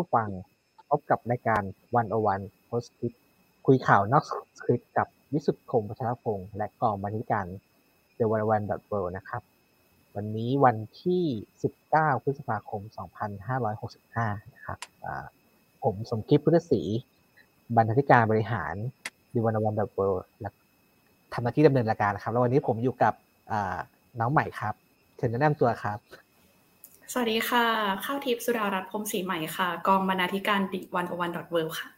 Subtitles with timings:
[0.00, 0.30] ผู้ฟัง
[0.90, 1.62] พบกับรายการ
[1.96, 3.12] One O One Post Script
[3.66, 4.24] คุยข่าวนอก
[4.58, 7.46] สคริปต์กับวิสุทธิ์คมวัชรพงศ์และกองบรรณาธิการ
[8.16, 9.42] The One O One dot World นะครับ
[10.14, 11.24] วันนี้วันที่
[11.72, 12.82] 19 พฤษภาคม
[13.48, 14.78] 2565 นะครับ
[15.84, 16.82] ผมสมคิดพุทธศรี
[17.76, 18.74] บรรณาธิการบริหาร
[19.32, 20.00] The One O One dot World
[20.40, 20.50] และ
[21.32, 23.14] ทำหน้าที่ดำเนินรายการนะครับ แล้ววันนี้ผมอยู่กับ
[24.20, 24.74] น้องใหม่ครับ
[25.16, 25.98] เชิญแนะนำตัวครับ
[27.12, 27.66] สวัสดีค่ะ
[28.04, 31.88] ข้าวทิพย์สุดารัตน์พรมศรีใหม่ค่ะ กองบรรณาธิการดิวันโอวันดอทเวค่ะ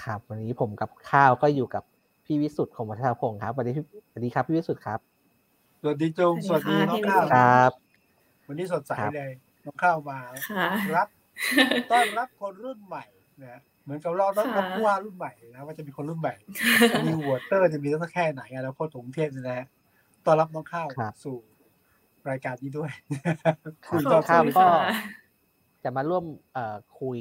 [0.00, 1.84] ครับ วันนี้ผมกับข้าวก็อยู่กับ
[2.24, 3.72] พี่วิสุทธ์ของวัฒนพงศ์ครับสวัสดี
[4.10, 4.98] สวัสดีครับพี่วิสุทธ์ครับ
[5.80, 7.70] สวัสดีจงสวัสดีน้องข้าวครับ
[8.48, 9.32] วันนี้สดใสเลย
[9.64, 10.18] น้องข้าวมา
[10.96, 11.08] รับ
[11.92, 13.04] ต้อนรับคนรุ่นใหม่
[13.44, 16.34] นะเหมือนกับเราต้อนรับผู้ว่ารุ่นใหม่นะว่าจะมีคนรุ่นใหม่
[17.06, 19.66] มีวอเตอร์จะมีตั้งแค่ไหนแล้วพ่อถงเทพนะฮะ
[20.26, 20.88] ต้อนรับน้องข้าว
[21.24, 21.38] สู่
[22.30, 22.90] รายการนี้ด้วย
[23.90, 24.66] คุณก็ข้ามก็
[25.84, 26.24] จะมาร่วม
[27.00, 27.18] คุย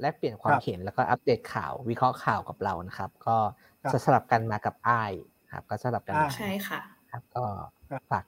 [0.00, 3.36] แลกเปลี่ยนความเห็นแล้วก็อัปเดตข่าววิเคราะห์ข่าวกับเรานะครับ ก็
[3.92, 5.02] จะสลับกันมากับไอ้
[5.52, 7.44] ครับ ก็สลับกันใช่ค่ะ ครับ ก็
[8.10, 8.24] ฝาก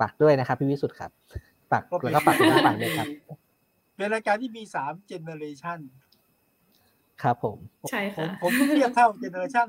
[0.00, 1.10] ฝากด้วยนะครับ พี่วิสุทธิ์ครับ
[1.70, 3.06] ฝากแล้วก็ฝากคุณผู้ฟังด้วยครับ
[3.96, 5.78] เป็นรายการที่มีสาม generation
[7.22, 7.58] ครับผม
[7.90, 9.68] ใช่ค่ะผมเทียบเท่า generation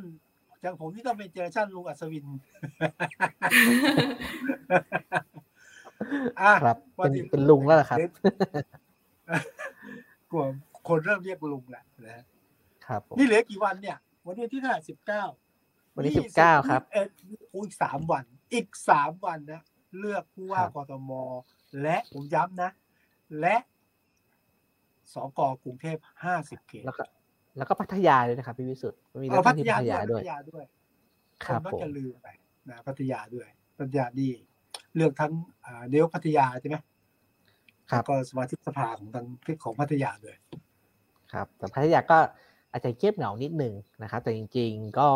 [0.62, 2.26] อย่างผมที่ต้องเป็น generation ลุงอัศวิน
[6.64, 8.00] ครับเป็นเป็นลุงแล้วครับ
[10.32, 10.44] กลัว
[10.88, 12.24] คนเริ่มเรียกลุงแหละนะ
[12.88, 15.24] ครับนี่เหลือกี่วันเนี่ย วันนี้ที่เท่าไหร่สิบเก้า
[15.96, 17.10] วันนี้สิบเก้าครับเอ็ด
[17.56, 19.62] อีกสามวัน อีกสามวันนะ
[20.00, 21.12] เลือกผู้ว่ากทม
[21.82, 22.70] และผมย้ำนะ
[23.40, 23.56] และ
[25.14, 27.04] สกกรุงเทพห้าสิบเขตแล้วก็
[27.58, 30.66] แล้วก็พัทยาด้วยนะครับพี่วิสุทธ์มีเรื่องพัทยาด้วย
[31.46, 32.28] ครับผมจะลืมไป
[32.70, 33.48] นะพัทยาด้วย
[33.78, 34.30] พัทยาดี
[34.96, 35.34] เลือกทั้ง
[35.90, 36.78] เดลพัทยาใช่ไหม
[37.92, 39.26] ครับก็สมาชิกสภาของทาง
[39.64, 40.38] ของพัทยาด้วย
[41.34, 42.18] ครับแต่พัทยาก็
[42.72, 45.10] อาจจะเก็บเหงานิดหนึ่งนะครับแต่จริง ๆ ก็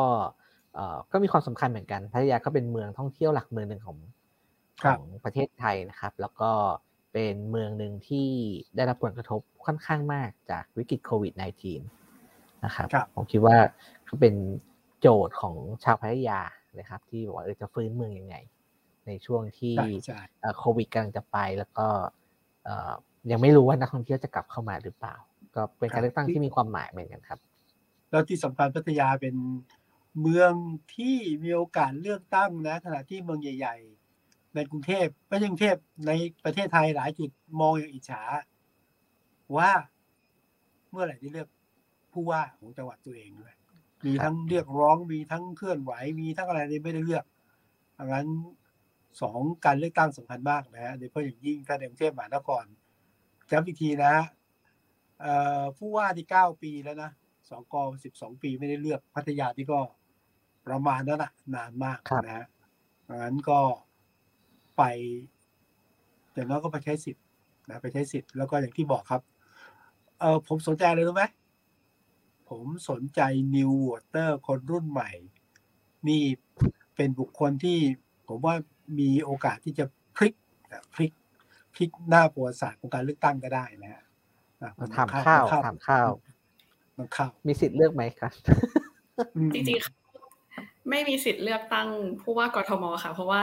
[1.12, 3.98] ก็มีความสำคัญเหมือนกันพัทยาก็เป็นเมืองท่องเที่ยวหลักเมืองหนึ่งของ
[4.84, 6.52] ของประเทศไทยนะครับ แล้วก็
[7.14, 8.30] เป็นเมืองหนึ่งที่
[8.76, 13.58] ได้รับผลกระทบค่อนข้างมากจากวิกฤตโควิด -19 นะครับผมคิดว่า
[14.06, 14.36] เขาเป็น
[15.02, 16.40] โจทย์ของชาวพัทยา
[16.74, 18.36] เลยครับ ที่บอกว่าจะฟื้นเมืองยังไง
[19.08, 19.76] ในช่วงที่
[20.58, 21.88] โควิดกำลังจะไป แล้วก็
[23.32, 25.16] ยังไม่รู้ว่านักท่องเที่ยวจะกลับเข้ามาหรือเปล่า
[25.56, 27.40] ก็เป็นการเลือกตั้งที่มีความหมายเหมือนกันครับ
[28.10, 29.36] แล้วที่สำคัญพัทยาเป็น
[30.22, 30.52] เมือง
[30.96, 33.76] ที่มีโอกาสเลือกตั้งนะขณะที่เมืองใหญ่
[34.16, 35.78] ๆ ในกรุงเทพไม่ใช่กรุงเทพ
[36.08, 36.12] ใน
[36.46, 38.22] ประเทศไทยหลายจุดมองอย่างอิจฉา
[39.58, 39.72] ว่า
[40.92, 41.48] เมื่อไหร่ที่เลือก
[42.14, 43.56] ผู้ว่าของจังหวัดตัวเองด้วย
[44.06, 47.26] มีทั้งเรียกร้องมีทั้งเคลื่อนไหวมีทั้งอะไรที่ไม่ได้เลือก
[47.98, 48.28] ดังนั้น
[49.22, 52.64] สองการเลือกตั้งสำคัญมากนะฮะโดยเฉพาะอย่างยิ่งถ้าในกรุงเทพมหานคร
[53.52, 54.16] จำอีกทีนะ
[55.78, 57.12] ผู้ว่าที่เก้าปีแล้วนะ
[57.50, 59.80] สองกสิบสองปีไม่ได้เลือกพัทยาที่ก็
[60.68, 62.46] ประมาณนั้นนะนานมากนะฮะ
[63.24, 63.60] งั้นก็
[64.78, 64.84] ไป
[66.34, 67.24] อย่างน้อยก็ไปใช้สิทธิ์
[67.70, 69.22] นะไปใช้สิทธิ์แล้วก็อย่างที่บอกครับ
[70.20, 71.24] เออผมสนใจเลยรู้ไหม
[72.50, 73.22] ผมสนใจ
[73.56, 75.12] นิววอเตอร์คนรุ่นใหม่
[76.08, 76.24] นี่
[76.96, 77.80] เป็นบุคคลที่
[78.28, 78.56] ผมว่า
[79.00, 79.86] มีโอกาสที่จะ
[80.16, 80.34] พลิก
[80.94, 81.12] พลิก
[81.74, 84.04] พลิกหน้าประวัติศาสตร์ของการเลือกตั้งก็ได้นะฮะ
[84.96, 86.10] ถามข้าวถามข้าว
[86.98, 88.32] มันข้าวมีสิทธิ์เลือกไหมครับ
[89.54, 91.88] จริงๆไม่มีสิทธิ์เลือกตั้ง
[92.22, 93.42] ผู้ว่ากทมค่ะ เพราะว่า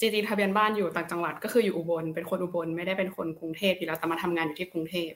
[0.00, 5.12] จริงๆทะเบียนบ้านอยู่ต่างจังหวัดก็คืออยู่อุบลเป็นคนอุบลไม่ได้เป็นคนกรุงเทพอยู่แล้วแต่มาทำงานอยู่ที่กรุงเทพ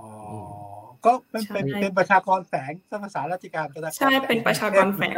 [0.00, 0.08] อ๋อ
[1.06, 2.72] ก็เป็นเป็นเป็นประชากรแฝง
[3.04, 3.66] ภาษาราชการ
[3.98, 5.16] ใช่เป็นประชากรแฝง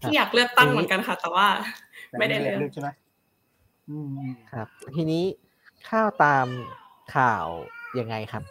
[0.00, 1.46] ที่อยากเลือกตั้งเหมือนกันค่ะ แต่ว่า
[2.18, 2.88] ไม่ได้เลือกใช่ไหม
[4.52, 5.24] ครับ ทีนี้
[5.88, 6.46] ข้าวตาม
[7.16, 7.46] ข่าว
[7.98, 8.44] ยังไงครับ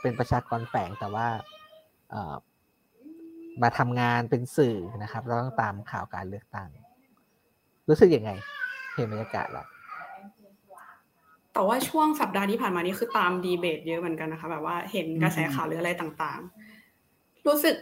[0.00, 1.26] เป็นประชากรแฝงแต่ว่า
[3.62, 6.68] มาทำงานเป็นสื่อนะครับ เราต้องตามข่าวการเลือกตั้ง
[7.88, 8.30] รู้สึกยังไง
[8.94, 9.66] เห็นบรรยากาศแล้ว
[11.52, 17.74] แต่ว่าช่วงสัปดาห์ที่ผ่านมานี้คือตามดีเบตเยอะเหมือนกันนะคะ แบบว่าเห็นกระแสข่าวหรืออะไรต่างๆ รู้สึก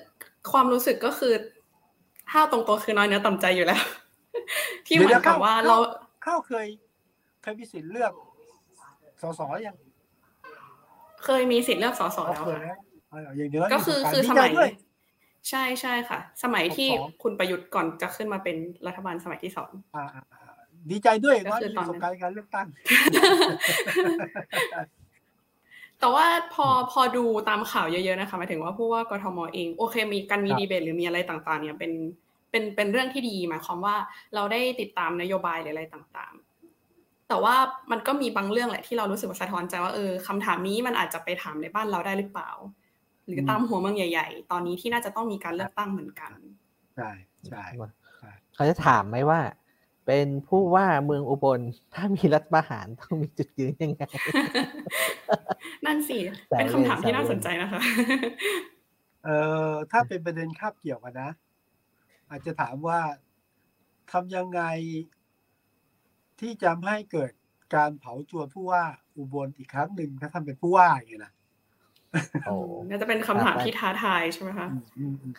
[0.52, 1.34] ความรู้สึกก็คือ
[2.30, 3.82] ถ้าตรงตัวคือน้อยเนื้อต่ำใจอยู่แล้ว
[4.86, 5.76] ที่เหมือนกับว่าเรา
[6.24, 6.66] ข้าวเคย
[7.42, 8.12] เคยมีสิทธิ์เลือก
[9.22, 9.76] สสยัง
[11.24, 12.40] เคยมีสิทธิ์เลือกสสแล้
[13.66, 14.50] วก็คือคือสมัย
[15.50, 16.88] ใช่ใช่ค่ะ สมัยที่
[17.22, 18.56] คุณประยุทธ์ก่อนจะขึ้นมาเป็น
[18.86, 19.70] รัฐบาลสมัยที่สอง
[20.90, 22.66] ดีใจด้วยว่ามีประสบการณ์การเลือกตั้ง
[26.00, 31.92] แต่ว่าพอพอดูตามข่าวเยอะๆนะคะหมายถึงว่าผู้ว่ากทมเอง โอเค มีการมีดีเบตหรือมีอะไรต่างๆ เนี่ยเป็น
[32.52, 33.96] เป็นเป็นเรื่องที่ดีหมายความว่า
[34.34, 37.54] เราได้ติดตามนโยบายหรืออะไรต่างๆ แต่ว่า
[37.90, 42.50] มันก็มีบางเรื่องแหละที่เรารู้สึกว่าสะท้อนใจว่าเออคำถามนี้มันอาจจะไปถามในบ้านเราได้หรือเปล่า
[43.26, 46.32] หรือตามหัวเมืองใหญ่ ๆ ตอนนี้ที่น่าจะต้องมีการเลือกตั้งเหมือนกัน
[46.96, 47.10] ใช่
[47.48, 47.62] ใช่
[48.54, 49.40] เขาจะถามไหมว่า
[50.06, 51.60] เป็นผู้ว่าเมืองอุบล
[51.94, 54.04] ถ้ามีรัฐประหารต้องมีจุดยืนยังไง
[55.86, 56.18] นั่นสิ
[56.58, 57.80] เป็นคำถามที่น่าสนใจนะคะ
[59.24, 59.36] เอ่
[59.68, 61.30] อถ้าเป็นประเด็นคาบเกี่ยวกันนะ
[62.32, 63.00] อาจจะถามว่า
[64.12, 64.62] ทำยังไง
[66.40, 67.30] ที่จะให้เกิด
[67.74, 68.84] การเผาจวนผู้ว่า
[69.16, 71.32] อุบลอีกครั้งหนึ่งถ้าทำเป็นผู้ว่าอย่างนี้นะ
[72.46, 72.54] โอ้
[72.88, 74.68] น่าจะเป็นคำถามที่ท้าทายใช่ไหมคะ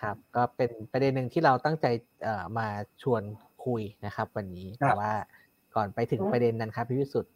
[0.02, 1.86] ครับ ก็เป็นประเด็นหนึ่งที่เราตั้งใจ
[2.24, 2.68] เอ่อมา
[3.02, 3.22] ชวน
[3.66, 5.14] คุยนะครับ วันนี้แต่ว่า
[5.76, 7.34] ก่อนไปถึงประเด็นนั้นครับพี่วิสุทธ์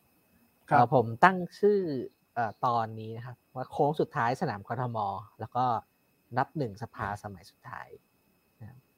[0.94, 1.80] ผมตั้งชื่อ
[2.65, 4.98] ตอนนี้นะครับ ว่าโค้งสุดท้ายสนามกทม
[5.39, 5.65] แล้วก็
[6.38, 7.88] นับหนึ่งสภาสมัยสุดท้าย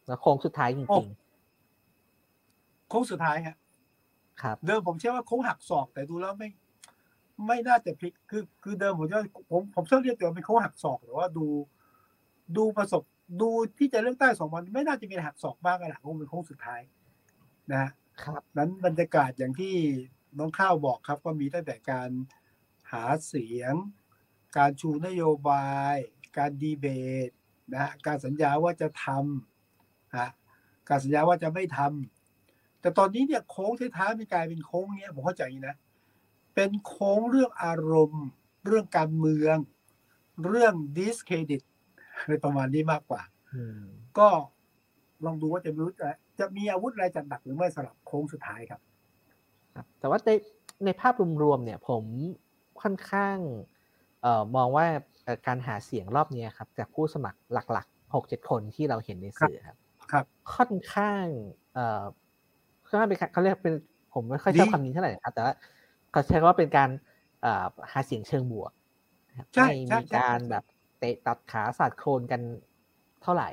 [0.09, 3.57] แล้วโค้งสุดท้ายจริงๆโค้งสุดท้ายครับ
[4.41, 6.49] ครับ เดิมผมเชื่อว่าโค้งหักศอกแต่ดูแล้วไม่
[7.47, 11.45] ไม่น่าจะพลิกคือคือเดิมผมว่าผมผมชอบเรียกตัวเป็นโค้งหักศอกแต่ว่าดู
[12.57, 13.03] ดูประสบ
[13.41, 16.81] ดูที่จะเลือกตั้งสองวันไม่น่าจะมีหักศอกมากกระดับคงเป็นโค้งสุดท้าย
[17.73, 17.85] นะ
[18.23, 19.75] ครับนั้นบรรยากาศอย่างที่
[20.37, 22.09] น้องข้าวบอกครับ ก็มีตั้งแต่การ
[22.91, 23.73] หาเสียง
[24.57, 25.95] การชูนโยบาย
[26.37, 26.85] การดีเบ
[27.27, 27.29] ต
[27.73, 29.58] นะการสัญญาว่าจะทำฮะ
[30.89, 35.75] การสัญญาว่าจะไม่ทำแต่ตอนนี้เนี่ยโค้งท้ายๆมันกลายเป็นโค้งเนี้ยผมเข้าใจนะ
[36.55, 38.25] เป็นโค้งเรื่องอารมณ์
[38.65, 39.57] เรื่องการเมือง
[40.47, 41.61] เรื่องดิสเครดิต
[42.19, 43.21] อะไรประมาณนี้มากกว่า
[44.17, 44.29] ก็
[45.25, 45.89] ลองดูว่าจะรู้
[46.39, 48.81] จะมีอาวุธอะไรจัดหนักหรือไม่สำหรับโค้งสุดท้ายครับ
[49.75, 50.31] ครับแต่ว่าใน
[50.85, 51.13] ในภาพ
[51.43, 52.03] รวมๆเนี่ย ผม
[52.81, 53.37] ค่อนข้าง
[54.21, 54.85] เอ่อมองว่า
[55.47, 59.77] การหาเสียงรอบนี้ครับ จากผู้สมัครหลักๆหกเจ็ดคนที่เราเห็นในสื่อครับ
[60.11, 60.25] ครับ
[60.55, 61.25] ค่อนข้าง
[61.73, 62.03] เอ่อ
[62.87, 63.75] ค่อนข้างเป็นเขาเรียกเป็น
[64.13, 65.53] ผมไม่ค่อยชอบคำนี้เท่าไหร่ครับแต่ว่า
[66.11, 66.89] เขาใช้ว่าเป็นการ
[67.91, 68.71] หาเสียงเชิงบวก
[69.51, 70.63] ไม่มีการแบบ
[70.99, 72.41] เตะตัดขาสาดโครนกัน
[73.23, 73.49] เท่าไหร่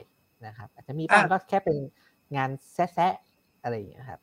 [0.46, 1.76] นะครับ อาจจะมีบ้างก็แค่เป็น
[2.36, 3.14] งานแซะ
[3.62, 4.20] อะไรอย่างเงี้ยครับ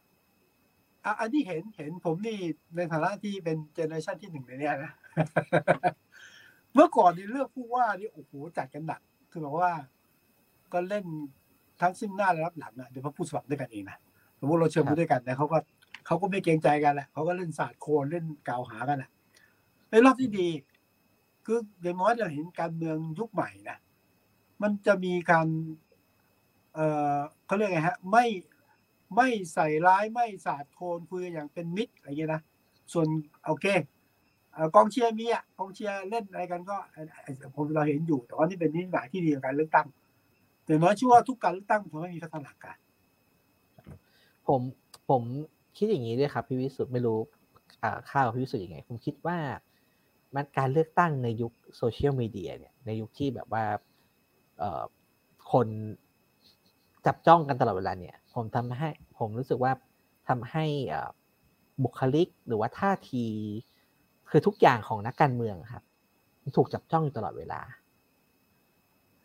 [1.20, 2.40] อันนี้เห็นเห็นผมนี่
[2.76, 4.92] ในฐานะที่เป็นเจเนอเรชันที่หนึ่งในนี้นะ
[6.74, 9.02] เมื่อก่อนนี่เลือกผู้ว่านี่โอ้โหจัดกันหนัก
[9.32, 9.72] คือแบบว่า
[10.74, 11.06] ก็เล่น
[11.84, 13.98] ทั้งซึ่งหน้าและรับหลังอะเดี๋ยวพอผู้สมัครด้วยกันเองนะ
[14.40, 15.58] สมมติเราเชิญมาด้วยกันนะเขาก็
[16.06, 19.10] เขาก็ไม่เกรงใจกันแหละเขาก็เล่นศาสตร์โคนเล่นกล่าวหากันอะ
[19.90, 20.48] ในรอบที่ดี
[21.46, 23.78] คืออย่างน้อยเราเห็นการเมืองยุคใหม่นะ
[24.62, 25.48] มันจะมีการ
[26.74, 28.26] เอ่อเขาเรียกไงฮะ ไม่
[29.16, 32.42] ไม่ใส่ร้ายไม่สาดโคนคุยอย่างเป็นมิตรอะไรเงี้ยนะ
[32.94, 33.08] ส่วน
[33.46, 33.66] โอเค
[34.76, 36.78] กองเชียร์มีอะกองเชียร์เล่นอะไรกันก็
[37.56, 39.88] ผมเราเห็นอยู่ แต่ว่านี่เป็นนิสัยที่ดีของการเลือกตั้ง
[40.66, 42.78] แต่น้อยชื่อว่าทุกการเลือกตั้งทำให้มีพัฒนาการ
[44.48, 44.62] ผม
[45.10, 45.22] ผม
[45.78, 47.20] คิดอย่างนี้ด้วยครับพี่วิสุทธ์ไม่รู้
[48.10, 49.38] ข้าวพี่วิสุทธ์ยังไง ผมคิดว่า
[50.36, 53.64] มันการเลือกตั้งในยุคโซเชียลมีเดียเนี่ยในยุคที่แบบว่า
[55.52, 55.68] คน
[57.06, 59.72] จับจ้องกันตลอดเวลาเนี่ย ผมทำให้ผมรู้สึกว่า
[60.28, 60.66] ทำให้
[61.84, 63.26] บุคลิกหรือว่าท่าที
[64.30, 65.84] คือทุกอย่างของนักการเมืองครับ
[66.58, 67.62] ถูกจับจ้องอยู่ตลอดเวลา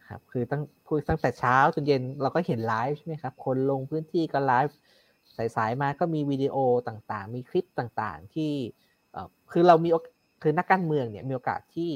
[0.08, 4.76] ครับคือตั้งพูดตั้งแต่เช้าจนเย็นเราก็เห็นไลฟ์ใช่ไหมครับ คนลงพื้นที่ก็ไลฟ์
[5.56, 6.56] สายๆมาก็มีวิดีโอ
[6.88, 8.53] ต่างๆ มีคลิปต่างๆ ที่
[9.53, 9.88] คือเรามี
[10.43, 11.91] คือนักการเมืองเนี่ยมีโอกาสที่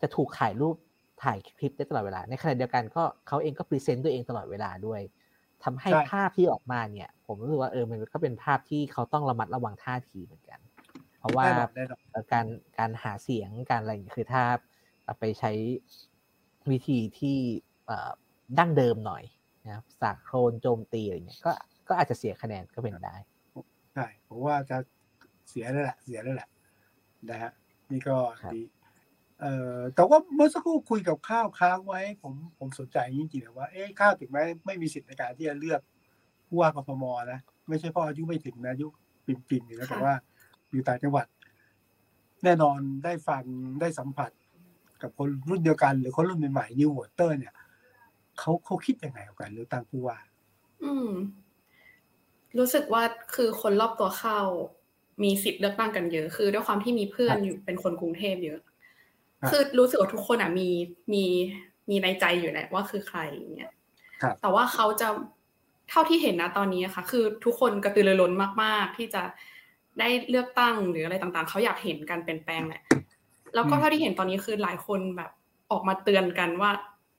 [0.00, 0.76] จะถูกถ่ายรูป
[1.22, 5.00] ถ่ายคลิปได้ตลอดเวลา ในขณะเดียวกันก็เขาเองก็ present ตัวเองตลอดเวลาด้วย
[5.64, 10.60] ทำให้ภาพที่ออกมาเนี่ย ผมรู้สึกว่าเออมันก็เป็นภาพที่เขาต้องระมัดระวังท่าทีเหมือนกัน
[11.18, 11.46] เพราะว่า
[12.32, 12.46] การ
[12.78, 14.42] การหาเสียงการอะไรอย่างคือถ้า
[15.18, 15.52] ไปใช้
[16.70, 17.38] วิธีที่
[18.58, 19.22] ดั้งเดิมหน่อย
[19.64, 21.52] นะครับสากโครนโจมตีอะไรเงี้ยก็
[21.88, 23.16] ก็อาจจะเสียคะแนนก็เป็นได้
[23.94, 24.76] ใช่ผมว่าจะ
[25.48, 26.48] เสียแล้วแหละเสียแล้วแหละ
[27.30, 27.52] นะฮะ
[27.90, 28.16] นี่ก็
[28.54, 28.62] ดี
[29.40, 35.80] เอ่อแต่ว่าเมื่อสักครู่คุยกับข้าวค้างไว้ ผมผมสนใจจริงๆว่าเอ๊ะข้าวถึงแม้ไม่มีสิทธิ์ในการที่จะเลือก
[36.46, 38.86] ผู้ว่ากทมนะไม่ใช่เพราะอายุไม่ถึงนะอายุ
[39.26, 40.14] ปิ่นๆอยู่แล้วแต่ว่า
[40.70, 41.26] อยู่ต่างจังหวัด
[42.44, 43.44] แน่นอนได้ฟัง
[43.80, 44.30] ได้สัมผัส
[45.04, 47.54] กับคนรุ่นเดียวกัน หรือคนรุ่นใหม่ๆนิววอเตอร์เนี่ย
[48.38, 50.18] เขาเขาคิดยังไงกับการเลือกตั้งผู้ว่า
[50.84, 51.10] อืม
[52.58, 53.02] รู้สึกว่า
[53.34, 54.40] คือคนรอบตัวเข้า
[55.22, 58.60] มีสิทธิ์เลือกตั้งกันเยอะ คือด้วยความที่มีเพื่อนอยู่เป็นคนกรุงเทพเยอะ
[59.50, 60.68] คือรู้สึกว่าทุกคนอะมี
[61.12, 61.24] มี
[61.90, 63.20] มีในใจอยู่แหละว่าคือใคร
[63.56, 63.72] เนี่ย
[64.40, 65.08] แต่ว่าเขาจะ
[65.90, 68.32] เท่าที่เห็นนะตอนนี้ค่ะ คือทุกคนกระตือรือร้น
[68.62, 69.22] มาก ๆ ที่จะ
[69.98, 72.82] ได้เลือกตั้งหรืออะไรต่างๆ เขาอยากเห็นการเปลี่ยนแปลงแหละ
[73.54, 75.30] แล้วก็เท่าที่เห็นตอนนี้คือหลายคนแบบ
[75.72, 76.70] ออกมาเตือนกันว่า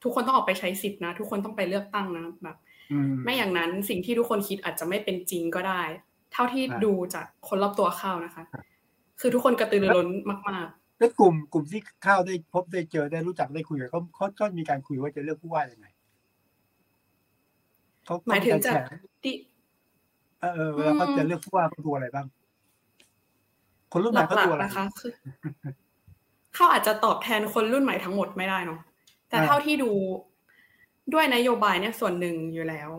[0.03, 2.57] ทุกคนต้องออกไปใช้สิทธินะ ทุกคนต้องไปเลือกตั้งนะแบบ
[3.23, 5.81] ไม่อย่างนั้นสิ่งที่ทุกคนคิดอาจจะไม่เป็นจริงก็ได้
[6.33, 8.43] เท่าที่ดูจากคนรอบตัวข้าวนะคะ
[9.19, 10.07] คือทุกคนกระตือรือร้น
[10.49, 15.87] มากๆแล้วกลุ่มกลุ่มที่ข้าวได้พบได้เจอได้รู้จักได้คุยกับเขาเขาก็มีการคุยว่าจะเลือกผู้ว่ายังไง
[18.05, 18.89] เขาหมายถึงจากแชร์
[19.23, 19.35] ที่
[20.41, 22.25] เออเออเวลาเขาจะเลือกผู้ว่าเขาดูอะไรบ้าง
[23.91, 25.11] คนรุ่นใหม่เขาหลัดูกอะไรๆนะคะคือ
[26.55, 28.79] เขาอาจจะตอบแทนคนรุ่นใหม่ทั้งหมดไม่ได้เนาะ
[29.29, 29.91] แต่อ่าเท่าที่ดู
[31.13, 32.89] ด้วยนโยบายเนี่ยส่วนหนึ่งอยู่แล้ว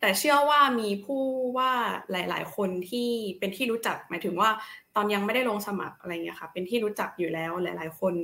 [0.00, 1.22] แต่เชื่อว่ามีผู้
[1.58, 1.72] ว่า
[2.12, 3.08] หลาย ๆ คนที่
[3.38, 4.50] เป็นที่รู้จักหมายถึงว่า
[4.96, 8.14] ตอนยังไม่ได้ลงสมัครอะไรเงี้ยค่ะ เป็นที่รู้จักอยู่แล้วหลาย ๆ คน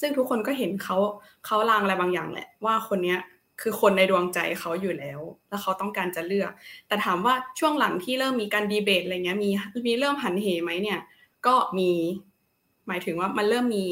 [0.00, 0.96] ซึ่งทุกคนก็เห็นเขา
[1.46, 3.18] เขาลางอะไรบางอย่างแหละ ว่าคนเนี้ย
[3.60, 6.50] คือคนในดวงใจเขาอยู่แล้ว แล้วเขาต้องการจะเลือก
[6.88, 9.50] แต่ถามว่าช่วงหลังที่เริ่มมีการดีเบตอะไรเงี้ยมี
[9.86, 11.00] มีเริ่มหันเหไหมเนี่ย
[11.46, 11.90] ก็มี
[12.86, 13.84] หมายถึงว่ามันเริ่มมี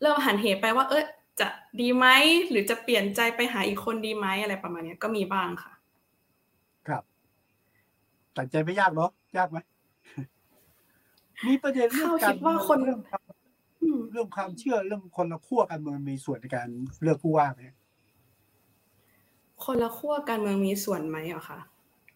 [0.00, 1.04] เริ่มหันเหไปว่า เออ
[1.40, 1.48] จะ
[1.80, 2.06] ดีไหม
[2.50, 5.72] หรือจะเปลี่ยนใจไปหาอีกคนดีไหมอะไรประมาณเนี้ยก็มีบ้างค่ะ
[6.88, 7.02] ครับ
[8.36, 9.58] ตัดใจไม่ยากเนาะยากไหม
[11.46, 13.22] มีประเด็นเรื่องข้าวการคิดว่าคนเรื่องความ
[13.80, 16.68] อืมเรื่องความเชื่อเรื่องคนละขั้วการเมืองมีส่วนในการ
[17.02, 17.62] เลือกผู้ว่าไหม
[19.64, 21.58] คนละขั้วการเมืองมีส่วนไหมเหรอคะ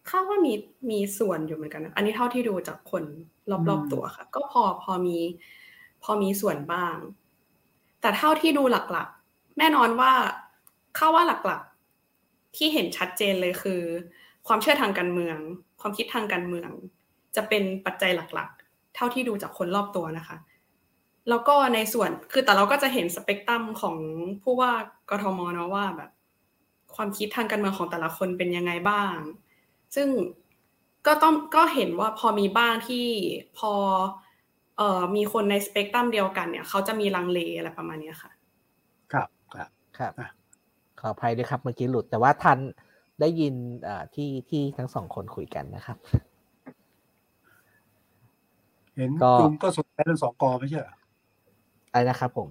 [0.09, 0.53] ข้าว่ามี
[0.91, 3.03] มีส่วนอยู่เหมือนกันนะอันนี้เท่าที่ดูจากคน
[3.69, 5.17] รอบๆตัวค่ะ ก็พอพอมี
[6.03, 6.95] พอมีส่วนบ้าง
[8.01, 10.11] แต่เท่าที่ดูหลักๆ แน่นอนว่า
[10.97, 13.81] ข้าว่าหลักๆ ที่เห็นชัดเจนเลยคือ
[14.47, 15.37] ความเชื่อทางการเมือง
[15.81, 16.69] ความคิดทางการเมือง
[17.35, 20.37] จะเป็นปัจจัยหลักๆ เท่าที่ดูจากคนรอบตัวนะคะ
[21.29, 23.97] แล้วก็ในส่วนคือแต่เราก็จะเห็นสเปกตรัมของ
[24.43, 24.71] ผู้ว่า
[25.09, 26.11] กทมเนาะว่าแบบ
[26.95, 29.15] ความคิดทางการเมืองของแต่ละคนเป็นยังไงบ้าง
[29.95, 30.07] ซึ่ง
[31.07, 33.05] ก็ต้องก็เห็นว่าพอมีบ้างที่
[33.57, 33.71] พอ
[34.77, 38.31] เอ่อมีคนในสเปกตรัมเดียวกันเนี่ยเขาจะมีลังเลอะไรประมาณเนี้ยค่ะ
[39.13, 40.29] ครับครับครับอะ
[40.99, 42.59] ขออภัยด้วยครับเมื่อกี้หลุด แต่ว่าทัน
[43.21, 45.97] ได้ยินเอ่อที่ที่ทั้งสองคนคุยกันนะครับ
[48.95, 50.95] เห็นก็คุณก็สนใจเรื่องสกไม่ใช่เหรอ
[51.91, 52.49] อะไรนะครับผม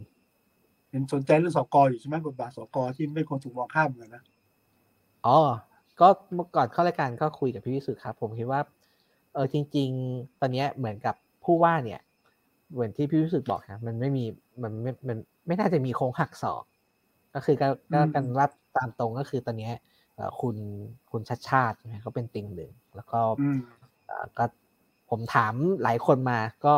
[0.90, 4.24] เห็นสนใจเรื่องสกอยู่ใช่ไหมบทบาทสกที่ไม่ควรถูกมองข้ามเหมือนกันนะ
[5.26, 5.38] อ๋อ
[6.00, 8.60] ก็เมื่อก่อนเข้ารายการก็คุยกับพี่วิสุทธ์ครับ ผมคิดว่า
[9.34, 12.00] เออจริง ๆ ตอนเนี้ยเหมือนกับผู้ว่าเนี่ย
[12.72, 14.24] เหมือนที่พี่วิสุทธ์บอกครับมันไม่มี
[14.62, 16.64] มันไม่มันไม่น่าจะมีโค้งหักศอก
[17.34, 18.46] ก็คือก็ก็กันว่า
[18.76, 19.72] ตามตรงก็คือตอนเนี้ย
[20.14, 20.56] เอ่อคุณ
[21.10, 23.58] คุณชัดชาติใช่ไหมเขาเป็นติงหนึ่งแล้วก็อืม
[24.06, 24.44] เอ่อก็
[25.10, 26.74] ผมถามหลายคนมาก็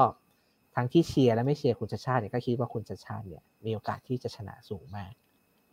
[0.76, 5.12] ทั้งที่เชียร์และไม่เชียร์คุณชัดชาติเนี่ยก็คิดว่าคุณชัดชาติเนี่ยมีโอกาสที่จะชนะสูงมาก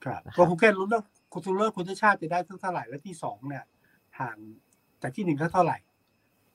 [0.03, 1.01] ครับนะครับก็คงแค่รู้นว่า
[1.33, 3.63] คุณทุเรศคุณชาติจะได้เท่าไหร่และที่สองเนี่ย
[4.19, 4.37] ห่าง
[5.01, 5.77] จากที่หนึ่งเท่าไหร่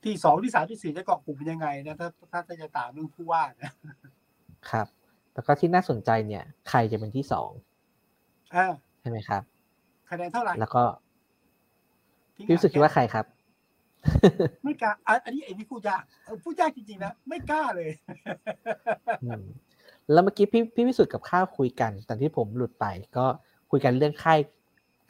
[0.05, 3.73] ที่สองที่สามที่สี่จะเกาะกลุ่มเป็นยังไงนะถ้าถ้าถ้าจะตามเรื่องผู้ว่านะ
[4.71, 4.87] ครับ
[5.35, 7.51] แล้วก็ที่น่าสนใจเนี่ย ใครจะเป็นที่สอง
[8.55, 8.67] อ่า
[9.01, 9.43] ใช่ไหมครับ
[10.11, 10.83] คะแนนเท่าไหร่แล้วก็
[12.37, 13.25] ทิ้งพี่รู้สึกคิดว่าใครครับ
[14.65, 17.91] ไม่กล้าอะอันนี้ไอ้นี่พูดยากเออพูดยากจริงๆนะไม่กล้าเลย
[19.25, 19.43] อืม
[20.13, 23.27] แล้วเมื่อกี้พี่พี่วิสุทธ์กับข้าวคุยกันตอนที่ผมหลุดไป ก็
[23.71, 24.39] คุยกันเรื่องค่าย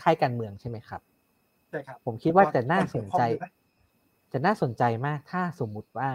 [0.03, 1.01] ค่ายการเมืองใช่ไหมครับ
[1.71, 3.47] ใช่ครับ ผมคิดว่าจะน่าสนใจก่อเกี่ยวข้องด้วยไหม
[4.33, 6.11] จะน่าสนใจมากถ้าสมมุติว่า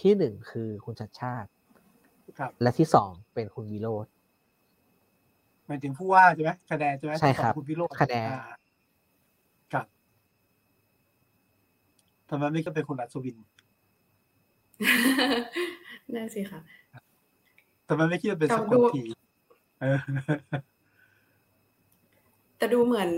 [0.00, 1.48] ที่หนึ่งคือคุณชัดชาติ
[2.38, 4.06] ครับ และที่สองเป็นคุณวิโรธ
[5.66, 8.42] หมายถึงผู้ว่าใช่ไหมคะแนนใช่ไหมใช่ครับของคุณพิโรจน์คะแนนอ่า
[9.72, 9.86] ครับ
[12.28, 13.36] ทำไมไม่ก็เป็นคุณอัศวิน
[16.14, 16.60] นั่นสิค่ะ
[17.88, 19.02] ทำไมไม่คิดว่าเป็นแต่สกดูลที
[19.80, 19.98] เออ
[22.58, 23.10] แต่ดูเหมือน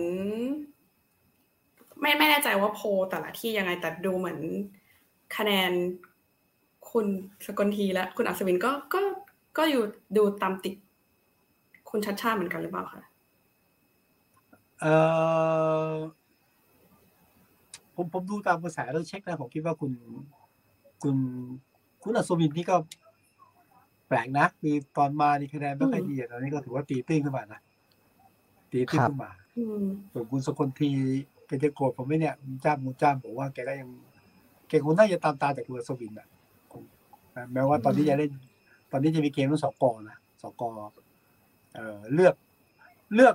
[2.00, 4.38] ไม่ไม่แน่ใจว่าโพลแต่ละที่ยังไง แต่ดูเหมือน
[5.36, 5.72] คะแนน
[6.90, 7.06] คุณ
[7.46, 9.00] สกลทีและคุณอัศวินก็ก็
[9.58, 9.82] ก็อยู่
[10.16, 10.74] ดูตามติด
[11.90, 13.02] คุณชัดชาติเหมือนกันหรือเปล่าคะ
[14.80, 14.86] เอ
[15.90, 15.92] อ
[17.94, 19.92] ผมผมดูตามกระแสแล้วเช็คนะผมคิดว่าคุณ
[21.02, 21.16] คุณ
[22.02, 22.76] คุณอัศวินนี่ก็
[24.08, 27.60] แปลกนะคือตอนมานี่คะแนนไม่ค่อยดีอะตอนนี้ก็ถือว่าตีตื้นขึ้นมานะ
[28.72, 30.90] ตีตื้นขึ้นมาอืมส่วนคุณสกลที
[31.46, 33.88] แกจะโกรธผมไหมเนี่ยมุจ้ามมุจ้ามบอกว่าแกก็ยัง
[34.68, 36.28] แกคงน่าจะตามตาจากคุณอัศวินอะ
[36.72, 36.82] คง
[37.52, 38.32] แม้ว่าตอนนี้จะเล่น
[38.92, 40.70] ตอนนี้จะมีเกมเรื่องสกอนะสกอ
[41.74, 42.34] เอ่อเลือก
[43.14, 43.34] เลือก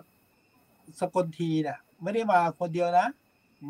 [0.99, 3.07] สกลทีเนี่ยไม่ได้มาคนเดียวนะ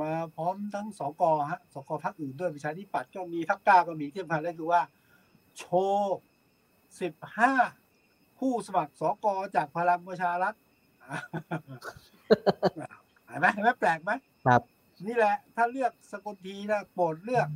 [0.01, 4.81] มาพร้อมทั้งสกฮะสกพักอื่นด้วยประชาธิปัตย์ก็มีพักกล้าก็มีที่สำคัญก็คือว่า
[5.57, 6.17] โชว์
[7.01, 7.51] สิบห้า
[8.39, 10.53] ผู้สมัครสกจากพลังประชารัฐ
[13.27, 14.11] เห็นไหมเห็นไหมแปลกไหม
[14.47, 14.61] ครับ
[15.07, 17.47] นี่แหละ ถ้าเลือกสกลทีนะโปรดเลือก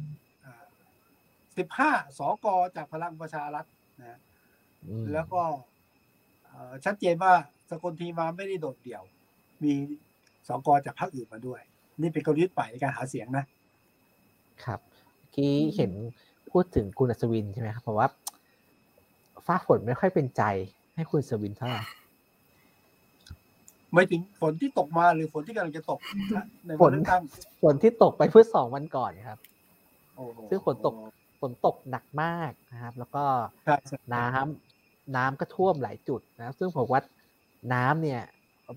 [1.58, 3.66] สิบห้าสกจากพลังประชารัฐ
[4.00, 4.20] นะ
[4.88, 5.42] อืมแล้วก็
[6.46, 7.34] เอ่อชัดเจนว่า
[7.70, 9.04] สกลทีมาไม่ได้โดดเดี่ยว
[9.64, 9.74] มี
[10.48, 11.62] สกจากพรรคอื่นมาด้วย
[12.02, 13.46] นี่เป็นกลยุทธ์ใหม่ในการหาเสียงนะ
[14.64, 14.80] ครับ
[15.36, 15.92] กี้เห็น
[16.52, 18.08] พูดถึงคุณอัศวินใช่ไหมครับเพราะว่า
[19.46, 20.44] ฟ้าฝนไม่ค่อยเป็นใจ
[20.96, 21.82] ให้คุณอัศวินเท่าไหร่
[23.94, 26.00] ไม่ถึงฝนที่ตกมาหรือฝนที่กำลังจะตก
[26.66, 26.94] ในฝน
[27.64, 29.40] ฝนที่ตกไปเพื่อสองวันก่อนครับ
[30.50, 30.96] ซึ่งฝนตก
[31.42, 33.24] ฝนตกหนักมากนะครับ แล้วก็
[34.16, 37.02] น้ำน้ำก็ท่วมหลายจุดนะซึ่งผมว่า
[37.74, 38.22] น้ำเนี่ย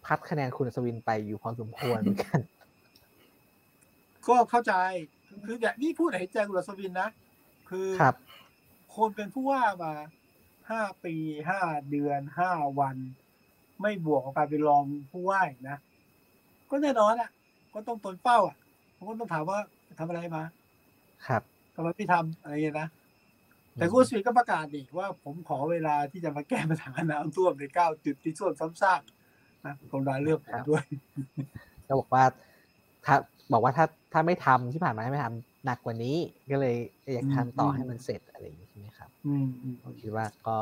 [0.07, 2.40] พัดคะแนนคุณสวินไปอยู่พอสมควรเหมือนกัน
[4.29, 4.75] ก็เข้าใจ
[5.47, 7.09] คืออย่างนี่พูดให้ใจคุณสวินนะ
[7.71, 8.14] คือครับ
[8.97, 9.95] คนเป็นผู้ว่ามา
[10.71, 11.14] ห้าปี
[11.49, 12.50] ห้าเดือนห้า
[12.81, 12.97] วัน
[13.82, 15.78] ไม่บวกกับการเป็นรองผู้ว่านะ
[16.70, 17.30] ก็แน่นอนอะ
[17.75, 18.56] ก็ต้องตนเป้าอะ
[18.96, 19.58] ผมก็ต้องถามว่า
[19.99, 20.42] ทำอะไรมา
[21.26, 21.42] ครับ
[21.75, 22.88] ทำไมไม่ทำอะไรเงี้ยนะ
[23.75, 29.00] แต่คุณสวินก็ประกาศดิว่าผมขอเวลาที่จะมาแก้ปัญหาน้ำท่วมในเก้าจุดที่ท่วมซ้ำซาก
[29.66, 30.84] นะคนร้ายเลือกผมด้วย
[31.87, 32.25] ก็บอกว่า
[33.06, 33.16] ถ้า
[33.52, 36.16] บอกว่าถ้าถ้าไม่ทำที่ผ่านมาไม่ทำหนักกว่านี้
[36.52, 36.76] ก็เลย
[37.12, 39.46] อยากทำต่อให้มันเสร็จอะไรอย่างนี้ใช่ไหมครับ อืม
[39.82, 40.58] ผมคิดว่าก็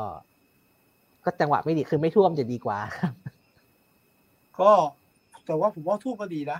[1.29, 2.79] ก็จังหวะไม่ดีคือไม่ท่วมจะดีกว่า
[4.59, 4.71] ก็
[5.45, 6.59] แต่ว่าผมว่าท่วมก็ดีนะ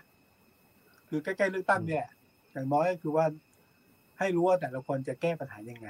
[1.09, 2.05] คือใกล้ๆเลือกตั้งเนี่ย
[2.51, 3.25] อย่างน้อยก็คือว่า
[4.19, 5.89] ให้รู้ว่าแต่ละคนจะแก้ปัญหายังไง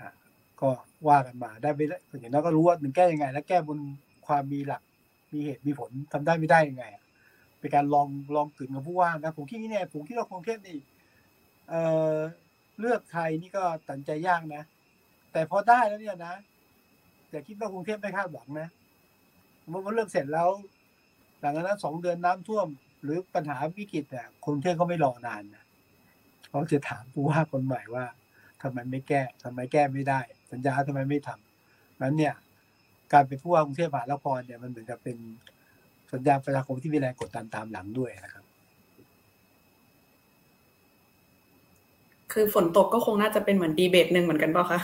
[0.00, 0.12] ฮะ
[0.60, 0.68] ก็
[1.08, 3.78] ว่ากันมาได้ไม่ได้อย่างน้อยก็รู้ว่าหนึ่งแก้ยังไง และแก้บน
[4.26, 4.82] ความมีหลัก
[5.32, 6.84] มีเหตุมีผลทำได้ไม่ได้ยังไง
[7.58, 10.78] เป็นการลองลองกึ่งกับผู้ว่านะผมคิดนี่เนี่ยผมคิดว่าคงเทพนี่
[11.68, 11.82] เอ่
[12.14, 12.16] อ
[12.80, 14.62] เลือกใครนี่ก็ตัดใจยากนะ
[15.32, 16.34] แต่พอได้แล้วเนี่ยนะ
[17.36, 18.68] อย่าคิดว่ากรุงเทพไม่คาดหวังนะ
[19.68, 20.48] เมื่อเลือกเสร็จแล้ว
[21.40, 22.66] หลังจากนั้นสองเดือนน้ำท่วม
[23.02, 25.64] หรือปัญหาวิกฤตเนี่ยกรุงเทพก็ไม่รอนานนะ
[26.48, 28.04] เขาจะถามผู้ว่าคนใหม่ว่า
[28.62, 30.20] ทำไมไม่แก้ทำไมแก้ไม่ได้
[30.52, 32.34] สัญญาทำไมไม่ทำนั้นเนี่ย
[33.12, 35.16] การเป็นผู้ว่ากรุงเทพมหานครเนี่ยมันเหมือนกับเป็น
[36.12, 38.44] สัญญาประชาคมที่มีแรงกดดันตามหลังด้วยนะครับ
[42.32, 44.80] คือฝนตกก็คงน่าจะเป็นเหมือนดีเบตหนึ่งเหมือนกันเปล่าคะ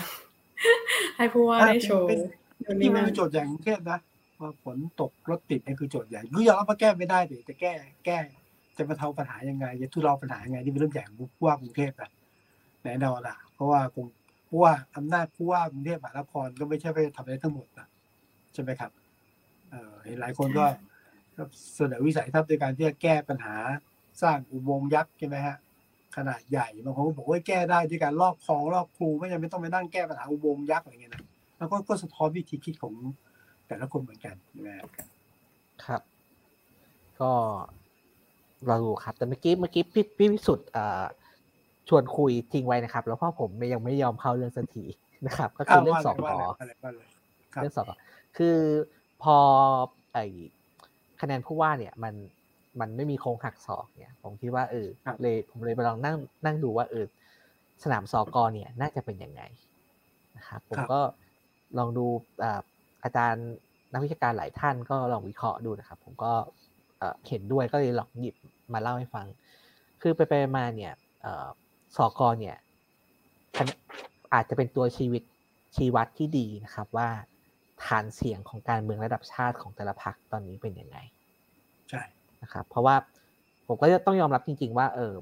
[1.17, 2.09] ให้ผู้ว่าได้โชว์
[2.81, 3.99] นี่มันเป็นโจทย์ใหญ่กรุงเทพนะ
[4.41, 7.73] ว่าฝนตกรถติดนี่คือโจทย์ใหญ่คือยอมรับว่าแก้ไม่ได้แต่จะแก้
[8.07, 8.19] แก้
[8.77, 12.11] จะมาเทาปัญหายังไงจะทุเลาปัญหายังไงนี่เป็นเรื่องใหญ่ของผู้ว่ากรุงเทพนะ
[12.85, 14.07] แน่นอนล่ะ เพราะว่าคง
[14.49, 17.87] ผู้ว่าอำนาจผู้ว่ากรุงเทพมหานครก็ไม่ใช่ไปทำได้ทั้งหมดนะ
[18.53, 18.91] ใช่ไหมครับ
[19.71, 20.65] เออเห็นหลายคนก็
[21.77, 23.55] เสนอวิสัยทัศน์ในการที่จะแก้ปัญหา
[24.23, 25.57] สร้างอุโมงค์ยักษ์ใช่ไหมฮะ
[26.17, 31.23] ขนาดใหญ่บางคนก็บอกว่าแก้ได้ด้วยการลอกคลองลอกครูไม่จำเป็นต้องไปนั่งแก้ปัญหาอุโมงค์ยักษ์อะไรเงี้ยนะ
[31.63, 32.95] แล้วก็ก็สะท้อนวิธีคิดของ
[33.69, 34.35] แต่ละคนเหมือนกัน
[34.67, 34.77] นะ
[35.85, 36.03] ครับ
[37.21, 37.33] ก็
[38.67, 40.69] เราดูครับ แต่เมื่อกี้เมื่อกี้พี่พี่วิสุทธ์
[41.89, 44.85] ชวนคุยทิ้งไว้นะครับ แล้วพ่อผมยังไม่ยอมเข้าเรื่องสักที
[45.27, 46.39] นะครับ ก็คือเรื่องสองกอ
[47.61, 47.97] เรื่องสองกอ
[48.37, 48.59] คือ
[49.23, 49.37] พอ
[50.13, 50.19] ไอ
[51.21, 52.15] คะแนนผู้ว่าเนี่ยมัน
[52.81, 54.89] มันไม่มีโค้งหักศอกเนี่ย ผมคิดว่าเออ
[55.23, 57.07] เลยผมเลยไปลองนั่งนั่งดูว่าเออ
[57.85, 59.43] สนามสอกอเนี่ย น่าจะเป็นยังไง
[60.37, 61.01] นะครับผมก็
[61.79, 62.07] ลองดู
[63.05, 63.49] อาจารย์
[63.93, 66.33] นักวิชาการหลายท่านก็ลองวิเคราะห์ดูนะครับ ผมก็
[67.29, 68.35] เห็นด้วยก็เลยลองหยิบ
[68.73, 69.27] มาเล่าให้ฟัง
[70.03, 70.93] คือไปไปมาเนี่ย
[71.97, 72.57] สอกอเนี่ย
[74.35, 75.23] อาจจะเป็นตัวชีวิต
[75.77, 77.09] ชีวัดที่ดีนะครับว่า
[77.85, 80.97] ฐานเสียงของการเมืองระดับชาติของแต่ละพรรคตอนนี้เป็นยังไง
[81.91, 82.03] ใช่
[82.43, 82.97] นะครับเพราะว่า
[83.67, 85.13] ผมก็จะต้องยอมรับจริง ๆ ว่าเออ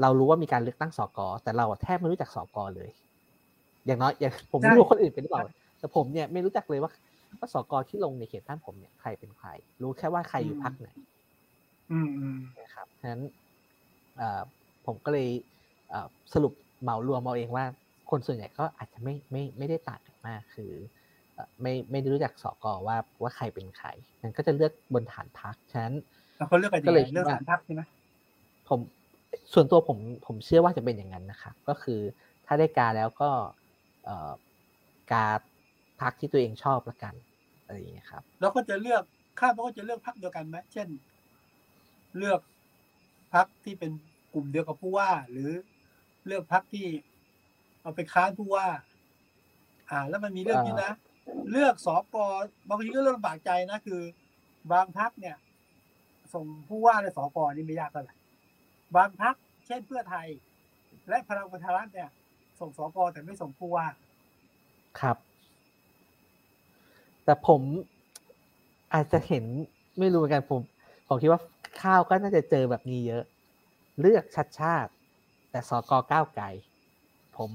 [0.00, 2.88] เรารู้ว่ามีการเลือกตั้งสกแต่เราแทบไม่รู้จักสกเลย
[3.86, 5.44] อย่างน้อยอย่างผมไม่รู้คนอื่นเป็นหรือเปล่า
[5.78, 6.92] แต่ผมเนี่ยไม่รู้จักเลยว่า
[7.38, 9.48] ว่าสกที่ลงในเขตบ้านผมเนี่ยใครเป็นใคร
[9.82, 10.88] รู้แค่ว่าใครอยู่พรรคไหน
[11.92, 13.22] อืมนะครับฉะนั้น
[14.86, 15.28] ผมก็เลย
[16.34, 17.64] สรุปเหมารวมเอาเองว่า
[18.10, 20.72] คนส่วนใหญ่ก็อาจจะไม่ไม่ไม่ได้ต่างกันมากคือ
[21.60, 22.74] ไม่ไม่รู้จักสกว่า
[23.22, 23.88] ว่าใครเป็นใคร
[24.22, 25.94] นั้นก็จะเลือกบนฐานพักฉะนั้น
[26.48, 27.82] เขาเลือกกันเลยเลือกฐานพักใช่ไหม
[28.68, 28.80] ผม
[29.52, 32.00] ส่วนตัวผมผมเชื่อว่าจะเป็นอย่างนั้นนะครับก็คือ
[32.46, 33.30] ถ้าได้การแล้วก็
[35.12, 35.28] กา
[35.98, 37.14] รพักที่ตัวเองชอบละกัน
[37.64, 39.02] อะไรอย่างนี้ครับ แล้วก็จะเลือก
[39.40, 40.88] คาดว่าก็จะเลือกพักเดียวกันไหมเช่น
[42.18, 42.40] เลือก
[43.34, 43.92] พักที่เป็น
[44.34, 45.50] กลุ่มเดียวกับผู้ว่า หรือ
[46.26, 46.86] เลือกพักที่
[47.82, 48.66] เอาไปค้านผู้ว่า
[49.90, 50.92] อ่า แล้วมันมีเรื่องนี้นะ
[51.50, 52.26] เลือกสอกอ
[52.68, 54.02] บางทีก็เรื่องลำบากใจนะคือ
[54.72, 55.36] บางพักเนี่ย
[56.34, 58.14] ส่งผู้ว่าในสอกอนี่ไม่ยากเท่าไหร่
[58.96, 59.34] บางพัก
[59.66, 60.26] เช่นเพื่อไทย
[61.08, 62.10] และพลังประชารัฐเนี่ย
[62.60, 63.86] ส่งสอกอแต่ไม่ส่งผู้ว่า
[65.00, 65.16] ครับ
[67.28, 67.62] แต่ผม
[68.94, 69.44] อาจจะเห็น
[69.98, 70.60] ไม่รู้เหมือนกันผม
[71.08, 71.40] ผมคิดว่า
[71.82, 73.22] ข้าวก็น่าจะเจอแบบนี้เยอะ
[74.00, 74.90] เลือกชัดชาติ
[75.50, 76.44] แต่สอกอก้าวไกล
[77.36, 77.50] ผม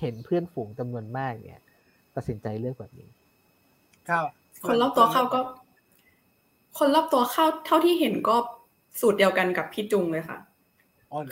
[0.00, 1.62] เห็นเพื่อนฝูงจำนวนมากเนี่ย
[2.14, 3.08] ตัดสินใจเลือกแบบนี้
[4.08, 4.26] ครับ
[4.66, 5.40] คนรอบตัวเข้าก็
[6.78, 8.36] คนรอบตัวเข้าเท่าที่เห็นก็
[9.00, 10.38] สูตรเดียวกันกับพี่จุงเลยค่ะ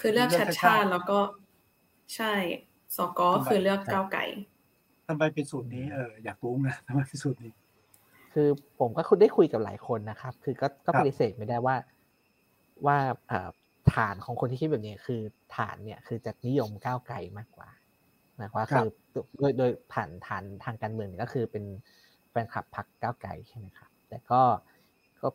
[0.01, 1.19] คือเลือกชัดชาติแล้วก็
[2.15, 2.33] ใช่
[2.97, 4.25] สกอคือเลือกก้าวไก่
[5.09, 7.53] ทำไมเป็นสูตรนี้เอออยากรู้นะทำไมเป็นสูตรนี้
[8.33, 11.77] คือผมก็คุณได้คุยกับหลายคนนะครับ คือก็ก็ปฏิเสธไม่ได้ว่า
[12.87, 12.97] ว่า
[13.95, 15.21] ฐานของคนที่คิดแบบนี้คือ
[15.57, 17.69] ฐานเนี่ย คือจะนิยมก้าวไกลมากกว่า
[18.41, 18.89] นะว่าคือ
[19.39, 21.65] โดยโดยผ่านฐานทางการเมืองก็คือเป็น
[22.31, 24.43] แฟนคลับพรรคก้าวไกลใช่ไหมครับ แต่ก็
[25.21, 25.29] ก็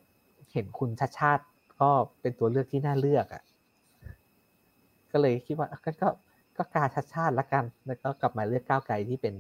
[0.54, 1.46] เห็นคุณชาติชาติ
[1.82, 1.90] ก็
[2.22, 3.44] เป็นตัวเลือกที่น่าเลือกอะ
[5.12, 5.68] ก็เลยคิดว่า
[6.02, 6.10] ก็
[6.62, 9.36] ก็ก็กาชาติชาติละกัน แล้วก็กลับมาเลือกก้าวไกลที่เป็น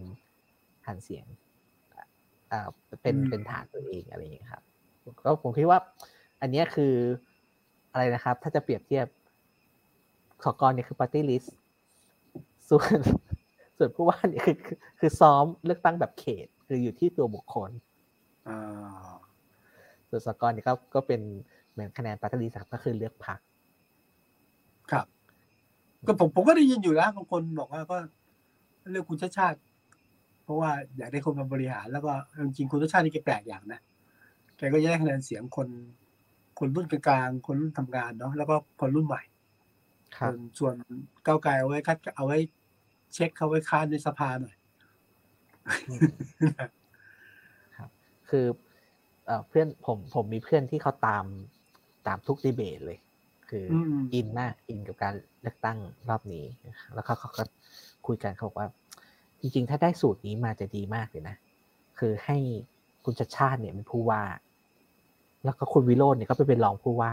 [0.86, 1.26] ฐานเสียง
[2.52, 2.68] อ่า
[3.02, 4.64] เป็นเป็นฐานตัวเองอะไรอย่างนี้ครับ
[5.26, 5.80] ก็ผมคิดว่า
[6.42, 6.94] อันนี้คือ
[7.92, 9.08] อะไรนะครับ ถ้าจะเปรียบเทียบ
[10.44, 11.56] ส.ก.เนี่ยคือปาร์ตี้ลิสต์
[12.70, 12.98] ส่วน
[13.78, 14.58] ส่วนผู้ว่าเนี่ยคือ
[15.00, 17.72] คือซ้อมเลือกตั้งแบบเขต คืออยู่ที่ตัวบุคคล
[20.10, 21.22] ส่วน ส.ก.เนี่ยก็ก็เป็น
[21.72, 23.51] เหมือนคะแนนปาร์ตี้ลิสต์ก็คือเลือกพรรคครับ
[26.08, 27.98] ก็ผมผมก็ได้ยินอยู่แล้วบางคนบอกว่าก็
[28.92, 29.60] เลือกคุณชัชชาติ
[30.44, 32.12] เพราะว่าอยากได้คนมาบริหาร แล้วก็
[32.46, 33.82] จริงๆคุณชาติชาตินี่แกแปลกอย่างนะ
[34.58, 35.68] แกก็แยกคะแนนเสียงคน
[36.60, 39.22] คนรุ่นกลางคนรุ่นทำงานเนาะแล้วก็คนรุ่นใหม่
[40.18, 40.76] ครับส่วน
[41.26, 42.38] ก้าวไกลเอาไว้คัดเอาไว้
[43.14, 44.56] เช็คเขาไว้ค้านในสภาหน่อย
[47.78, 47.90] ครับ
[48.30, 48.46] คือ
[49.48, 51.26] เพื่อนผมผมมีเพื่อนที่เขาตาม
[52.08, 53.00] ตามทุกดีเบตเลย
[53.52, 53.66] คือ
[54.14, 55.78] อินมากอินกับการเลือกตั้ง
[56.10, 56.46] รอบนี้
[56.94, 57.44] แล้วเขาเขาก็
[58.08, 58.68] คุยกันเขาบอกว่า
[59.42, 61.36] จริงๆ ถ้าได้สูตรนี้มาจะดีมากเลยนะ
[62.00, 62.38] คือให้
[63.06, 64.24] คุณชาชาติเนี่ยเป็นผู้ว่า
[65.46, 67.12] แล้วก็คุณวิโรจน์เนี่ยก็ไปเป็นรองผู้ว่า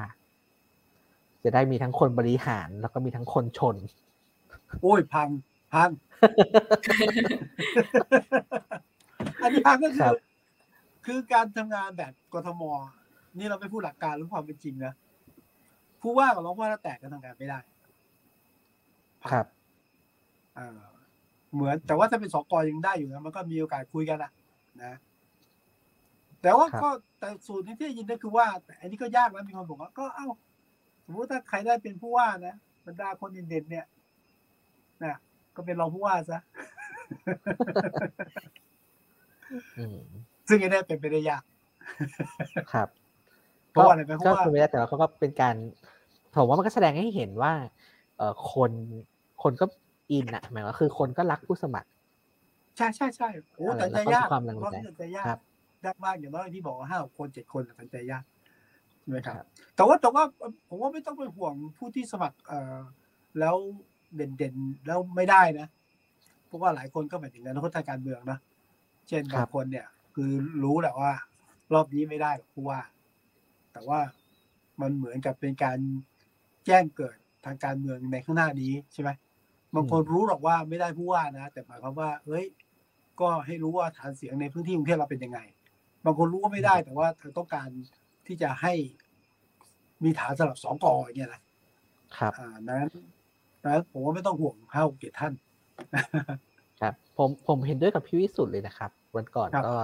[1.45, 3.77] จะได้มีทั้งคนบริหาร แล้วก็มีทั้งคนชน
[4.81, 5.29] โอ้ยพัง
[5.73, 5.91] พัง
[9.43, 10.11] อันนี้พังก็คือ
[11.07, 12.63] คือการทำงานแบบกทม
[13.39, 14.93] นี่เราไม่พูดหลักการหรือความเป็นจริงนะ
[16.09, 17.59] ผู้ว่ากับรองผู้ว่าแตกกันทำงานไม่ได้
[19.33, 19.47] ครับ
[21.55, 24.31] เหมือนแต่ว่าถ้าเป็นสกยังได้อยู่นะมันก็มีโอกาสคุยกันอะ
[24.83, 24.95] นะ
[26.43, 28.47] แต่ว่าก็แต่สูตรที่ยินได้คือว่า
[28.81, 30.29] อันนี้ก็ยากแล้วมีคนบอกว่าก็เอ้า
[31.05, 32.55] สมมติถ้าใครได้เป็นผู้ว่านะ
[32.87, 33.87] บรรดาคนเด่นเนี่ย
[35.05, 35.17] นะ
[35.57, 36.41] ก็เป็นรองผู้ว่าซะ
[40.49, 41.43] ซึ่งอันนี้เป็นไปได้ยาก
[42.73, 42.89] ครับ
[43.71, 45.57] เพราะอะไรเพราะว่าก็ไม่ได้แต่ว่าเขาก็เป็นการ
[46.39, 47.53] ผมว่ามันก็แสดงให้เห็นว่า
[48.17, 48.71] เออคน
[49.43, 49.65] คนก็
[50.13, 51.89] อินอะหมายว่าคือคนก็รักผู้สมัคร
[52.77, 54.57] ใช่ใช่ใช่โอ้แต่ใจยากความลัง
[54.99, 55.27] ใจยาก
[55.85, 58.25] ยากมากอย่างน้อยที่บอกว่าห้าคนเจ็ดคนตัดใจยาก
[59.01, 59.47] ใช่ไหมครับ
[59.77, 60.23] แต่ว่าแต่ว่า
[60.69, 62.77] ผมว่าไม่ต้องไปห่วงผู้ที่สมัคร เอ่อ
[63.41, 63.57] แล้ว
[64.17, 65.69] เด่นๆแล้วไม่ได้นะ
[66.47, 68.39] เพราะว่าหลายคนก็หมายถึงนักทางการเมืองนะ
[69.09, 70.31] เช่นบางคนเนี่ย คือ
[70.63, 71.13] รู้แหละว่า
[71.75, 72.81] รอบนี้ไม่ได้หรอกผู้ว่า
[73.73, 74.01] แต่ว่า
[74.81, 75.79] มันเหมือนกับเป็นการ
[76.69, 79.11] แจ้งเกิดทางการเมืองในข้างหน้านี้ใช่ไหม
[79.75, 82.45] บางคนรู้หรอกว่าไม่ได้ผู้ว่านะ แต่หมายความว่าเฮ้ย
[83.21, 85.41] ก็ให้รู้ว่าฐานเสียงในพื้นที่กรุงเทพเราเป็นยังไง
[86.05, 87.69] บางคนรู้ว่าไม่ได้ แต่ว่าเธอต้องการ
[88.27, 88.73] ที่จะให้
[90.05, 91.43] มีฐานสำหรับสองกออย่างเงี้ยนะ
[92.19, 92.87] ครับอ่านั้น
[93.65, 95.33] นั้นผมว่าไม่ต้องห่วงห้าเกียรติท่าน
[96.81, 99.75] ครับ ผมผมเห็นด้วยกับพี่วิสุทธ์เลยนะครับ วันก่อนก็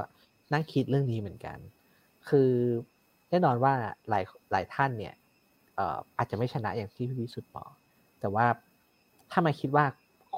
[0.53, 1.59] นั่งคิดเรื่องนี้เหมือนกัน
[2.29, 2.51] คือ
[3.31, 3.73] แน่นอนว่า
[4.09, 7.71] หลายหลายท่านเนี่ยเอ่ออาจจะไม่ชนะอย่างที่พี่วิสุทธ์บอก
[8.21, 8.47] แต่ว่า
[9.31, 9.85] ถ้ามาคิดว่า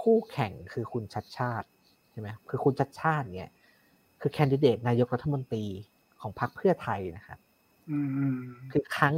[0.01, 1.69] คู่แข่งคือคุณชัดชาติ
[2.11, 3.51] ใช่ไหมคือคุณชัดชาติเนี่ย
[4.21, 5.65] คือแคนดิเดตนายกรัฐมนตรี
[6.21, 7.39] ของพรรคเพื่อไทยนะครับ
[8.73, 9.17] คือครั้ง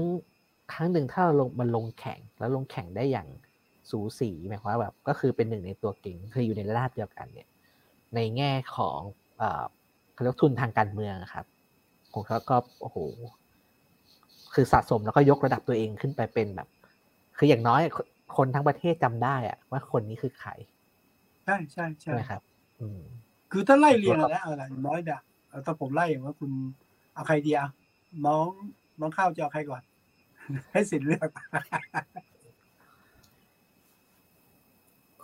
[0.72, 3.28] ครั้งหนึ่งถ้าเราลงมันลงแข่งแล้วลงแข่งได้อย่าง
[3.90, 7.48] สูสีหมายความว่าแบบก็คือเป็นหนึ่งในตัวเก่งคืออยู่ในระดับเดียวกันเนี่ย
[8.14, 8.98] ในแง่ของ
[9.38, 9.64] เอ่อ
[10.12, 11.46] เขาเรียกทุนทางการเมืองครับ
[12.12, 12.98] ของเขาก็โอ้โห
[14.54, 16.68] คือสะสมแล้วก็ยกระดับตัวเองขึ้นไปเป็นแบบ
[17.38, 17.80] คืออย่างน้อย
[18.36, 20.50] คนทั้งประเทศจำได้อะว่าคนนี้คือใคร
[21.44, 22.42] ใช่ใช่ใช่ไหมครับ
[22.80, 23.00] อืม
[23.52, 25.20] คือถ้าไล่เรียงนะอะไรน้อยเนี่ย
[25.66, 26.50] ถ้าผมไล่ว่าคุณ
[27.14, 27.68] เอาใครดีอะ
[28.26, 28.48] น้อง
[29.00, 29.82] น้องข้าวจะเอาใครก่อน
[30.72, 31.28] ให้สิทธิ์เลือก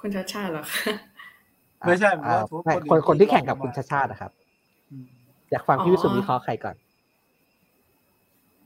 [0.01, 0.95] คุณชาชาเหรอคะ
[1.87, 2.11] ไม่ใช่
[2.91, 4.33] คนคนที่แข่งกับคุณชาชาตินะครับ
[5.51, 6.77] อยากฟังพี่วิสุทธิ์วิเคราะห์ใครก่อน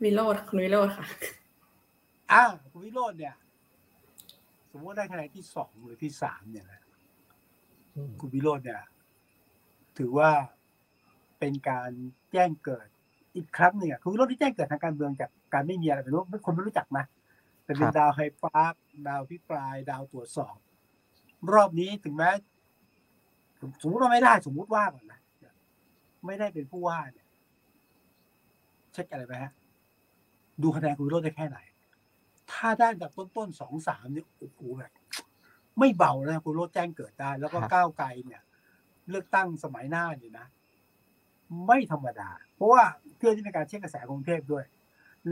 [0.02, 1.06] วิโรดคุณวิโรดค่ะ
[2.32, 3.34] อ้าวคุณวิโรดเนี่ย
[4.72, 6.80] สมมติได้คะแนนที่สองหรือที่สามเนี่ยนะ
[8.20, 8.82] คุณวิโรจน์เนี่ย
[9.98, 10.30] ถือว่า
[11.38, 11.90] เป็นการ
[12.32, 12.86] แจ้งเกิด
[13.36, 17.04] อีกครั้งหนึ่งคือรอบที่แจ้งเกิดทางการเมืองจากการไม่มีอะไรเป็นรู้คนไม่รู้จักนะ
[17.64, 18.74] แต่เป็นดาวไฮด์ปาร์ก
[19.08, 20.56] ดาวอภิปราย ดาวตรวจสอบ
[21.52, 22.30] รอบนี้ถึงแม้
[23.82, 25.20] สมมติว่าไม่ได้สมมุติว่าก่อนนะ
[26.26, 27.26] ไม่ได้เป็นผู้ว่าเนี่ย
[28.92, 29.52] เช็คอะไรไปฮะ
[30.62, 31.58] ดูคะแนนคุณวิโรจน์ได้แค่ไหน
[32.52, 34.92] ถ้าได้อันดับต้นๆสองสามเนี่ยโอ้โหแบบ
[35.78, 38.42] ไม่เบานะคุณวิโรจน์แจ้งเกิดได้ แล้วก็ก้าวไกลเนี่ย
[39.10, 40.46] เลือกตั้งสมัยหน้าเนี่ยนะ
[41.66, 42.82] ไม่ธรรมดา เพราะว่า
[43.16, 44.64] เพื่อที่ในการเช็คกระแสกรุงเทพด้วย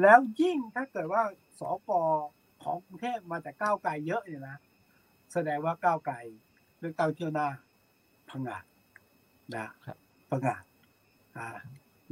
[0.00, 1.22] แล้วยิ่งถ้าเกิดว่า
[1.60, 1.90] สก
[2.64, 4.56] ของกรุงเทพมาจากก้าวไกลเยอะเนี่ยนะ
[5.32, 6.16] แสดงว่าก้าวไกล
[6.80, 7.48] เลือกตั้งเที่ยวหน้า
[8.30, 8.64] พังงาด
[9.54, 9.98] นะครับ
[10.30, 10.62] พังงาด
[11.36, 11.48] อ่า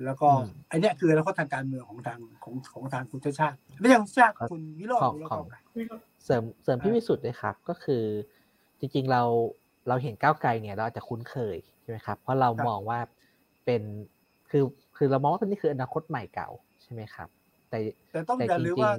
[0.05, 0.29] แล้วก็
[0.71, 8.05] อันเนี้ยคือแล้วก็ทางการเมืองของทางของของทางคุณชาติชาติไม่ใช่คุณชาติคุณวิโรจน์คุณแล้วก็เสริมเสริมพี่วิสุทธ์เลยครับ ก็คือ
[8.79, 9.23] จริง ๆเรา
[9.89, 12.99] เราเห็นก้าวไกลเนี่ย เราอาจจะคุ้นเคยใช่ไหมครับ เพราะเรามองว่า
[13.65, 13.83] เป็น
[14.51, 14.63] คือ
[14.97, 16.49] คือเรามองว่านี่คืออนาคตใหม่เก่า
[16.83, 17.29] ใช่ไหมครับ
[17.71, 17.79] แต่
[18.13, 18.93] แต่ต้องอย่าลืมว่า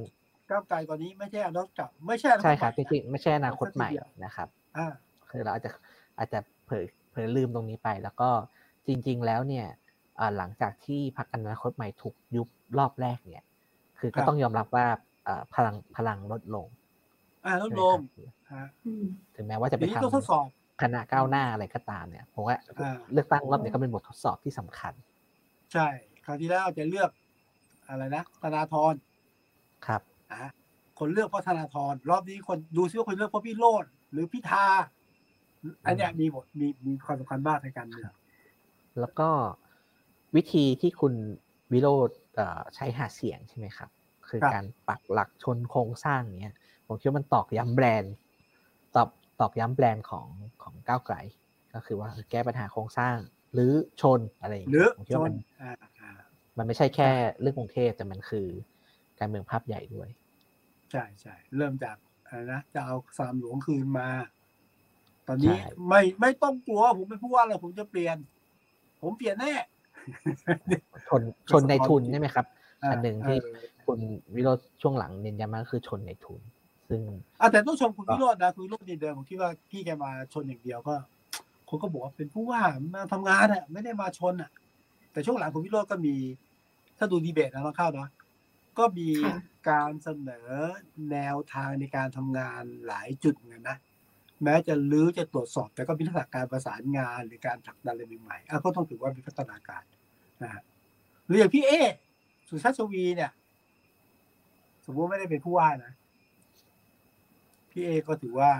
[0.49, 3.89] ก้าวไกลตอนนี้ไม่ใช่อนาคตเก่าไม่ใช่ใช่ครับจริงๆไม่ใช่อนาคตใหม่
[4.25, 4.88] นะครับอ่า
[5.29, 5.71] คือเราอาจจะ
[6.17, 8.29] อาจจะเผยเผยลืมตรงนี้ไป แล้วก็
[8.88, 9.67] จริง ๆ แล้วเนี่ย
[10.38, 12.47] หลังจากที่พรรคอนาคตใหม่ถูกยุบ
[12.78, 13.45] รอบแรกเนี่ย
[13.99, 14.86] คือก็ต้องยอมรับว่า
[15.56, 16.67] พลังพลังลดลง
[17.45, 17.97] อ่าลดลง
[19.36, 20.45] ถึงแม้ว่าจะไปทำทดสอบ
[20.82, 22.58] คณะก้าวหน้าอะไรก็ตามเนี่ยผมว่า
[23.13, 24.93] เลือกตั้งรอบนี้ก็เป็นบททดสอบที่สำคัญ
[25.73, 25.88] ใช่
[26.25, 27.10] คราวที่แล้วจะเลือก
[27.89, 28.93] อะไรนะธนาธร
[29.88, 30.01] ครับ
[30.32, 30.49] อะ
[30.99, 34.65] คนเลือกเพราะธนาธรรอบนี้คนดูซิว่าคนเลือกเพราะพี่โรดหรือพิธา
[35.86, 38.12] อันเนี้ยมีบทมีมีความสำคัญมากในการเมือง
[38.99, 39.30] แล้วก็
[40.36, 41.13] วิธีที่คุณ
[41.74, 42.10] วิโรธ
[42.76, 43.89] ใช้หาเสียงใช่ไหมครับ
[44.30, 46.56] คือการปักหลักชนโครงสร้างเนี้ย
[46.88, 48.13] ผมคิดว่ามันตอกย้ำแบรนด์
[48.95, 49.10] ตอบ
[49.41, 50.28] ตอกย้ำแบรนด์ของ
[50.63, 51.15] ของก้าวไกล
[51.74, 53.17] ก็คือว่าแก้ปัญหาโครงสร้าง
[53.54, 53.71] หรือ
[54.02, 56.12] ชนอะไรอย่างหรืเงี้อยผมคิดชว่านมันอ่าอ่า
[56.58, 58.48] มันไม่ใช่แค่เรื่องกรุงเทพแต่มันคือ
[59.19, 60.10] การเมืองภาพใหญ่ด้วย
[60.91, 64.10] ใช่ใช่เริ่มจากอะไรนะจะเอาสามหลวงคืนมา
[65.28, 65.58] ตอนนี้
[65.89, 68.17] ไม่ไม่ต้องกลัวผมไม่พูดว่าอะไรผมจะเปลี่ยน
[69.02, 69.54] ผมเปลี่ยนแน่
[71.08, 72.46] ชนชนในทุนใช่ไหมครับ
[72.91, 73.38] อันหนึ่งที่
[73.86, 74.00] คุณ
[74.36, 76.41] วิโรจน์ช่วงหลังเน้นย้ำมากคือชนในทุน
[76.89, 77.02] ซึ่ง
[77.41, 80.96] อะแต่ต้องชมคุณวิโรจน์นะคุณวิโรจน์นี่เดิมผมคิดว่าพี่แกมาชนอย่างเดียวก็
[81.70, 82.62] คนก็บอกว่าเป็นผู้ว่า
[82.96, 84.50] มาทำงานอะ ไม่ได้มาชนอะ
[85.12, 86.15] แต่ช่วงหลังคุณวิโรจน์ก็มี
[86.98, 88.10] ถ้าดูดีเบตนะต้องเข้าเนาะ
[88.78, 89.10] ก็มี
[89.70, 90.50] การเสนอ
[91.12, 93.78] แนวทางในการทำงานหลายจุดเหมือนกันนะ
[94.44, 99.84] แม้จะลื้อจะตรวจสอบ แต่ก็มีทักษะการประสานงานหรือการผลักดันอะไรใหม่ๆอะก็ต้องถือว่ามีพัฒนาการ
[100.43, 100.52] นะ
[101.26, 101.71] หรืออย่างพี่เอ
[102.50, 103.32] สุชาติชวีเนี่ย
[104.86, 105.93] สมมติไม่ได้เป็นผู้ว่านะ
[107.71, 108.52] พี่เอก็ถือว่า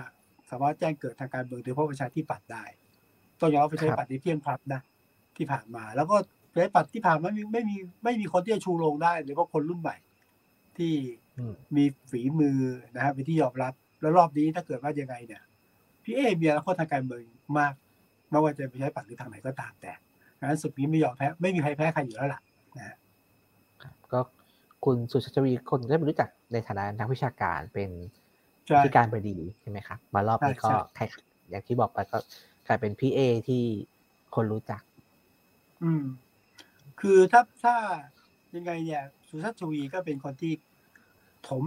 [0.50, 2.64] สามารถแจ้งเกิดทางการเมืองโดยเฉพาะประชาธิปัตย์ได้
[3.40, 4.82] ต้องยอมรับประชาธิปัตย์ในเพียงพลับนะ
[5.38, 6.16] ที่ผ่านมา แล้วก็
[6.52, 9.98] ประชาธิปัตย์ที่ผ่านมาไม่มีไม่มีไม่มีคนที่จะชูโรงได้โดยเฉพาคนรุ่นใหม่
[10.78, 10.94] ที่
[11.76, 12.60] มีฝีมือ
[12.96, 15.42] นะฮะเป็นที่ยอมรับ แล้วรอบนี้ถ้าเกิดว่ายังไงเนี่ย
[16.04, 17.22] พี่เอมีอนาคตทางการเมือง
[17.58, 17.74] มาก
[18.30, 19.92] ไม่ว่าจะไปใช้ปัตย์หรือทางไหนก็ตามแต่
[20.48, 22.42] งั้นสุดนี้ไม่ยอมแพ้ไม่มีใครแพ้ใครอยู่แล้วล่ะ
[22.78, 22.96] นะฮะ
[24.12, 24.20] ก็
[24.86, 27.90] คุณสุชาติชวีคนได้รู้จักในฐานะนักวิชาการเป็น
[28.68, 31.04] ใช่ที่การบดีใช่ไหมครับมารอบนี้ใช่ก็ใช่ใคร
[31.50, 32.18] อย่างที่บอกไปก็
[32.68, 33.64] กลายเป็นพี่เอที่
[34.36, 34.82] คนรู้จัก
[35.84, 36.04] อืม
[37.02, 37.76] คือถ้าถ้า
[38.56, 40.54] ยังไงเนี่ย สุชาติชวีก็เป็นคนที่
[41.48, 41.64] ถม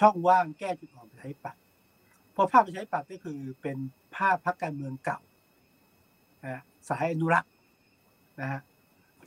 [0.00, 1.60] ช่องว่างแก้จุดอ่อนประชาธิปัตย์
[2.32, 3.76] เพราะภาพประชาธิปัตย์ก็คือเป็น
[4.16, 5.20] ภาพพรรคการเมืองเก่า
[6.42, 7.51] นะฮะสายอนุรักษ์
[8.40, 8.60] นะฮะ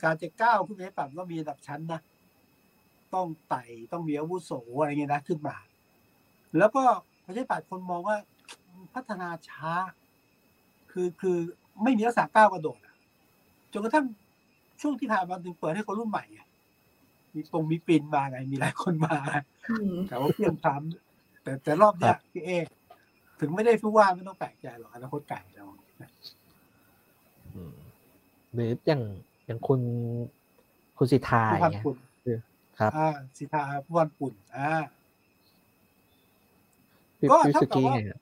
[0.02, 2.00] การจะก้าวขึ้นประชาธิปัตย์ต้องมีระดับชั้นนะ
[3.14, 5.56] ต้องไต่ต้องมีอาวุโสอะไรเงี้ยนะขึ้นมา
[6.58, 6.82] แล้วก็
[7.24, 8.16] ประชาธิปัตย์คนมองว่า
[8.94, 9.72] พัฒนาช้า
[10.92, 11.38] คือคือ
[11.82, 12.96] ไม่มีลักษณะก้าวกระโดดอะ
[13.72, 14.06] จนกระทั่ง
[14.80, 16.40] ช่วงที่ผ่านมาถึงเปิดให้คนรุ่นใหม่ไง
[17.34, 19.16] มีตรงมีปินมาไงมีหลายคนมา
[20.08, 22.50] แต่ว่าเพียงพร้ำแต่แต่รอบเนี้ยพี่เอ
[23.40, 25.66] ถึงไม่ได้ผู้ว่าไม่ต้องแปลกใจหรอกอนาคตไก่เรา
[25.98, 26.10] อืม
[28.56, 29.02] หรืออย่าง
[29.46, 29.80] อย่างคุณ
[30.98, 31.96] คุณสิทธาผู้อพัย่านงเงี้ยปุ่น
[32.78, 34.70] ครับอ่าสิทธาผู้พันปุ่นอ่า
[37.18, 38.20] พี่ก็พี่เท่าสุกับกี้ว่าไงครับ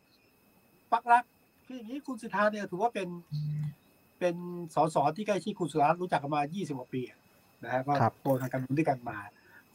[0.93, 1.25] ปักรัก
[1.67, 3.09] คืออย่างนี้คุณสิทธาเนี่ยถือว่าเป็น
[4.19, 4.35] เป็น
[4.75, 7.19] สสที่ใกล้ชิดคุณสุดารัตน์รู้จักกันมา 20 กว่าปีอะ
[7.65, 7.93] นะฮะก็
[8.23, 9.19] โตทางการเมืองด้วยกันมา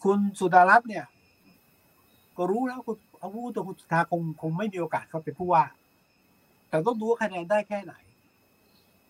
[0.04, 1.06] คุณสุดารัตน์เนี่ย
[2.38, 5.64] ก็รู้แล้วคุณเอาพูดตัวคุณสุทธาคงคงไม่มีโอกาสเขาเป็นผู้ว่า
[6.70, 7.94] แต่ต้องดูว่าคะแนนได้แค่ไหน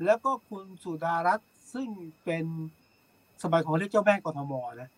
[0.06, 1.90] แล้วก็คุณสุดารัตน์ซึ่ง
[2.24, 2.46] เป็น
[3.44, 4.90] สมัยของเรียกเจ้าแม่กทมนะ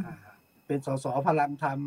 [0.00, 0.14] อ่า
[0.66, 1.80] เป็นสสพลังธรรม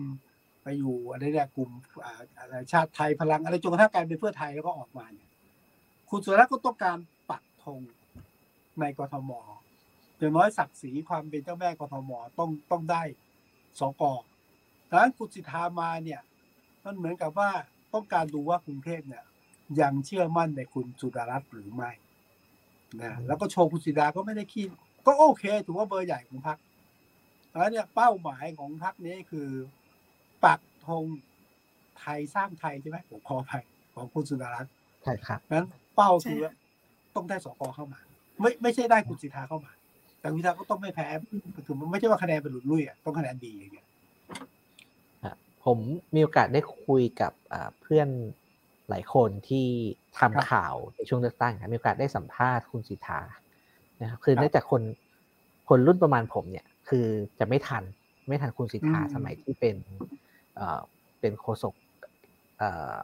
[0.64, 1.70] ไปอยู่อะไรเนี่ยกลุ่ม
[2.06, 5.30] อ่าอะไรชาติไทยพลังอะไรจนกระทั่งกลายเป็นเพื่อไทยแล้วก็ออกมาเนี่ย
[6.10, 6.98] คุณสุดารัตน์ก็ต้องการ
[7.30, 7.82] ปักธง
[8.80, 9.32] ในกทม
[10.18, 13.04] อย่างน้อยศักดิ์ศรีความเป็นเจ้าแม่กทมต้องต้องได้
[13.80, 14.04] สก
[14.90, 16.22] ดังนั้นคุณสิทธามาเนี่ย
[16.84, 17.50] มันเหมือนกับว่า
[17.94, 19.24] ต้องการดูว่ากรุงเทพเนี่ย
[19.82, 21.92] ยังเชื่อมั่นในคุณสุดารัตน์หรือไม่
[23.02, 24.68] นะแล้วก็โชว์คุณสิดาก็ไม่ได้คิด
[25.06, 26.58] ก็โอเคถือว่าเบอร์ใหญ่ของพรรค
[27.52, 29.50] แล้วเนี่ยเป้าหมายของพรรคนี้คือ
[30.46, 31.06] ปักธง
[32.00, 33.52] ไทยสร้างไทยใช่ไหมผมขอไป
[33.96, 34.72] ของคุณสุดารัตน์
[35.04, 36.42] ใช่ครับนั้นเป้าคือ
[37.16, 38.00] ต้องได้สกเข้ามา
[38.42, 39.72] ไม่ไม่ใช่ได้คุณสิทธาเข้ามา
[40.20, 41.08] แต่คุณสิทธาก็ต้องไม่แพ้
[41.66, 43.88] คือมันไม่ใช่ว่าคะแนนเป็นหลุดลุ่ยอะต้องคะแนนดีอย่างเงี้ย
[45.64, 45.78] ผม
[46.16, 47.34] มีโอกาสได้คุยกับ
[47.82, 48.10] เพื่อน
[48.90, 49.68] หลายคนที่
[50.20, 53.22] ทำข่าวในช่วงเลือกตั้งครับมีโอกาสได้สัมภาษณ์คุณสิทธา
[54.02, 54.82] นะครับคือเนื่องจากคน
[55.70, 57.06] คนรุ่นประมาณผมเนี่ย คือ
[57.40, 57.84] จะไม่ทัน
[58.28, 59.76] ไม่ทันคุณสิทธาสมัยที่เป็น
[60.56, 60.80] เอ่อ
[61.20, 61.74] เป็นโฆษก
[62.58, 62.96] เอ่อ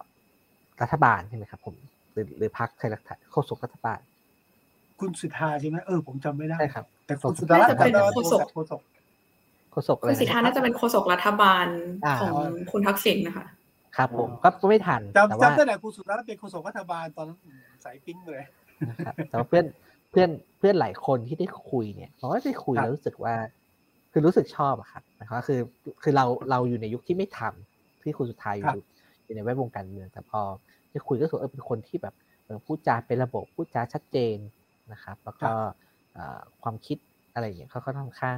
[0.81, 1.75] รัฐบาลใช่ไหมครับ ผม
[2.13, 3.99] หรือหรือพรรคไทยรักไทยโฆษกรัฐบาล
[4.99, 8.81] คุณสิทธาใช่ไหมเออผมจำไม่ได้ใช่ครับ แต่คุณสุดารัตน์จำได้ว่าโฆษกโฆษก
[9.71, 11.65] โฆษกอะไรคุณสิทธาน่าจะเป็นโฆษกรัฐบาล
[12.05, 12.35] อ่าของ
[12.71, 13.47] คุณทักษิณนะคะ
[13.97, 14.29] ครับผม
[14.61, 17.39] ก็ไม่ทันแต่จำว่าจำได้แหละคุณสุดารัตน์เป็นโฆษกรัฐบาลตอนนั้น
[17.83, 18.43] สายปิ้งเลย
[18.89, 19.65] นะครับแต่ว่าเพื่อน
[20.11, 23.33] เพื่อนเพื่อนหลายคนที่ได้คุยเนี่ยเขาก็ได้คุยครับแล้วรู้สึกว่า
[24.11, 25.59] คือรู้สึกชอบอะครับนะครับคือ
[26.03, 28.81] คือเราเราอยู่ในยุคที่ไม่ทำที่คุณสุดท้ายอยู่
[29.25, 30.41] อยู่ในแวดวงการเมืองแต่พอ
[30.91, 34.37] ได้คุยก็รู้สึกว่าเออเป็นคนที่แบบเออพูดจาเป็นระบบพูดจาชัดเจน
[34.91, 35.51] นะครับ แล้วก็
[36.13, 36.97] เอ่อความคิด
[37.33, 38.37] อะไรอย่างเงี้ยเขาก็ค่อนข้าง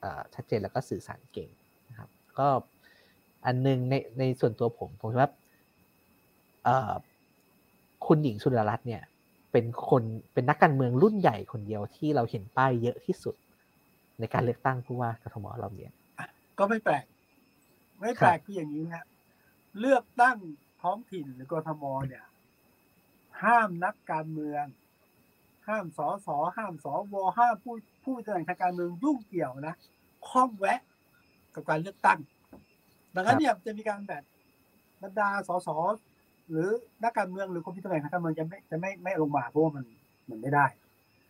[0.00, 1.50] เอ่อชัดเจนแล้วก็สื่อสารเก่ง
[1.88, 2.48] นะครับ ก็
[3.46, 5.30] อันหนึงในในส่วนตัวผมผมคิดว่า
[6.64, 6.92] เอ่อ
[8.06, 9.02] คุณหญิงสุดารัตน์เนี่ย
[9.52, 10.02] เป็นคน
[10.32, 13.34] เป็นนักการเมืองรุ่นใหญ่คนเดียวที่เราเห็นป้ายเยอะที่สุด
[14.18, 15.92] ในการเลือกตั้งผู้ว่ากทมเราเนี่ย
[16.58, 17.04] ก็ไม่แปลก
[18.00, 19.04] ไม่แปลกคืออย่างนี้ฮะ
[19.80, 20.36] เลือกตั้ง
[20.82, 22.24] ท้องถิ่นหรือกทมเนี่ย
[23.42, 24.64] ห้ามนักการเมือง
[25.68, 27.74] ห้ามสอสอห้ามสอวห้ามผู้
[28.04, 29.74] ผู้แสดงทางการเมืองยุ่งเกี่ยวนะ
[30.28, 30.80] ข้องแวะ
[31.54, 32.18] กับการเลือกตั้ง
[33.14, 34.22] ดังนั้นเนี่ยจะมีการแบบ
[35.02, 35.68] บรรดาสส
[36.50, 36.68] หรือ
[37.04, 39.84] นักการเมืองหรือคนที่แสดงทางการเมืองจะไม่จะไม่ไม่ลงมาเพราะว่ามัน
[40.30, 40.66] มันไม่ได้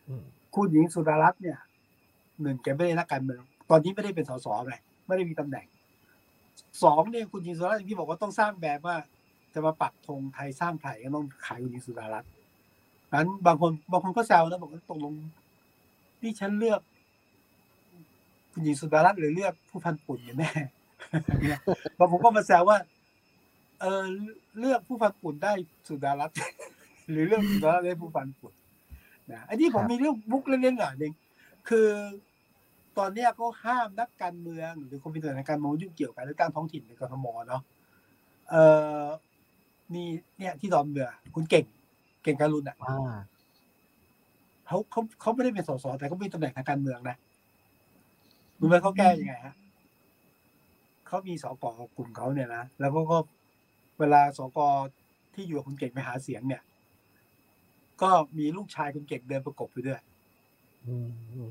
[0.08, 1.58] อืมคุณหญิงสุดารัตน์เนี่ย
[2.42, 4.74] หนึ่งแกไม่ได้นักการเมือง ตอนนี้ไม่ได้เป็นสสไง
[5.06, 5.66] ไม่ได้มีตำแหน่ง
[6.82, 8.96] สองเนี่ยคุณหญิงสุดารัตน์อย่างที่บอกว่าต้องสร้างแบบว่า
[9.54, 12.30] จะมาปักธงไทยสร้างไทยก็ต้องขายคุณหญิงสุดารัตน์
[13.14, 15.12] นั้นบางคนบางคนก็แซวนะบอกว่าตกลง
[16.22, 16.80] นี่ฉันเลือก
[18.52, 20.50] คุณหญิงสุดารัตน์หรือเลือกผู้พันปุ่นกันแน่
[21.98, 22.78] บางคนก็มาแซวว่า
[23.80, 24.02] เออ
[24.58, 25.52] เลือกผู้พันปุ่นได้
[25.88, 26.36] สุดารัตน์
[27.10, 28.52] หรือเลือกสุดารัตน์ได้ผู้พันปุ่น
[29.32, 31.12] นะอันนี้ผมมีเรื่องมุกเล่นๆหน่อยหนึ่ง
[31.68, 31.88] คือ
[32.98, 37.62] ตอนเนี้ยก็ห้ามนักการเมือง หรือคนมีตำแหน่งทางการเมืองยุ่งเกี่ยวกับการเลือกตั้งท้องถิ่นในกรทมเนาะ
[38.50, 38.54] เอ
[39.02, 39.04] อ
[39.94, 40.04] มี
[40.38, 41.64] เนี่ยที่ดอนเมืองคุณเก่ง
[42.22, 43.18] เก่งการุณอะอ่า
[44.66, 47.16] เขาเขาเขาไม่ได้เป็นสสแต่เขามีตำแหน่งทางการเมืองนะ
[48.60, 49.54] รู้ไหมเขาแก้ยังไงฮะ
[51.12, 51.64] เขามีสก
[51.96, 53.18] กลุ่มเขาเนี่ยนะแล้วก็ก็
[54.00, 54.58] เวลาสก
[55.34, 56.62] ที่อยู่กับคุณเก่งไปหาเสียงเนี่ย
[58.02, 60.00] ก็มีลูกชายคุณเก่งเดินประกบไปด้วย
[60.86, 61.50] อืมอืม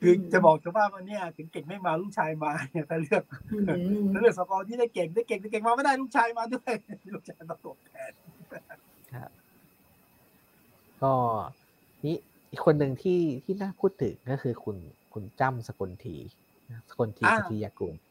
[0.00, 3.58] คืออืมจะบอกชาวบ้านว่าเนี่ยถึงเก่งไม่มาลูกชายมาเนี่ยถ้าเลือกอื
[4.02, 6.72] มถ้าเลือกสกที่ได้เก่งได้เก่งได้เก่งมาไม่ได้ลูกชายมาด้วย
[7.14, 8.12] ลูกชายประกบแทน
[11.02, 11.12] ก็
[12.04, 12.16] นี่
[12.50, 14.76] อีกคนหนึ่งที่ที่น่าพูดถึงก็คือคุณ
[15.12, 16.16] คุณจ้ำสกลที
[16.70, 18.07] นะสกลทีอ่าสทียากุลครับ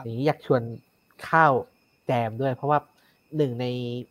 [0.00, 0.62] อย่างนี้อยากชวน
[1.28, 1.52] ข้าว
[2.06, 2.78] แจมด้วย เพราะว่า
[3.36, 3.66] หนึ่งใน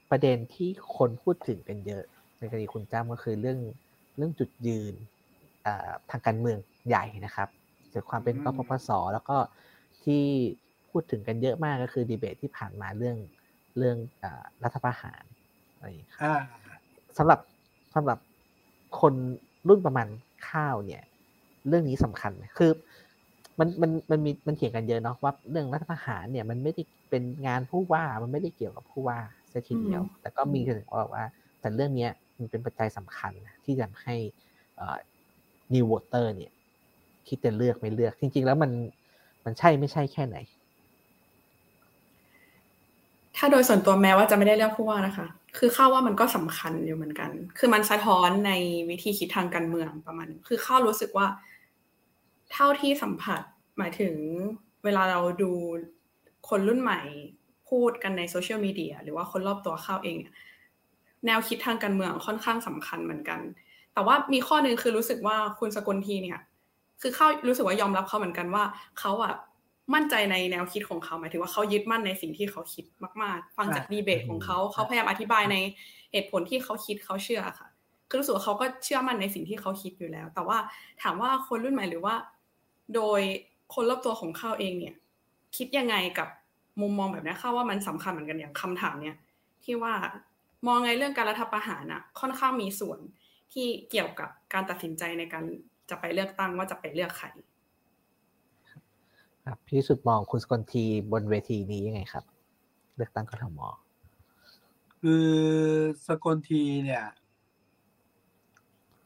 [0.10, 2.04] ประเด็นที่คนพูดถึงกันเยอะ
[2.38, 3.60] ในกรณีคุณจ้ำก็คือเรื่อง
[4.18, 4.94] เรื่องจุดยืน
[5.66, 7.50] อ่าทางการเมืองใหญ่นะครับ
[7.90, 9.38] เกี่ยวกับความเป็นอืมกปปสแล้วก็
[10.04, 10.24] ที่
[10.90, 13.18] พูดถึงกันเยอะมากก็คือดีเบตที่ผ่านมาเรื่อง
[13.78, 15.24] เรื่องอารัฐประหาร
[15.76, 16.36] อะไรอย่างเงี้ยครับอ่า
[17.18, 17.40] สำหรับ
[17.96, 18.20] สำหรับ
[19.00, 19.14] คน
[19.68, 20.08] รุ่นประมาณ
[20.50, 21.04] ข้าวเนี่ย
[21.68, 22.72] เรื่องนี้สำคัญไหมคือ
[23.62, 29.20] มันมันมันมีมันเถียงกันเยอะเนาะว่าเรื่องรัฐประหารเนี่ยมันไม่ได้เป็นงานผู้ว่ามันไม่ได้เกี่ยวกับผู้ว่า
[29.52, 31.26] ซะทีเดียว แต่ก็มีคนบอกว่า
[31.60, 34.16] แต่เรื่องเนี้ยมันเป็นปัจจัยสำคัญนะที่จะทำให้
[34.78, 34.98] เอ่อ
[35.74, 36.52] new voter เนี่ย
[37.28, 38.72] คิดจะเลือกไม่เลือก จริง ๆ แล้วมัน
[39.46, 40.38] มันใช่ไม่ใช่แค่ไหน
[43.38, 48.52] ถ้าโดยส่วนตัวแม้ว่าจะไม่ได้เลือกผู้ว่านะคะ คือเข้าว่ามันก็สำคัญอยู่เหมือนกัน คือมันสะท้อนใน
[48.90, 51.28] วิธีคิดทางการเมืองประมาณนึงคือเข้ารู้สึกว่า
[52.54, 53.42] เท่าที่สัมผัส
[53.78, 54.16] หมายถึง
[54.84, 55.52] เวลาเราดู
[56.50, 57.02] คนรุ่นใหม่
[57.70, 60.34] พูดกันในโซเชียลมีเดียหรือว่าคนรอบตัวเข้าเองเนี่ย
[61.26, 63.40] แนวคิดทางการเมืองค่อนข้างสำคัญเหมือนกัน
[63.94, 66.40] แต่ว่ามีข้อหนึ่งคือรู้สึกว่าคุณสกลทีเนี่ย
[67.02, 68.64] คือเขารู้สึกว่ายอมรับเขาเหมือนกันว่า
[69.00, 69.34] เขาอะ
[69.94, 72.86] มั่นใจในแนวคิดของเขาหมายถึงว่าเขายึดมั่นในสิ่งที่เขาคิด
[73.22, 75.56] มาก ๆ ฟังจากอ่าดีเบตของเขาเขาพยายามอธิบายใน
[76.12, 77.68] เหตุผลที่เขาคิดเขาเชื่อค่ะ
[78.10, 80.58] คือรู้สึกว่าเขาก็เชื่อมั่นในสิ่งที่เขาคิดอยู่แล้ว แต่ว่า
[81.02, 82.16] ถามว่าคนรุ่นใหม่หรือว่า
[82.96, 83.22] โดย
[83.74, 84.96] คนรอบตัวของเขาเองเนี่ย
[85.58, 86.28] คิดยังไงกับ
[86.82, 89.18] มุมมองแบบนี้เข้าว่ามันสำคัญเหมือนกันอย่างคำถามเนี่ย
[89.64, 89.94] ที่ว่า
[90.68, 93.00] มองไงเรื่องการรัฐประหารอะค่อนข้างมีส่วน
[93.54, 95.44] ที่เกี่ยวกับการตัดสินใจในการ
[95.90, 97.28] จะไปเลือกตั้งว่าจะไปเลือกใคร
[99.46, 102.26] ครับพี่สุดมองคุณสกลทีบนเวทีนี้ยังไงครับ
[102.96, 103.60] เลือกตั้งกทม
[105.02, 105.28] คือ
[106.08, 107.06] สกลทีเนี่ย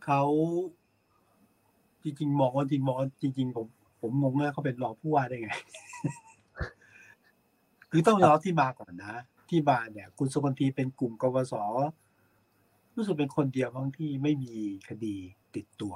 [0.04, 0.22] เขา
[2.04, 3.68] จริงๆมองว่าจริงมองจริง ๆ ผม
[4.06, 5.52] ผมงงเลยเขาเป็นรองผู้ว่าได้ไง
[7.92, 11.54] คือต้องยอมที่มาก่อนนะ ที่มาเนี่ย คุณสกลทีเป็นกลุ่มกวส
[12.96, 14.54] รู้สึกเป็นคนเดียวบางที่ไม่มี
[14.90, 15.16] คดี
[15.56, 15.96] ติดตัว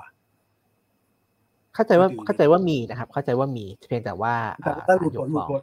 [1.76, 5.62] เข้าใจว่าเข้าใจว่ามีนะครับ เข้าใจว่ามีเพียงแต่ว่าแต่ถ้าหลุดผลหลุดผล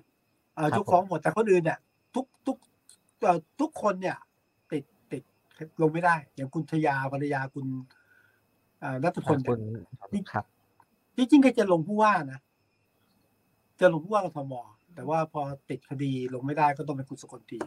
[0.58, 1.78] อ่าทุกของหมดแต่คนอื่นเนี่ย
[2.14, 2.56] ทุกทุก
[3.60, 4.16] ทุกคนเนี่ย
[4.72, 5.22] ติดติด
[5.82, 7.66] ลงไม่ได้ อย่างคุณชยาภรรยาคุณ
[8.82, 9.60] อ่านัทพลคุณ
[10.32, 10.44] ครับ
[11.16, 12.40] จริงๆก็จะลงผู้ว่านะ
[13.80, 14.54] จะลงผู้ว่ากทม
[14.94, 15.40] แต่ว่าพอ
[15.70, 17.58] ติดคดีลงไม่ได้ก็ต้องเป็นคุณสกลที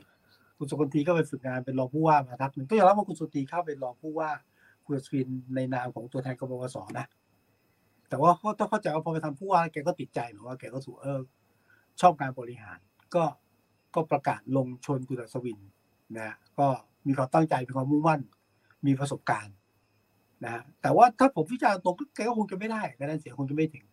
[0.58, 4.30] คุณสกลทีก็ไปฝึกงานเป็นรองผู้ว่ามาทักหนึ่งก็ยอมรับว่าคุณสกลทีเข้าเป็นรองผู้ว่า
[4.86, 7.06] คุณสวินในนามของตัวแทนกบวสนะ
[8.10, 11.20] แต่ว่าเขาต้องเข้าใจว่าพอไปทำผู้ว่าแกก็ติดใจเหมือนว่าแกก็ถูกเออ
[12.02, 12.80] ชอบการบริหาร
[13.16, 13.24] ก็
[13.96, 15.60] ก็ประกาศลงชนคุณอัศวิน
[16.18, 16.68] นะก็
[17.08, 18.22] มีความตั้งใจมีความมุ่งมั่น
[18.86, 19.56] มีประสบการณ์
[20.46, 23.86] นะแต่ว่าถ้าผมวิจารณ์ตรงแกก็คงจะไม่ได้คะแนนเสียงคงจะไม่ถึง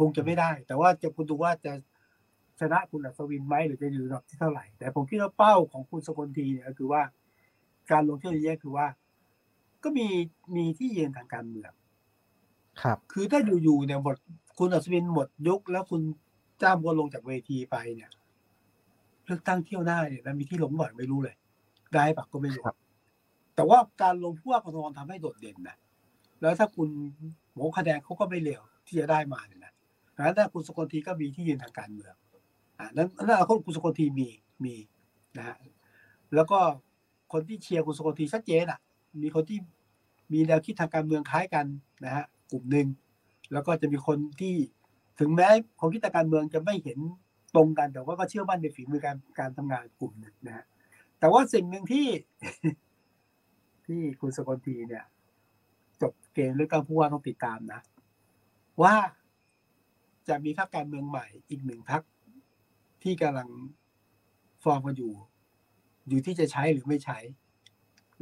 [0.00, 1.72] คงจะไม่ได้ แต่ว่าจะคุณดูว่าจะ
[2.60, 7.02] ชนะคุณอัศวินไหมหรือจะอยู่ระดับที่เท่าไหร่ แต่ผมคิดว่าเป้าของคุณสกลทีเนี่ยคือว่า
[7.90, 8.86] การลงเที่ยวนี้คือว่า
[9.84, 10.06] ก็มี
[10.56, 11.72] มีที่ยืนทางการเมือง
[12.82, 14.16] ครับ คือถ้าอยู่ๆเนี่ยหมด
[14.58, 16.02] คุณอัศวินหมดยุคแล้วคุณ
[16.62, 18.10] จ้ามก็ลงจากเวทีไปเนี่ย
[19.24, 21.34] เลือกตั้งเที่ยวหน้าเนี่ยมันมีที่ลงบ่อยไม่รู้เลย
[21.94, 22.64] ได้ปะก็ไม่รู้
[23.56, 25.76] แต่ว่าการลงผู้ว่ากทมทำให้โดดเด่นนะ
[26.40, 26.88] แล้วถ้าคุณ
[27.54, 29.72] หมคะแนนเขาก็ไม่เร็วที่จะได้มาเนี่ยนะ
[30.14, 32.14] แล้วถ้าคุณสกลทีก็มีที่ยืนทางการเมือง
[32.78, 34.28] อ่านั้นนั้นคนคุณสกลทีมี
[34.64, 34.74] มี
[35.38, 35.56] นะฮะ
[36.34, 36.58] แล้วก็
[37.32, 38.80] คนที่เชียร์คุณสกลทีชัดเจนอะ
[39.22, 39.58] มีคนที่
[40.32, 41.66] มีแนวคิดทางการเมืองคล้ายกัน
[42.04, 42.86] นะฮะกลุ่มหนึ่ง
[43.52, 44.54] แล้วก็จะมีคนที่
[45.20, 45.48] ถึงแม้
[45.78, 46.98] ความคิดทางการเมืองจะไม่เห็น
[47.54, 50.64] ตรงกันแต่ว่าก็เชื่อมั่นในฝีมือการการทำงานกลุ่มหนึ่งนะฮะ
[51.18, 52.06] แต่ว่าสิ่งหนึ่งที่
[53.86, 55.04] ที่คุณสกลทีเนี่ย
[56.02, 57.80] จบเกมเลือกตั้งผู้ว่าต้องติดตามนะ
[58.82, 58.94] ว่า
[60.28, 62.02] จะมีพรรคการเมืองใหม่อีกหนึ่งพรรค
[63.02, 63.48] ที่กำลัง
[64.62, 65.12] ฟอร์มกันอยู่
[66.08, 67.18] อยู่ที่จะใช้หรือไม่ใช้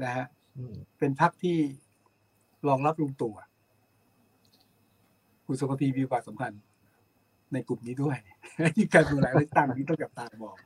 [0.03, 0.27] นะฮะ
[0.99, 1.57] เป็นพรรคที่
[2.69, 3.35] รองรับลุงตู่
[5.47, 6.53] คุณสกลทีมีความสำคัญ
[7.53, 8.19] ในกลุ่มนี้ด้วย
[8.77, 10.57] ที่การเมืองหลายเลือกตั้งนี้ต้องจับตามอง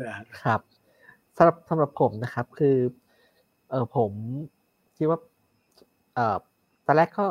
[0.00, 0.60] นะครับ
[1.36, 2.76] สำหรับสำหรับผมนะครับ คือ
[3.70, 4.12] เออผม
[4.96, 5.18] คิดว่า
[6.14, 6.36] เอ่อ
[6.86, 7.26] ตอนแรกก็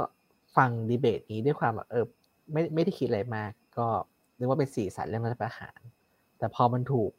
[0.58, 2.06] ฟังดีเบตนี้ด้วยความแบบเออ
[2.52, 3.88] ไม่ไม่ได้คิดอะไรมาก ก็
[4.38, 5.80] นึกว่าเป็นสีสันเรื่องรัฐประหาร
[6.38, 7.12] แต่พอมันถูก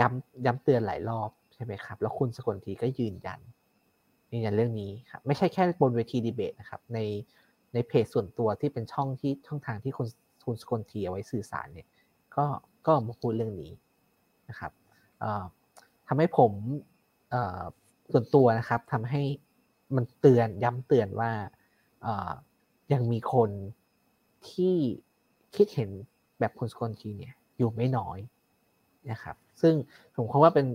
[0.00, 3.40] ย้ำย้ำเตือนหลายรอบใช่ไหมครับ แล้วคุณสกลทีก็ยืนยัน
[4.32, 6.98] ยืนยันเรื่องนี้ครับไม่ใช่แค่บนเวทีดีเบตนะครับ ใน
[7.74, 10.08] ในเพจส่วนตัวที่เป็นช่องที่ช่องทางที่คุณ
[10.44, 11.88] คุณสกลทีเอาไว้สื่อสารเนี่ย
[12.36, 12.44] ก็
[12.86, 13.72] ก็มาพูดเรื่องนี้
[14.48, 14.72] นะครับ
[16.08, 16.52] ทำให้ผม
[18.12, 19.22] ส่วนตัวนะครับทำให้
[19.96, 21.30] มันเตือนย้ำเตือนว่า
[22.92, 23.50] ยังมีคน
[24.50, 24.76] ที่
[25.56, 25.90] คิดเห็น
[26.38, 28.18] แบบคุณสกลทีเนี่ยอยู่ไม่น้อย
[29.10, 29.74] นะครับ ซึ่ง
[30.14, 30.66] ผมคิดว่าเป็น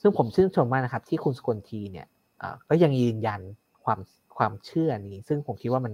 [0.00, 2.06] ซึ่งผมชื่นชมมากนะครับ ที่คุณสกลทีเนี่ย
[2.68, 3.40] ก็ยังยืนยัน
[3.84, 4.00] ความ
[4.36, 5.92] ความเชื่อนี้ ซึ่งผมคิดว่ามัน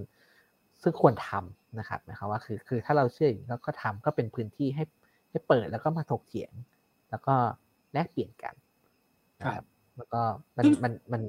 [0.82, 4.84] ซึ่งควรทำนะครับนะครับว่าคือคือถ้าเราเชื่ออย่างนี้ก็ทำก็เป็นพื้นที่ให้
[5.30, 6.52] ให้เปิดแล้วก็มาถกเถียง
[7.10, 7.34] แล้วก็
[7.92, 8.54] แลกเปลี่ยนกัน
[9.40, 9.64] นะครับ
[9.96, 10.20] แล้วก็
[10.56, 11.22] มันมันมัน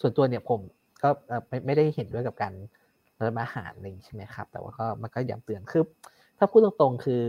[0.00, 0.60] ส่วนตัวเนี่ยผม
[1.02, 1.08] ก็
[1.48, 2.54] ไม่ไม่ได้เห็นด้วยกับการ
[3.18, 5.82] รัฐประหารอะไรใช่ไหมครับ แต่ว่าก็มันก็ย้ำเตือนคือ
[6.38, 7.22] ถ้าพูดตรงๆ คือ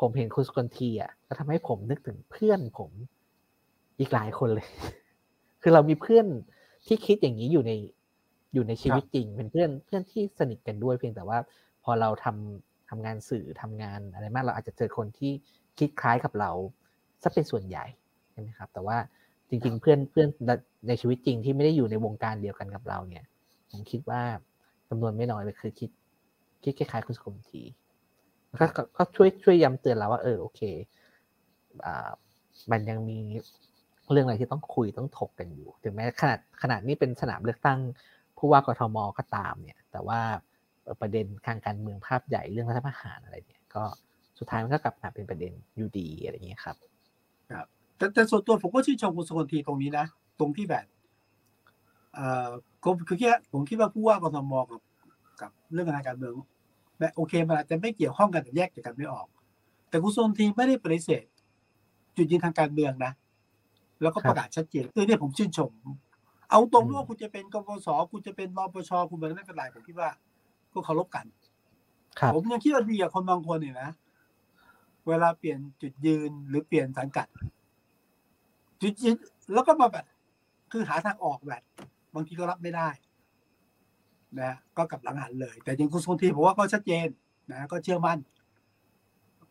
[0.00, 2.90] ผมเห็นคุณสกลทีอะก็ทำให้ผมนึกถึงเพื่อนผม
[3.98, 4.68] อีกหลายคนเลย
[5.62, 6.26] คือเรามีเพื่อน
[6.86, 7.72] ที่คิดอย่างนี้อยู่ใน
[8.54, 11.38] อยู่ในชีวิตจริง เป็นเพื่อนเพื่อนที่สนิทกันด้วยเพียงแต่ว่า
[11.84, 15.32] พอเราทำทำงานสื่อทำงานอะไรมากเราอาจจะเจอคนที่
[15.78, 16.50] คิดคล้ายกับเรา
[17.22, 17.84] ซะเป็นส่วนใหญ่
[18.30, 18.96] ใช่ไหมครับ แต่ว่า
[19.50, 20.28] จริง ๆ เพื่อนเพื่อน
[20.88, 23.24] ในชีวิตจริงที่ไม่ได้อยู่ในวงการเดียวกันกับเราเนี่ย
[23.70, 24.22] ผมคิดว่า
[24.88, 25.90] จำนวนไม่น้อยเลยคือคิด
[26.64, 27.62] คิดคล้ายๆคุณสกลที
[28.60, 30.60] ก็ก็ช่วยช่วยย้ำเตือนเราว่าเออโอเค
[31.86, 32.10] อ่า
[32.70, 33.18] มันยังมี
[34.12, 37.78] เรื่องอะไรที่ต้องคุยต้องถกกันอยู่ ถึงแม้ขนาดขนาดนี้เป็นสนามเลือกตั้ง
[38.38, 40.20] ผู้ว่ากทมก็ตามเนี่ย แต่ว่า
[41.00, 43.84] ประเด็นทางการเมืองภาพใหญ่เรื่องรัฐประหารอะไรเนี่ย ก็
[44.38, 46.76] สุดท้ายมันก็กลับมาเป็นประเด็นอยู่ดีอะไรอย่างเงี้ยครับ
[47.52, 47.66] ครับ
[47.98, 50.06] แต่แต่ส่วนตัวผมก็ชื่นชมคุณสกลทีตรงนี้นะ
[50.40, 50.86] ตรงที่แบบ
[52.14, 52.48] เอ่อ
[53.08, 54.80] คือแค่ผมคิดว่าผู้ว่ากทมกับ
[55.40, 56.34] กับเรื่องทางการเมือง
[56.98, 59.26] แบบโอเคมันอาจจะไม่เกี่ยวข้องกันแต่แยกจากกันไม่ออก
[59.88, 61.24] แต่คุณสกลทีไม่ได้ปฏิเสธ
[62.16, 63.12] จุดยืนทางการเมืองนะ
[64.02, 65.70] แล้วก็ประกาศชัดเจนเออเนี่ยผมชื่นชม
[66.50, 70.10] เอาตรงว่าคุณจะเป็นกบสคุณจะเป็นรปชคุณเป็นไม่เป็นไรผมคิดว่า
[70.72, 71.26] ก็เคารพกัน
[72.18, 73.90] ครับผมยังคิดว่าดีกับคนบางคนเนี่ยนะ
[75.08, 77.26] เวลาเปลี่ยนจุดยืนหรือเปลี่ยนสังกัด
[78.82, 79.16] จุดยืน
[79.52, 80.04] แล้วก็มาแบบ
[80.72, 81.62] คือหาทางออกแบบ
[82.14, 82.88] บางทีก็รับไม่ได้
[84.40, 87.08] นะก็กลับหลังหันเลย แต่ยังคุณสุนทีผมว่าก็ชัดเจน
[87.52, 88.18] นะก็เชื่อมั่น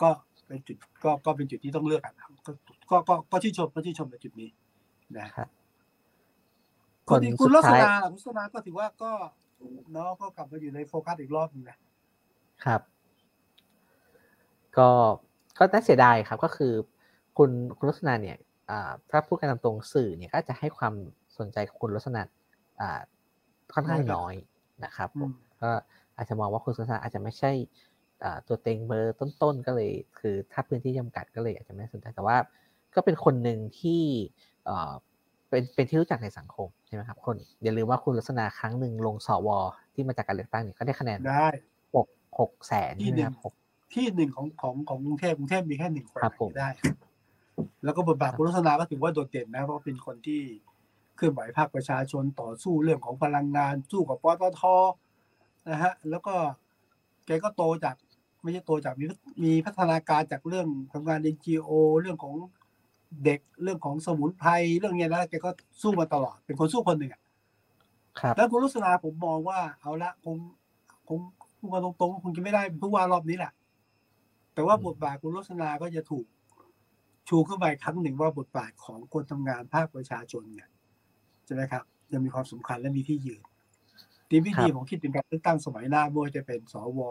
[0.01, 0.09] ก็
[0.47, 2.51] เป็นจุดก็ก็เป็นจุดที่ต้องเลือกกันครับก็
[2.89, 4.49] ก็ก็ก็ชื่นชมก็ชื่นชมในจุดนี้
[5.17, 5.47] นะครับ
[7.09, 9.11] คนคุณคุณสุลัดกษท้ายณะล่ะคุณลักษณะก็ถือว่าก็
[9.91, 11.77] เนาะก็กลับมาอยู่ในโฟกัสอีกรอบหนึงนะ
[12.65, 12.81] ครับ
[14.77, 14.89] ก็
[15.57, 16.73] ก็น่าเสียดายครับ ก็คือ
[17.37, 18.37] คุณคุณลักษณะเนี่ย
[18.69, 20.93] อ่าถ้าพูดกันตามตรงสื่อเนี่ยก็จะให้ความ
[21.37, 22.21] สนใจกับคุณลักษณะ
[22.81, 22.99] อ่า
[23.73, 24.33] ค่อนข้างน้อย
[24.85, 25.71] นะครับผมก็
[26.17, 27.51] อาจจะมองว่าคุณลักษณะอาจจะไม่ใช่
[28.23, 32.37] อ่าตัวเต็งเบอร์ต้นๆก็เลย คือถ้าพื้นที่จำกัดก็เลยอาจจะไม่สนใจแต่ว่า
[32.95, 34.01] ก็เป็นคนหนึ่งที่
[34.65, 34.93] เอ่อ
[35.49, 39.49] เป็นเป็นที่รู้จักในสังคมใช่ไหมครับคนอย่าลืมว่าคุณลักษณะครั้งหนึ่งลงสว
[39.93, 41.47] ที่มาจากการเลือกตั้งเนี่ยก็ได้คะแนนได้
[41.95, 42.07] หก
[42.39, 43.53] หกแสนที่ใช่ไหมหนึ่คงรับหก
[43.93, 46.67] ที่หนึ่งของของของกรุงเทพกรุงเทพมีแค่หนึ่งคนครับผมที่ได้
[47.83, 50.41] แล้วก็บทบาทคุณลักษณะก็ถือว่าโดดเด่นนะเพราะเป็นคนที่
[51.15, 54.61] เคลื่อนไหวภาคประชาชนต่อสู้เรื่องของพลังงาน สู้กับปตท
[55.69, 56.35] นะฮะแล้วก็
[57.25, 57.95] แกก็โตจาก
[58.41, 59.05] ไม่ใช่โตจากมี
[59.43, 62.35] มีพัฒนาการจากเรื่องทำงาน NGO เรื่องของ
[63.23, 64.49] เด็กเรื่องของสมุนไพร
[64.79, 65.49] เรื่องเนี้ยนะแกก็
[65.81, 67.21] สู้มาตลอดเป็นคนสู้คนหนึ่งอะ
[68.19, 70.35] ครับแล้วคุณลักษณะผมมองว่าเอาละคง
[71.07, 71.17] คง
[71.59, 73.51] พูดกันตรงๆคงจะไม่ได้เป็นผู้ว่ารอบนี้แหละ
[74.53, 76.25] แต่ว่าอืมบทบาทคุณลักษณะก็จะถูก
[77.29, 80.69] ชูขึ้นมาอีกครั้งหนึ่งว่าบทบาทของคนทำงานภาคประชาชนเนี่ย
[81.45, 83.41] ใช่ไหมครับยังมีความสำคัญและมีที่ยืน
[84.29, 87.01] ทีวิธีผมคิดเป็นการเลือกตั้งสมัยหน้าไม่ว่าจะเป็นสว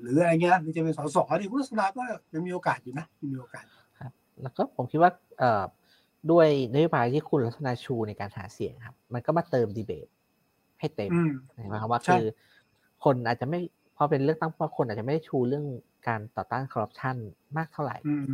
[0.00, 2.02] หรืออะไรเงี้ยหรือจะเป็นสสเนี่ยคุณลักษณะก็
[2.34, 3.64] ยังมีโอกาสอยู่นะยังมีโอกาส
[4.00, 4.12] ครับ
[4.42, 5.64] แล้วก็ผมคิดว่าเอ่อ
[6.30, 10.08] ด้วยนโยบายที่คุณลักษณะชูในการหาเสียงครับ มันก็มาเติมดีเบต
[10.80, 12.24] ให้เต็มอืมเห็นไหมครับว่าใช่คือ
[13.04, 13.60] คนอาจจะไม่
[13.96, 15.64] พอเป็นเลือกตั้งเพราะคนอาจจะไม่ได้ชูเรื่อง
[16.06, 17.16] การต่อต้านคอร์รัปชัน
[17.56, 18.24] มากเท่าไหร่อืม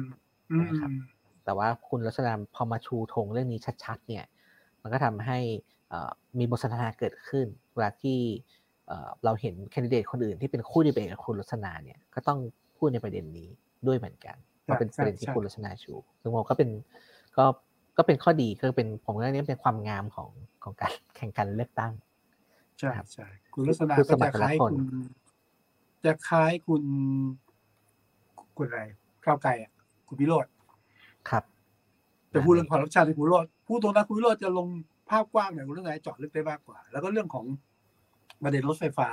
[0.52, 0.90] อืมนะครับ
[1.44, 4.24] แต่ว่าคุณลักษณะพอมาชูธงเรื่องนี้ชัด ๆ เนี่ย
[4.82, 5.38] มันก็ทำให้
[5.88, 8.18] เอ่อมีบทสนทนาเกิดขึ้น เวลาที่
[8.86, 12.38] เอ่อเราเห็นแคนดิเดตคนอื่นที่เป็นคู่ดีเบตกับคุณลักษณะเนี่ยก็ต้อง
[12.76, 13.48] พูดในประเด็นนี้
[13.86, 16.70] ด้วยเหมือนกันเพราะเป็นประเด็นที่คุณลักษณะชูซึ่งผมก็เป็น
[17.36, 17.44] ก็
[17.96, 20.30] ก็เป็นข้อดีก็เป็นผมว่านี่เป็นความงามของ
[20.62, 21.92] ของการแข่งขันเลือกตั้ง
[22.78, 24.84] ใช่ครับใช่คุณลักษณะผู้ก็สมัจะครแต่คละล้ายคนคุณ
[26.04, 26.82] จะคล้ายคุณ
[28.58, 28.82] คุณอะไร
[29.24, 29.70] ก้าวไกลอะ
[30.08, 30.46] คุณวิโรธ
[31.28, 31.44] ครับ
[32.30, 34.68] แต่พูดเรื่องคอร์รัปชันในคุณวิโรธพูดตรงนะคุณวิโรธจะลง
[35.10, 37.44] ภาพกว้างหน่อยคุณลักษณะเจาะลึกได้มากกว่า แล้วก็เรื่องของ
[38.42, 39.08] ประเด็นรถไฟฟ้า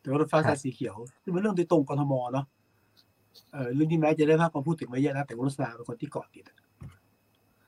[0.00, 2.46] แต่ว่ารถไฟฟ้าสายสีเขียวซึ่งเป็นเรื่องโดยตรงกทมเนาะ
[3.52, 6.44] เออเรื่องที่แม้จะได้ภาพความพูดถึงไม่เยอะนะแต่คุณลักษณะเป็นคนที่เกาะติด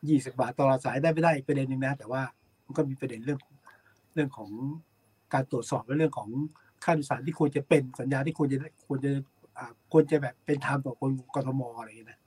[0.08, 2.22] ยี่สิบาทต่อสายได้ไม่ได้อีกประเด็นหนึ่งนะ แต่ว่า
[2.64, 3.38] มันก็มีประเด็นเรื่อง
[4.14, 4.50] เรื่องของ
[5.32, 6.28] การตรวจสอบและเรื่องของ
[6.84, 9.41] ค่าโดยสารที่ควรจะเป็นสัญญาที่ควรจะควรจะอ่า
[9.92, 12.20] ควรจะแบบเป็นธรรมต่อคนกทมอะไรอย่างเงี้ยนะ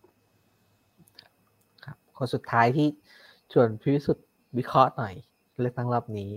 [1.86, 2.88] ครับคนสุดท้ายที่
[3.52, 5.14] ชวนพิวิสุทธ์วิเคราะห์หน่อย
[5.60, 6.32] เลือกตั้งรอบนี้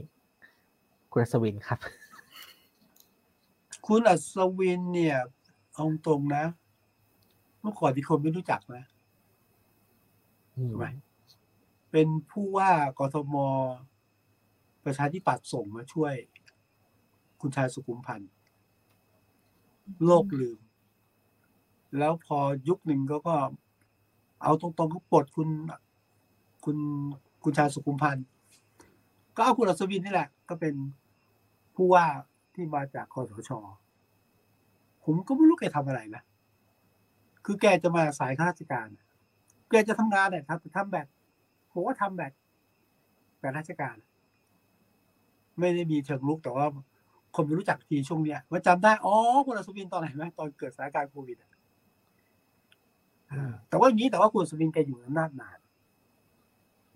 [1.11, 1.79] คุณอัศวินครับ
[3.87, 5.19] คุณอัศวินเนี่ย
[5.75, 6.45] เอาตรงนะ
[7.61, 8.85] เมื่อก่อนที่คนไม่รู้จักนะ
[10.57, 10.87] อืมทำไม
[11.91, 13.35] เป็นผู้ว่ากทม
[14.85, 16.15] ประชาธิปัตย์ส่งมาช่วย
[17.41, 18.31] คุณชายสุขุมพันธ์
[20.07, 20.59] โลกลืม
[21.99, 23.37] แล้วพอยุคหนึ่งก็ก็
[24.43, 25.49] เอาตรงๆก็ปลดคุณ
[26.65, 26.77] คุณ
[27.43, 28.27] คุณชาสุขุมพันธ์
[29.37, 30.75] ก็เอาคุณอัศวินนี่แหละ ก็เป็น
[31.77, 32.07] ผู้ว่า
[32.55, 33.51] ที่มาจากคอสช
[35.05, 36.23] ผมก็ไม่รู้แกทำอะไรนะ
[37.45, 38.89] คือแกจะมาสายข้าราชการ
[39.71, 41.07] แกจะทำงานเนี่ยครับทำแบบ
[41.73, 42.33] ผมว่าทำแบบ
[43.41, 43.97] แบบราชการ
[45.59, 46.67] ไม่ได้มีเชิงลุกแต่ว่า
[47.35, 49.15] คนไม่รู้จักทีช่วงเนี้ยว่าจำได้ อ๋อ
[49.47, 51.58] คุณอัศวินตอนไหนไหมตอนเกิดสถานการณ์โควิดอะอ่า
[53.69, 55.59] แต่ว่าอย่างนี้แต่ว่าคุณอัศวินแกอยู่อำนาจนาน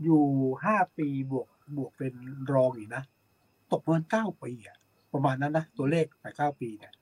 [0.03, 0.23] อยู่
[0.65, 2.15] ห้าปีบวกบวกเป็น
[2.53, 3.03] รองอีกนะ
[3.71, 4.79] ตกประมาณเก้าปีอะ
[5.13, 6.93] ประมาณนั้นนะ ตัวเลขแปดเก้าปีเนี่ย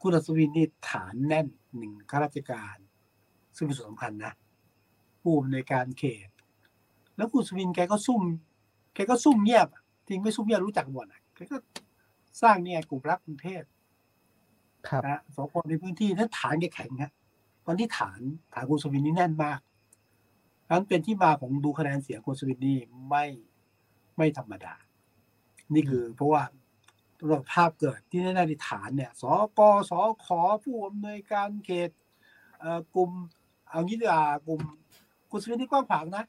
[0.00, 1.46] คุณอัศวินนี่ฐานแน่น
[1.76, 2.76] หนึ่งข้าราชการ
[3.56, 4.32] ซึ่งเป็นส่วนสำคัญนะ
[5.22, 6.28] ผู้อำนวยการเขต
[7.16, 8.22] แล้วคุณอัศวินแกก็ซุ่ม
[8.94, 11.56] แกก็ซุ่มเงียบอะทิ้งไม่ซุ่มเงียบรู้จักหมดอะแกก็
[12.42, 13.62] สร้างเนี่ยกลุ่มรักกรุงเทพ
[14.88, 17.12] ครับนะสองคนในพื้นที่นั้นฐานแกแข็งฮะ
[17.70, 18.20] ตอนที่ฐาน
[18.54, 19.60] ฐานคุณสวินนี่แน่นมาก
[20.70, 23.24] นั้นเป็นที่มาของดูคะแนนเสียงคุณสวินนี่ไม่
[24.16, 24.74] ไม่ธรรมดา
[25.74, 26.42] นี่คือเพราะว่า
[27.20, 29.22] ตัวภาพเกิดที่แน่ๆในฐานเนี่ยส
[29.58, 29.60] ก
[29.90, 29.92] ส
[30.24, 30.26] ข
[30.64, 31.90] ผู้อำนวยการเขต
[32.58, 33.10] เอ่อกลุ่ม
[33.68, 34.60] เอางี้ดีกว่ากลุ่ม
[35.30, 36.24] คุณสวินที่กว้างขวางนะ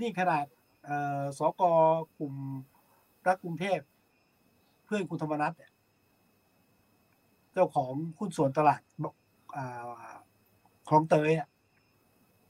[0.00, 0.44] นี่ขนาด
[0.84, 1.62] เอ่อสก
[2.18, 2.34] กลุ่ม
[3.26, 3.80] รักกรุงเทพ
[4.84, 5.72] เพื่อนคุณธรรมนัฐเนี่ย
[7.52, 9.14] เจ้าของหุ้นส่วนตลาดบอก
[9.56, 10.09] อ่า
[10.90, 11.48] คลองเตยอะ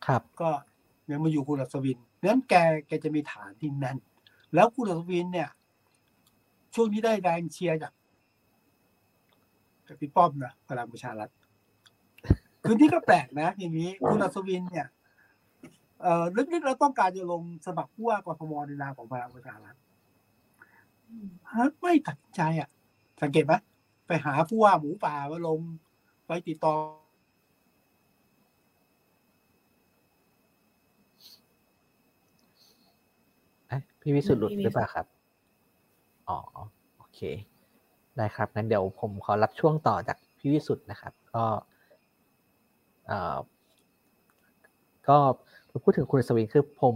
[0.07, 0.51] ครับ ก็
[1.11, 2.55] ยังมาอยู่คุณอัศวินนั้นแก
[2.86, 3.99] แกจะมีฐานที่แน่น
[4.55, 5.49] แล้วคุณอัศวินเนี่ย
[6.74, 7.93] ช่วงนี้ได้แรงเชียร์จาก
[9.86, 11.30] จากพี่ป้อมนะพลังประชารัฐ
[12.64, 14.86] คือนี่ก็แปลกนะ อย่างนี้คุณอัศวินเนี่ย
[16.03, 19.76] เอ่อลึกๆแล้วต้องการจะลงสมัครผู้ว่ากทมในนามของพลังประชารัฐ
[21.53, 22.68] ฮะไม่ตัดสินใจอะ
[23.22, 23.55] สังเกตไหม
[24.07, 25.61] ไปหาผู้ว่าหมูป่ามาลง
[26.26, 26.74] ไปติดต่อ
[33.68, 35.07] เอ๊ะ พี่วิสุทธ์หลุดพี่วิสุทธิ์หรือเปล่าครับ
[36.29, 36.39] อ๋อ
[36.99, 37.21] โอเค
[38.17, 41.45] ได้ครับ งั้นเดี๋ยวผมขอรับช่วงต่อจากพี่วิสุทธ์นะครับ ก็
[43.07, 43.39] เอ่อ
[45.09, 45.17] ก็
[45.85, 46.95] พูดถึงคุณอัศวินคือผม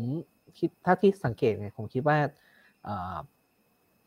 [0.59, 2.19] คิดถ้าที่สังเกตเนี่ยผมคิดว่า
[2.85, 3.17] เอ่อ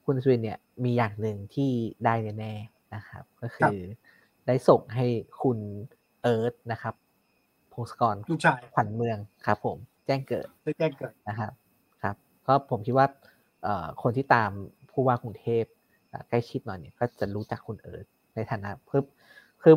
[0.06, 1.70] คุณอัศวินเนี่ยมีอย่างหนึ่งที่
[2.06, 3.78] ได้แน่ๆนะครับ ก็คือ
[4.48, 5.06] ได้ส่งให้
[5.42, 5.58] คุณ
[6.24, 6.94] เอิร์ธนะครับ
[7.72, 11.54] พงศกรลูกชายขวัญเมืองครับ ผม แจ้งเกิดได้แจ้งเกิดนะครับครับ
[12.48, 13.08] ก็ผมคิดว่า
[13.64, 14.52] เอ่อคนที่ตาม
[14.92, 15.64] ผู้ว่ากรุงเทพ
[16.10, 19.04] เอ่อใกล้ชิดหน่อยเนี่ยก็จะรู้จักคุณเอิร์ธในฐานะคือ
[19.64, 19.76] คือ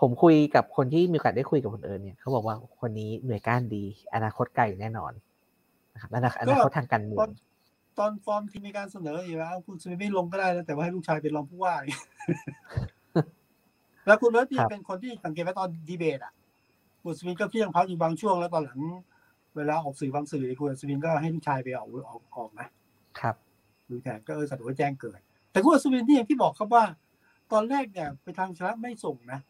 [0.00, 3.84] ผมคุยกับคนที่มีโอกาสได้คุยกับคุณเอิร์ธเนี่ยเขาบอกว่าคนนี้หน่วยก้านดี
[4.14, 5.12] อนาคตไกลแน่นอน
[5.94, 7.32] นะครับอนาอนาคตทางการเมืตอองน
[7.98, 11.74] ตอนฟอร์มที่มีการเสนออยู่ว่าคุณสมิธไม่ลงก็ได้นะแต่ว่าให้ลูกชายเป็นรองผู้ว่า
[14.06, 16.32] แล้วคุณเลิศนี่เป็นคนที่สังเกตว่าตอนดีเบตอะ
[17.02, 18.80] คุณสมิธก็เพียงพักอยู่บางช่วงแล้วตอนหลัง
[19.58, 22.68] เวลาออกสื่อบางสื่อคุณสมิธก็ให้ลูกชายไปออกออกออกนะ
[23.20, 23.36] ครับ
[23.90, 25.20] ดูแทนก็เออสะดวกแจ้งเกิด
[25.52, 26.84] แต่คุณสมิธนี่อย่างที่บอกครับว่า
[27.52, 29.40] ตอนแรกเนี่ยไปทางชนะไม่ส่งนะ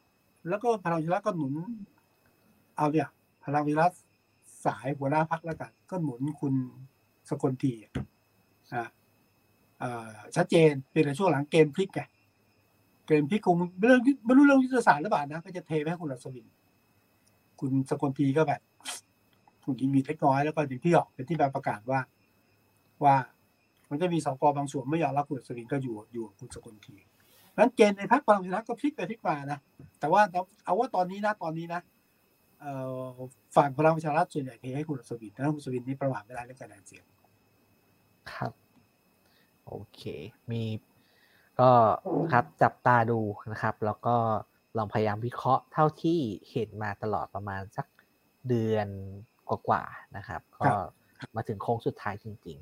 [0.49, 1.53] แล้วก็พลังชนะก็หนุน
[2.77, 3.09] เอาเนี่ย
[3.45, 3.93] พลังวิรัต
[4.67, 6.55] สายหัวหน้าพักแล้วกันก็หนุนคุณ
[7.31, 7.93] สกลทีอะ
[9.83, 12.03] อ่าชัดเจนเป็นในช่วงหลังเกมพลิกไง
[13.07, 16.47] เกมพลิกคงไม่เรื่องไม่รู้เรื่องยุทธศาสตร์หรือเปล่านะก็จะเทไปให้คุณอัศวิน
[17.61, 18.61] คุณสกลทีก็แบบ
[19.69, 22.01] คุณยิงมีเล็กน้อยแล้วก็อย่างที่ออกเป็นที่มาประกาศว่า
[23.05, 23.17] ว่า
[23.91, 26.97] มันจะมีสกบางส่วนไม่ยอมรับคุณอัศวินก็อยู่อยู่คุณสกลที
[27.59, 29.59] นั้นเกณฑ์ในพรรคพลังประชารัฐก็พลิกไปพลิกมานะ
[30.01, 30.23] แต่ว่า
[30.65, 31.81] เอาว่าตอนนี้นะตอนนี้นะ
[33.57, 37.05] ฝั่งพลังประชารัฐส่วนใหญ่เทให้คุณอัศวินนะคุณอัศวินนี่ประวัติไม่ได้เรื่องคะแนนเสียง
[38.33, 38.53] ครับ
[39.67, 40.01] โอเค
[40.51, 40.63] มี
[41.61, 41.71] ก็
[42.33, 43.21] ครับจับตาดู
[43.53, 44.17] นะครับ แล้วก็
[44.77, 46.19] ลองพยายามวิเคราะห์เท่าที่
[46.51, 47.87] เห็นมาตลอดประมาณสัก
[48.49, 48.89] เดือน
[49.49, 50.71] กว่าๆนะครับ ก็
[51.37, 52.59] มาถึงโค้งสุดท้ายจริง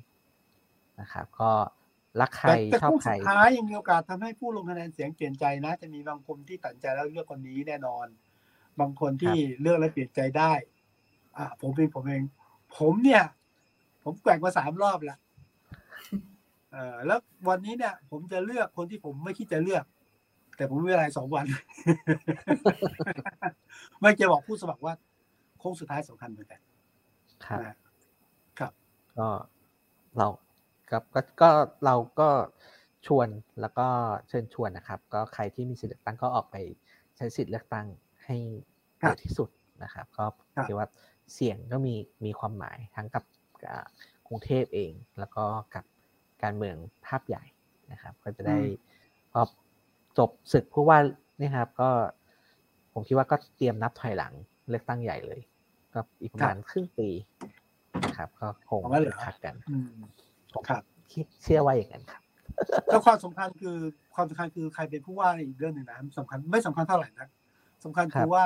[0.47, 1.51] ๆนะครับ ก็
[2.21, 8.07] รักใครแต่แต่ชอบคู่ใครสุดท้ายยังมีโอกาสทำให้ผู้ลงคะแนนเสียงเปลี่ยนใจนะ จะมีบางคนที่ตัดสินใจแล้วเลือกคนนี้แน่นอน
[8.81, 10.53] บางคนที่เลือกแล้วเปลี่ยนใจได้
[11.37, 12.23] อ่าผมเองผมเอง
[12.79, 13.25] ผมเนี่ย
[14.05, 15.19] ผมแกว่งมาสามรอบแล้ว
[16.73, 19.85] เออแล้ววันนี้เนี่ย ผมจะเลือกคนที่ผมไม่คิดจะเลือก
[20.57, 21.45] แต่ผมมีเวลาสองวัน
[24.01, 24.95] ไม่จะบอกผู้สมัครว่า
[25.59, 26.61] โค้งสุดท้ายสำคัญเหมือนกัน
[27.45, 27.77] ครับนะ
[28.59, 28.73] ครับ
[29.19, 29.29] ก็
[30.19, 30.29] เรา
[30.91, 31.51] ก็ก็ก็
[31.85, 32.29] เราก็
[33.07, 33.29] ชวน
[33.61, 33.89] แล้วก็
[34.29, 36.57] เชิญชวนนะครับ ก็ใครที่มีสิทธิ์เลือกตั้งก็ออกไป
[37.17, 37.87] ใช้สิทธิ์เลือกตั้ง
[38.25, 38.37] ให้
[38.99, 39.49] เยอะที่สุด
[39.83, 40.25] นะครับ ก็
[40.69, 40.89] คิดว่า
[41.35, 43.25] เสียงก็มีมีความหมายทั้งกับ
[43.69, 43.87] อ่า
[44.27, 45.85] กรุงเทพเอง แล้วก็กับ
[46.43, 46.77] การเมือง
[47.07, 47.45] ภาพใหญ่
[47.93, 48.59] นะครับ ก็จะได้
[49.33, 49.41] พอ
[50.19, 50.99] จบศึกผู้ว่า
[51.41, 51.91] นี่ครับ ก็
[52.93, 54.33] ผมคิดว่าก็เตรียมนับถอยหลัง
[54.71, 55.41] เลือกตั้งใหญ่เลย
[55.97, 57.09] ก็อีกประมาณครึ่งปี
[58.05, 59.91] นะครับ ก็คงเอางั้นเหรอคักกันอืม
[60.55, 60.83] ผมครับ
[61.13, 62.23] คิดเชื่อว่าอย่างนั้นครับ
[62.87, 63.77] แล้วความสำคัญคือ
[64.15, 67.29] ความสำคัญคือใครเป็นผู้ว่าอีกเรื่องหนึ่งนะสำคัญไม่สำคัญเท่าไหร่นะ
[67.85, 68.45] สำคัญครัคือบว่า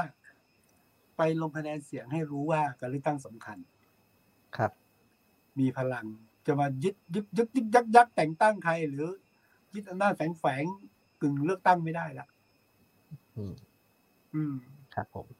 [1.16, 3.58] ไปลงคะแนนเสียงให้รู้ว่าการเลือกตั้งสำคัญ
[4.56, 4.72] ครับ
[5.58, 6.06] มีพลัง
[6.46, 9.10] จะมายึดยึดยึดยึดยักยักแต่งตั้งใคร หรือ
[9.74, 10.64] ยึดอำนาจแฝงแฝง
[11.20, 12.26] กึ่งเลือกตั้งไม่ได้ละ
[13.36, 13.54] อืม
[14.34, 14.54] อืม
[14.94, 15.39] ครับผมได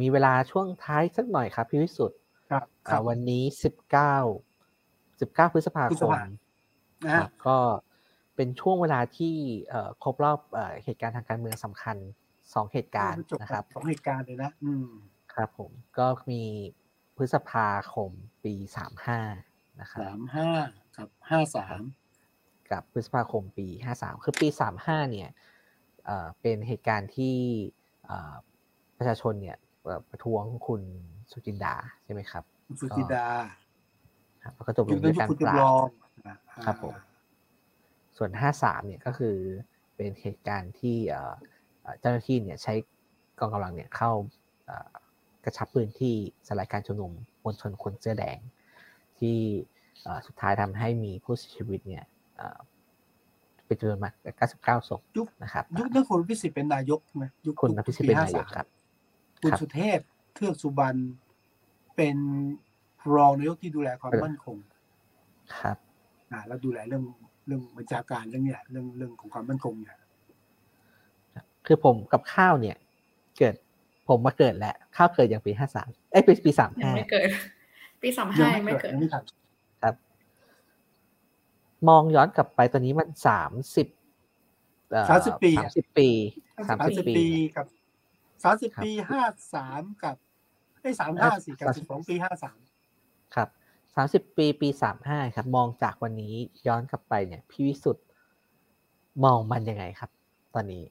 [0.00, 2.18] มีเวลาช่วงท้ายสักหน่อยครับพี่วิสุทธ์
[2.50, 4.16] ครับคอ่ารับวันนี้สิบเก้า
[5.20, 6.22] สิบเก้าพฤษภาพฤคษมภา
[7.04, 7.58] นะครับก็
[8.36, 9.34] เป็นช่วงเวลาที่
[9.68, 11.96] เอ่อครบรอบเอ่อเหตุการณ์ทางการเมืองสำคัญ
[12.54, 14.88] สองเหตุการณ์จบนะครับสองเหตุการณ์เลยนะอืม
[15.34, 16.42] ครับผมก็มี
[17.16, 18.10] พฤษภาคม
[18.44, 19.20] ปีสามห้า
[19.80, 20.48] นะครับสามห้า
[20.96, 21.80] กับห้าสาม
[22.70, 25.30] กับพฤษภาคมปีห้าสามคือปีสามห้าเนี่ย
[26.06, 27.36] เอ่อเป็นเหตุการณ์ที่
[28.06, 28.34] เอ่อ
[29.04, 30.82] ประชาชนเนี่ยเอ่อประท้วงคุณ
[31.32, 31.74] สุจินดา
[32.04, 32.44] ใช่ไหมครับ
[32.80, 33.26] สุจิดา
[34.44, 35.86] ครับแล้วก็จบลยุคงนั้ด้วนยยุคการคุณปจำราลบอง
[36.26, 36.34] อ่า
[36.64, 36.94] ครับผม
[38.16, 39.36] ส่วน53เนี่ยก็คือ
[39.96, 41.34] เป็นเหตุการณ์ที่เอ่อ
[41.82, 42.74] เอ่อเจ้าหน้าที่เนี่ยใช้
[43.38, 44.10] กองกำลังเนี่ยเข้า
[44.66, 44.92] เอ่อ
[45.44, 46.14] กระชับพื้นที่
[46.46, 47.12] สลายการชุมนุม
[47.44, 48.38] มวลชนคนเสื้อแดง
[49.18, 49.36] ที่
[50.02, 52.04] เอ่อสุดท้ายทำให้มีผู้เสียชีวิตเนี่ย
[52.36, 52.58] เอ่อ
[53.54, 54.14] ไปเป็นจำนวนมาก
[54.50, 58.66] 99ศพยุคนะครับ ยุคนั้นคุณพิสิทธิ์เป็นนายกใช่ไหมยุคคุณอภิสิทธิ์เป็นนายก53ครับ
[59.44, 59.98] คุณครับสุเทพ
[60.34, 61.00] เทือกสุบรรณ
[61.96, 62.16] เป็น
[63.14, 64.56] รองนายกที่ดูแลความเป็นมั่นคง
[65.58, 65.76] ครับ
[66.32, 67.04] อ่าแล้วดูแลเรื่อง
[67.46, 69.98] เรื่องบัญชาการเรื่องเนี้ยเรื่องเรื่องของความมั่นคงเนี่ย
[71.66, 72.76] คือผมกับข้าวเนี่ย
[73.38, 73.54] เกิด
[74.08, 77.28] ผมมาเกิดแหละข้าวเกิดอย่างปีห้าสามเอ้ยปีปีสามยังห้าไม่เกิด
[78.02, 79.22] ปีสามยัห้างไม่ไม่เกิดเกิดยังไม่ทัน
[79.82, 79.94] ครับ
[81.88, 83.86] มองย้อนกลับไปตอนนี้มันสามสิบ
[85.10, 86.08] สามสิบปีสามสิบปี
[86.68, 87.26] สามสามสิสิบบปีปี
[87.56, 87.66] กับ
[88.42, 89.22] สามสิบครับปีห้า
[89.54, 90.16] สามกับ
[90.80, 92.58] ไอ้สามห้าสี่กับสามสิสิบบสองปีห้าสาม
[93.34, 93.48] ครับ
[93.94, 96.34] สามสิบปีปีสามห้าครับ มองจากวันนี้
[96.66, 98.06] ย้อนกลับไปเนี่ย พี่วิสุทธ์
[99.24, 100.10] มองมันยังไงครับ
[100.54, 100.84] ตอนนี้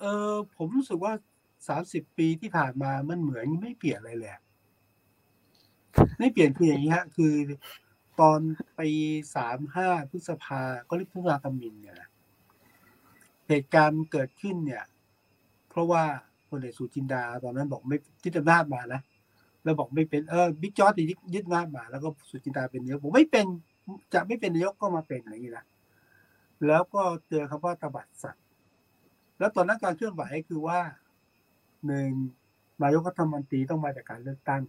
[0.00, 1.12] เออผมรู้สึกว่า
[1.68, 4.42] สามสิบปีที่ผ่านมามันเหมือนไม่เปลี่ยนอะไรเลยอะ
[6.18, 7.34] ไม่เปลี่ยนคืออย่างนี้ฮะ คือ
[8.20, 8.40] ตอน
[8.78, 8.90] ปี
[9.36, 12.08] สามห้าพฤษภาก็เรียกพฤษภาธมินเนี่ยนะ
[13.48, 14.84] เหตุการณ์เกิดขึ้นเนี่ย
[15.72, 16.02] เพราะว่า
[16.48, 19.00] พลเอกสุจินดาตอนนั้นบอกไม่ยึดอำนาจมานะ
[19.64, 23.46] แล้วบอกไม่เป็นเออบิ๊กจอร์ดยึดยึดอำนาจมา แล้วก็สุจินดาเป็นนายกผมไม่เป็น
[24.14, 25.66] จะไม่เป็นนายกก็มาเป็นอะไรอย่างนี้นะ
[26.66, 28.44] แล้วก็เจอคำว่าตบัดสัตว์
[29.38, 30.78] แล้วตอนนั้นการเคลื่อนไหวคือว่า
[31.86, 32.10] หนึ่ง
[32.82, 34.62] นายกรัฐมนตรีต้องมาจากการเลือกตั้ง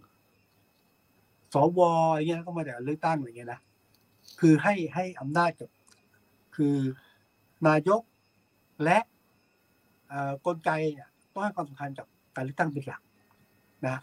[1.54, 1.80] สว
[2.10, 3.60] อะไรเงี้ยก็มาจากการเลือกตั้งอะไรเงี้ยนะ
[4.40, 5.70] คือให้ให้อำนาจกับ
[6.56, 6.76] คือ
[7.68, 8.02] นายก
[8.84, 8.98] และ
[10.46, 12.06] กลไกเนี่ยต้องให้ความสำคัญกับ
[12.36, 13.02] การเลือกตั้งเป็นหลัก
[13.86, 13.98] นะ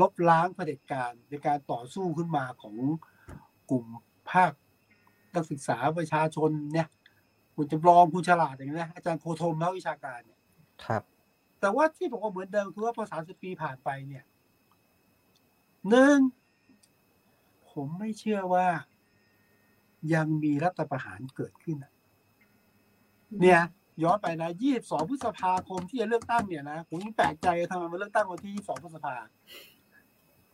[0.00, 2.76] ลบล้างเผด็จการในการต่อสู้ขึ้นมาของ
[3.70, 3.84] กลุ่ม
[4.30, 4.52] ภาค
[5.34, 6.88] นักศึกษาประชาชนเนี่ย
[7.56, 10.40] คุณจำลองคุณฉลาดอย่างนี้นะอาจารย์โคธมนักวิชาการเนี่ย
[10.84, 11.02] ครับ
[11.60, 14.24] แต่ว่าที่บอกว่าเหมือนเดิมคือว่าพอสามสิบปีผ่านไปเนี่ย
[15.88, 16.18] หนึ่ง
[17.72, 18.68] ผมไม่เชื่อว่า
[20.14, 21.92] ยังมีรัฐประหารเกิดขึ้นอะ
[23.40, 23.60] เนี่ย
[24.02, 29.14] ย้อนไปนะยี่สองพฤษภาคมที่จะเลือกตั้งเนี่ยนะ ผมยังแปลกใจทำไมมันเลือกตั้งวันที่ยี่สองพฤษภา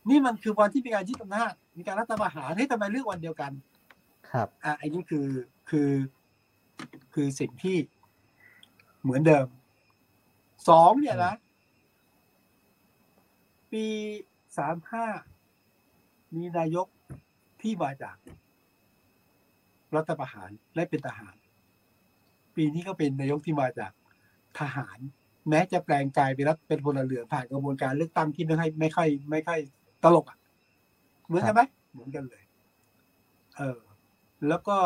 [0.09, 3.51] นี่มันคือวันที่มีการยึดอำนาจ มีการรัฐประหารให้ยทำไมเลือกวันเดียวกัน
[4.31, 5.27] ครับ อะไอ้นี่คือ
[5.69, 5.91] คือ
[7.13, 7.77] คือสิ่งที่
[9.01, 9.47] เหมือนเดิม
[10.69, 11.33] สองเนี่ยนะ
[13.71, 13.85] ปี
[14.57, 15.05] สามห้า
[16.35, 16.87] มีนายก
[17.61, 18.17] ที่มาจาก
[19.95, 21.35] รัฐประหารและเป็นทหาร
[22.55, 23.91] ปีนี้ก็เป็นนายกที่มาจาก
[24.59, 24.97] ทหาร
[25.49, 29.59] แม้จะแปลงกายเป็นรัฐเป็นพลเรือนผ่านกระบวนการเลือกตั้งที่ไม่ค่อยไม่ค่อยไม่ค่อย
[30.03, 30.37] ตลกอะ
[31.27, 31.61] เหมือนกันไหม
[31.93, 32.43] เหมือนกันเลย
[33.57, 33.79] เออ
[34.47, 34.77] แล้วก็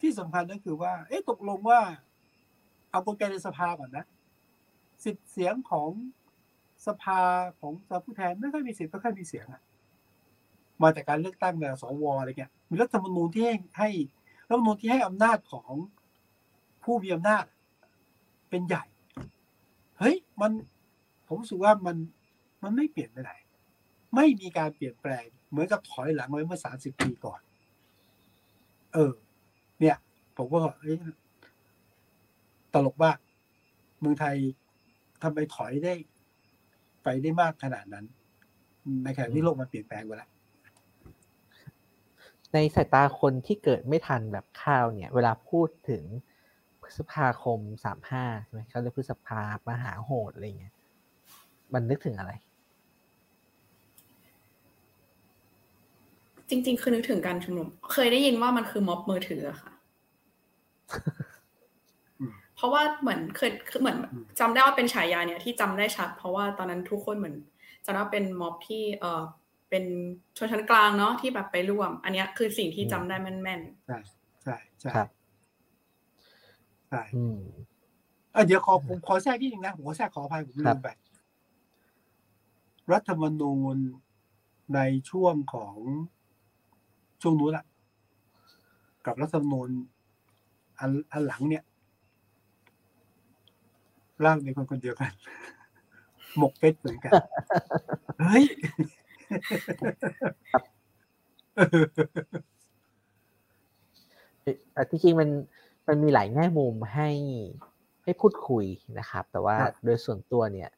[0.00, 1.80] ที่สำคัญก็คือว่า เอ๊ะตกลงว่า
[2.90, 4.04] เอากลไกในสภาก่อนนะ
[5.04, 5.90] สิทธิ์เสียงของ
[6.86, 7.20] สภา
[7.60, 9.62] ของสภาผู้แทนไม่ค่อยมีสิทธิ์ไม่ค่อยมีเสียงอะ
[10.82, 13.90] มาจากการเลือกตั้งแบบสวอะไรเงี้ยมีรัฐธรรมนูญที่ให้ให้
[14.48, 15.72] รัฐธรรมนูญที่ให้อำนาจของ
[16.88, 17.44] ผู้มีอำนาจ
[18.50, 18.84] เป็นใหญ่
[19.98, 20.52] เฮ้ยมัน
[21.26, 21.96] ผมรู้สึกว่ามัน
[22.62, 23.32] มันไม่เปลี่ยนไปไหน
[24.14, 27.40] ไม่มีการเปลี่ยนแปลง เหมือนกับถอยหลังไว้เมื่อสามสิบปีก่อน
[28.94, 29.12] เออ
[29.80, 29.96] เนี่ย
[30.36, 30.96] ผมก็เอ้ย
[32.74, 33.12] ตลกมา
[34.00, 34.36] เมืองไทย
[35.22, 35.94] ทำไมถอยได้
[37.02, 38.04] ไปได้มากขนาดนั้น
[39.04, 40.30] ในขณะที่โลกมันเปลี่ยนแปลงไปแล้ว
[42.52, 46.04] ในสายตาคนที่เกิดไม่ทันแบบข้าวเนี่ย เวลาพูดถึง
[46.88, 50.74] พฤษภาคมสามห้าใช่ไหมเขาเรียกพฤษภามหาโหดอะไรเงี้ย
[51.74, 52.32] มันนึกถึงอะไร
[56.48, 59.72] จริง ๆ คือนึกถึงการชุมนุม เคยได้ยินว่ามันคือม็อบมือถืออะค่ะ
[62.18, 67.36] อืมเพราะว่าเหมือนเคยคือเหมือนอืมจำได้ว่าเป็นฉายาเนี่ยที่จำได้ชัด เพราะว่าตอนนั้นทุกคนเหมือน
[67.84, 69.22] จำได้ว่าเป็นม็อบที่ เออ
[69.70, 69.84] เป็น
[70.36, 73.98] ชนชั้นกลางเนาะที่แบบไปร่วม อันเนี้ยคือสิ่งที่จำได้แม่นใช่
[74.42, 75.08] ใช่ใช่ครับ
[76.90, 77.38] ใช่อืม
[78.32, 80.88] เอ้ยเดี๋ยวขอผมขอแทรกนิดนึงนะผมขอแทรกขออภัยผมคลืรับมไป
[82.92, 83.76] รัฐธรรมนูญ
[84.74, 84.80] ใน
[85.10, 85.76] ช่วงของ
[87.22, 87.64] ช่วงนู้นอะ
[89.06, 89.70] กับรัฐธรรมนูญ
[90.78, 91.64] อันอันหลังเนี่ย
[94.24, 95.12] ร่างเป็นคนคนเดียวกัน
[96.38, 97.14] หมกเป็ดเหมือนกัน
[98.20, 98.44] เฮ้ย
[104.72, 105.28] แต่ที่จริงมัน
[105.88, 107.10] มันมีหลายแง่มุมให้
[108.04, 108.64] ให้พูดคุย
[108.98, 110.70] นะครับ แต่ว่าครับโดยส่วนตัวเนี่ย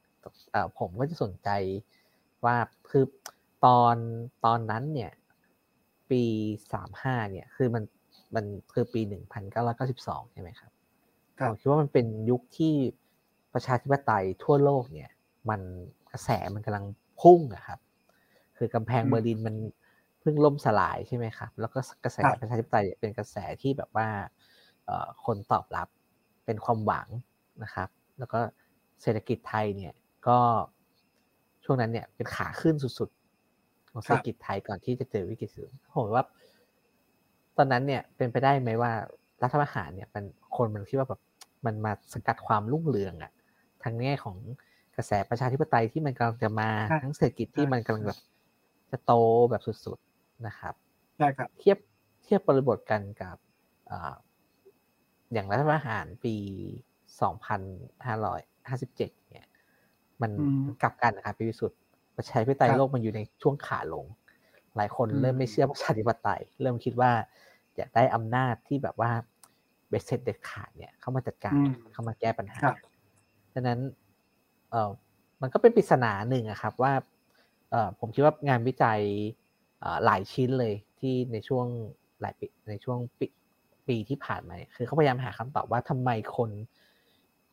[0.52, 1.48] เอ่อผมก็จะสนใจ
[2.44, 2.56] ว่า
[2.90, 3.04] คือ
[3.66, 3.96] ตอน
[4.44, 5.12] ตอนนั้นเนี่ย
[6.10, 6.22] ปี
[6.72, 7.84] สามห้าเนี่ย คือมัน
[8.34, 10.70] มันคือปีหนึ่งพันเก้าร้อยเก้าสิบสองใช่ไหมครับ
[11.40, 12.74] ครับผมคิดว่ามันเป็นยุคที่
[13.54, 15.10] ประชาธิปไตยทั่วโลกเนี่ย
[15.50, 15.60] มัน
[16.12, 16.84] กระแสมันกำลัง
[17.20, 17.78] พุ่งอะครับ
[18.58, 19.56] คือกำแพงอืมเบอร์ลินมัน
[20.20, 24.08] เพิ่งล่มสลายใช่ไหมครับ แล้วก็กระแสครับประชาธิปไตยเป็นกระแสที่แบบว่า
[25.24, 25.88] คนตอบรับ
[26.46, 27.08] เป็นความหวัง
[27.62, 27.88] นะครับ
[28.18, 28.40] แล้วก็
[29.02, 29.94] เศรษฐกิจไทยเนี่ย
[30.28, 30.38] ก็
[31.64, 36.24] ช่วงนั้นเนี่ยเป็นขาขึ้นสุดๆของเศรษฐกิจไทยก่อนที่จะเจอวิกฤตสูงผมว่า
[37.56, 38.92] ตอนนั้นเนี่ยเป็นไปได้ไหมว่า
[39.42, 40.24] รัฐประหารเนี่ยมัน
[40.56, 41.20] คนมันคิดว่าแบบ
[41.66, 43.32] มันมาสกัดความรุ่งเรืองอะ
[43.82, 44.36] ทั้งแง่ของ
[44.96, 46.70] กระแสประชาธิปไตยที่มันกำลังจะมา
[47.02, 48.18] ทั้งเศรษฐกิจที่มันกำลังแบบ
[48.90, 49.12] จะโต
[49.50, 50.74] แบบสุดๆนะครับ
[51.16, 51.78] ใช่ครับ เทียบ
[52.24, 53.36] เทียบบริบทกันกับ
[55.32, 56.34] อย่างรัฐประหารปี
[57.22, 58.96] 2557
[59.30, 59.46] เนี่ย
[60.22, 60.30] มัน
[60.82, 61.80] กลับกันนะครับพี่วิสุทธ์
[62.16, 64.04] ประชาธิปไตยโลกมันอยู่ในช่วงขาลง
[64.76, 67.10] หลายคนเริ่มไม่เชื่อประชาธิปไตย เริ่มคิดว่า
[67.76, 69.10] อยากได้อำนาจที่แบบว่า
[69.88, 71.62] เบ็ดเสร็จเด็ดขาดเนี่ยเข้ามาจัดการ
[71.92, 72.62] เข้ามาแก้ปัญหา
[73.54, 73.80] ดังนั้น
[74.70, 74.90] เออ
[75.40, 76.92] มันก็เป็นปริศนาหนึ่งอะครับว่า
[77.70, 79.00] เออผมคิดว่างานวิจัย
[80.04, 81.66] หลายชิ้นเลยที่ในช่วง
[82.20, 83.26] หลายปีในช่วงปี
[83.90, 86.50] ปีที่ผ่านมาเนี่ยคือเขาพยายามหาคำตอบว่าทำไมคน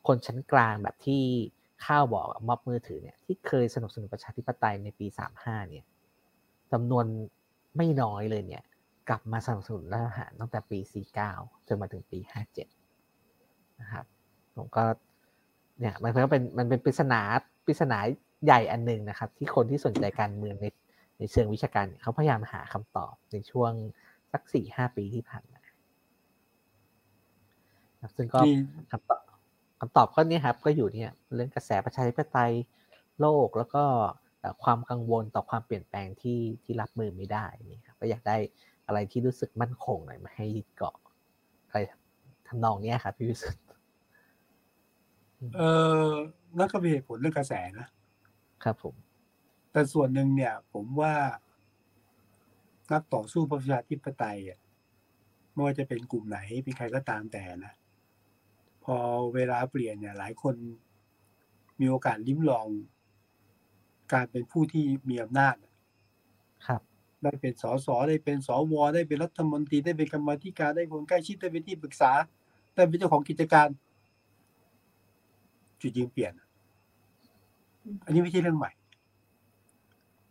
[0.06, 1.22] คนชั้นกลางแบบที่
[1.84, 5.84] เขาบอกม็อบมือถือเนี่ยที่เคยสนับสนุนประชาธิปไตยในปีสามห้าเนี่ย
[6.72, 7.04] จำนวน
[7.76, 8.64] ไม่น้อยเลยเนี่ย
[9.08, 11.32] กลับมาสนับสนุนรัฐประหารตั้งแต่ปีสี่เก้า
[11.68, 12.68] จนมาถึงปีห้าเจ็ด
[13.80, 14.04] นะครับ
[14.56, 14.84] ผมก็
[15.80, 17.20] เนี่ยมันก็เป็นมันเป็นปริศนา
[17.66, 17.98] ปริศนา
[18.44, 20.66] ใหญ่อันหนึ่งนะครับ ที่คนที่สนใจการเมืองใน
[21.18, 23.72] ในเชิงวิชาการเขาพยายามหาคำตอบในช่วง
[24.32, 25.57] สักสี่ห้าปีที่ผ่านมา
[28.16, 28.40] ซึ่งก็
[28.90, 29.22] คำตอบ
[29.80, 32.52] คำตอบก็เนี่ยครับ ก็อยู่เนี่ยเรื่องกระแสประชาธิปไตย
[33.20, 33.84] โลกแล้วก็
[34.62, 38.36] ความกังวลต่อความเปลี่ยนแปลงที่ที่รับมือไม่ได้นี่ครับก็อยากได้
[38.86, 40.96] อะไรที่รู้สึกมั่นคงหน่อยมาให้ยึดเกาะ
[41.66, 41.78] อะไร
[42.48, 43.62] ทำนองเนี้ยครับพี่วิสุทธ์
[45.56, 45.62] เอ
[46.08, 46.10] อ
[46.58, 47.86] นั่นก็มีเหตุผลเรื่องกระแสนะ
[48.64, 48.94] ครับผม
[49.72, 51.14] แต่ส่วนหนึ่งเนี่ย ผมว่า
[52.92, 54.58] นักต่อสู้ประชาธิปไตยอะ
[55.52, 57.87] ไม่ว่าจะเป็นกลุ่มไหนเป็นใครก็ตามแต่นะพ
[58.96, 58.98] อ
[59.34, 60.54] เวลาเปลี่ยนเนี่ย หลายคน
[61.80, 62.68] มีโอกาสลิ้มลอง
[64.12, 65.56] การเป็นผู้ที่มีอำนาจ
[66.66, 66.80] ครับ
[67.22, 72.12] ได้เป็นสสได้เป็นสวได้เป็นรัฐมนตรีได้เป็นกรรมธิการได้คนใกล้ชิดได้เป็นที่ปรึกษา
[72.74, 73.68] ได้เป็นเจ้าของกิจการ
[75.80, 76.32] จุดยืนเปลี่ยน
[78.04, 78.70] อันนี้ไม่ใช่เรื่องใหม่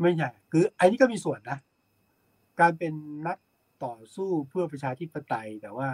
[0.01, 1.57] ไม่ใช่คือ อันนี้ก็มีส่วนนะ
[2.59, 2.93] การเป็น
[3.27, 3.37] นัก
[3.85, 5.89] ต่อสู้เพื่อประชาธิปไตย แต่ว่า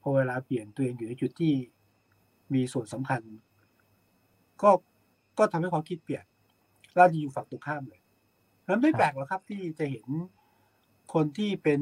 [0.00, 1.52] พอเวลาเปลี่ยนตัวเองอยู่ในจุดที่
[2.54, 3.20] มีส่วนสำคัญ
[4.62, 4.70] ก็
[5.38, 6.24] ก็ทำให้ความคิดเปลี่ยน
[6.94, 8.00] เราจะอยู่ฝั่งตรงข้ามเลย
[8.68, 10.06] นั้นไม่แปลกหรอกครับที่จะเห็น
[11.14, 11.80] คนที่เป็น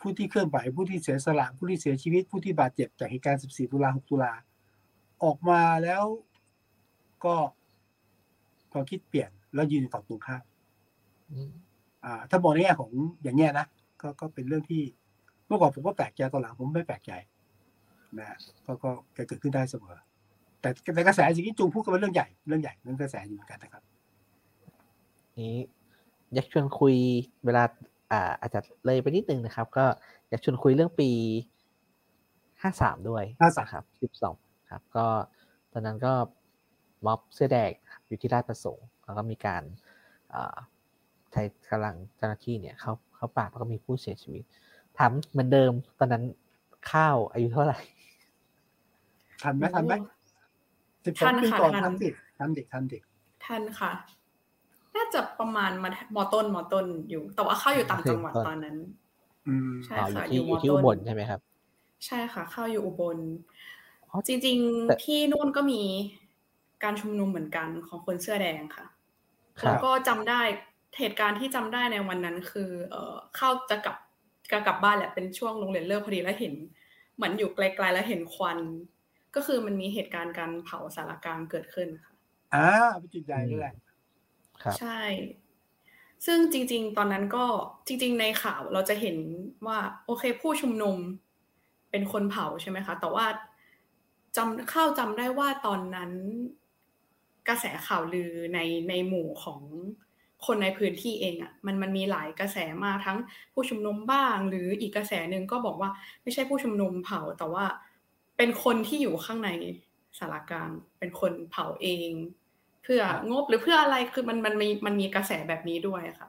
[0.00, 4.32] ผู้ที่เคลื่อนไหวผู้ที่เสียสละผู้ที่เสียชีวิต ผู้ที่บาดเจ็บจากเหตุการณ์ 14 ตุลา 6 ตุลา
[5.24, 6.04] ออกมาแล้ว
[7.24, 7.34] ก็
[8.72, 10.44] ความคิดเปลี่ยน แล้วยืนฝั่งตรงข้าม
[12.04, 12.90] อ่าถ้ามองในแง่ของ
[13.22, 13.66] อย่างเงี้ยนะ
[14.00, 14.82] ก็ก็เป็นเรื่องที่
[15.46, 17.12] เมื่อก่อนผมก็แปลกใจตอนหลังผมไม่แปลกใจ
[18.18, 18.90] นะก็ก็
[19.28, 19.96] เกิดขึ้นได้เสมอ
[20.60, 23.82] แต่แต่กระแสสิ่งที่จูงพูดก็เป็นเรื่องใหญ่เรื่องใหญ่เรื่องกระแสอยู่เหมือนกันนะครับ
[25.40, 25.56] นี้
[26.34, 26.94] อยากชวนคุย
[27.44, 27.64] เวลา
[28.12, 29.84] อ่าอาจจะเลยไปนิดนึงนะครับ ก็
[30.28, 31.10] อยากชวนคุยเรื่องปี
[32.62, 34.36] ห้าสามด้วยห้าสามครับสิบสอง
[34.70, 35.06] ครับ ก็
[35.72, 36.12] ตอนนั้นก็
[37.06, 37.70] ม็อบเสื้อแดง
[38.06, 39.62] อยู่ที่ราชประสงค์แล้วก็มีการ
[41.32, 44.44] ใช้กำลังเจ้าหน้าที่เนี่ยเขาเขาปราบแล้วก็มีผู้เสียชีวิต
[44.98, 46.24] ถามเหมือนเดิมตอนนั้น
[46.90, 47.80] ข้าวอายุเท่าไหร่
[49.42, 49.94] ทันไหมทันไหม
[51.06, 52.08] สิบสองปีก่อนทันดิ
[52.38, 52.98] ทันดิทันดิ
[53.44, 53.92] ทันค่ะ
[54.96, 58.76] น่าจะประมาณมามอต้นมอต้นอยู่ แต่ว่าข้าวอยู่ต่างจังหวัดตอนนั้น
[59.46, 61.40] อืมใช่ค่ะอยู่ที่อุบลใช่ไหมครับ
[62.06, 63.18] ใช่ค่ะข้าวอยู่อุบล
[64.28, 65.82] จริง ๆ ที่นู่นก็มี
[66.82, 68.86] การชุมนุมเหมือนกันของคนเสื้อแดงค่ะ
[69.64, 70.40] แล้วก็จำได้
[70.98, 73.96] เหตุการณ์ที่จำได้ในวันนั้น คือ เออเข้าจะกลับ
[74.52, 76.54] จะกลับบ้านแหละเป็นช่วงโรงเรียนเลิกพอดีแล้วเห็น
[77.16, 78.58] เหมือนอยู่ไกลๆแล้วเห็นควัน
[79.36, 82.12] ก็คือมันมีเหตุการณ์การเผาสารกลางเกิดขึ้นค่ะ
[82.54, 82.68] อ่า
[83.00, 83.74] เป็นจุดใหญ่ด้วยแหละ
[84.78, 85.00] ใช่
[86.26, 87.44] ซึ่งจริง ๆ ตอนนั้นก็
[87.86, 89.16] จริง ๆ ในข่าวเราจะเห็น
[89.66, 90.96] ว่าโอเคผู้ชุมนุม
[91.90, 93.26] เป็นคนเผาใช่ไหมคะ แต่ว่า
[94.36, 96.12] จำเข้าจำได้ว่าตอนนั้น
[97.48, 98.58] กระแสข่าวลือใน
[98.88, 99.60] ในหมู่ของ
[100.46, 103.18] คนในพื้นที่เองอะ่ะมันมันมีหลายกระแสมาทั้ง
[103.52, 105.90] ผู้ชุมนุมบ้าง หรืออีกกระแสหนึ่งก็บอกว่า
[106.22, 107.64] ไม่ใช่ผู้ชุมนุมเผาแต่ว่า
[108.36, 109.50] เป็นคนที่อยู่ข้างใน
[110.18, 112.10] สารกลางเป็นคนเผาเอง
[112.82, 116.28] เพื่องบหรือเพื่ออะไรคือมันมันมีมันมีกระแสแบบนี้ด้วยค่ะ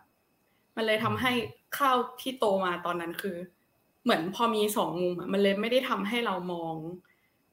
[0.75, 1.31] มันเลยทำให้
[1.77, 3.35] ข้าวที่โตมาตอนนั้นคือ
[4.03, 6.75] เหมือนพอมีสองมุมมันเลยไม่ได้ทำให้เรามอง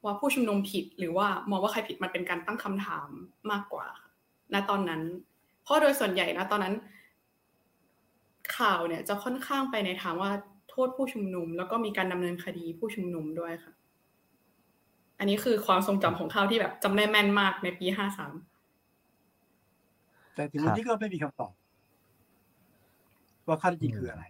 [0.05, 3.09] ว่าผู้ชุมนุมผิดหรือว่ามองว่าใครผิดมันเป็นการตั้งคำถาม
[3.51, 3.87] มากกว่า
[4.53, 5.03] ณตอนนั้น
[5.63, 6.75] เพราะโดยส่วนใหญ่นะตอนนั้น
[8.57, 10.31] ข่าวเนี่ยจะค่อนข้างไปในทางว่า
[10.71, 13.73] โทษผู้ชุมนุม แล้วก็มีการดำเนินคดีผู้ชุมนุมด้วยค่ะ
[15.19, 18.33] อันนี้คือความทรงจำของข้าวที่แบบจำได้แม่นมากในปีห้าสาม
[20.35, 21.53] แต่ถึงวันนี้ก็ไม่มีคำตอบ
[23.49, 24.25] ว่าข้อเท็จจริงคืออะไร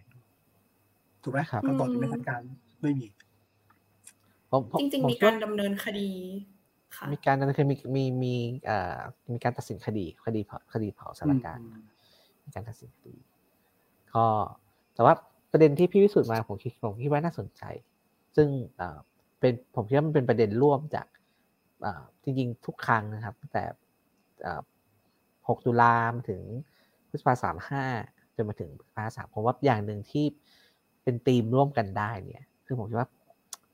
[1.23, 2.41] ถูกไหมคำตอบในทางการ
[2.81, 3.07] ไม่มี
[4.79, 6.09] จริงๆมีการดำเนินคดี
[7.13, 8.33] มีการนั้นคือมีมีมี
[8.69, 8.99] อ่า
[9.31, 11.59] มีการตัดสินคดีคดีเผาคดีเผาสารการ
[12.43, 13.15] มีการตัดสินคดี
[14.13, 14.25] ก็
[14.93, 15.13] แต่ว่า
[15.51, 17.63] ประเด็นที่พี่วิสุทธ์มาผมคิดผมคิดว่าน่าสนใจ
[18.35, 18.47] ซึ่ง
[18.79, 18.97] อ่า
[19.45, 21.07] เป็นผมคิดว่ามันเป็นประเด็นร่วมจาก
[21.85, 23.63] อ่าจริงๆทุกครั้งนะครับ แต่
[24.45, 24.61] อ่า
[25.47, 26.41] 6ตุลามาถึง
[27.09, 27.85] พฤษภาสามห้า
[28.35, 30.25] จนมาถึงพฤษภาสามผมว่าอย่างหนึ่งที่
[31.03, 33.09] เป็นธีมร่วมกันได้เนี่ย คือผมคิดว่า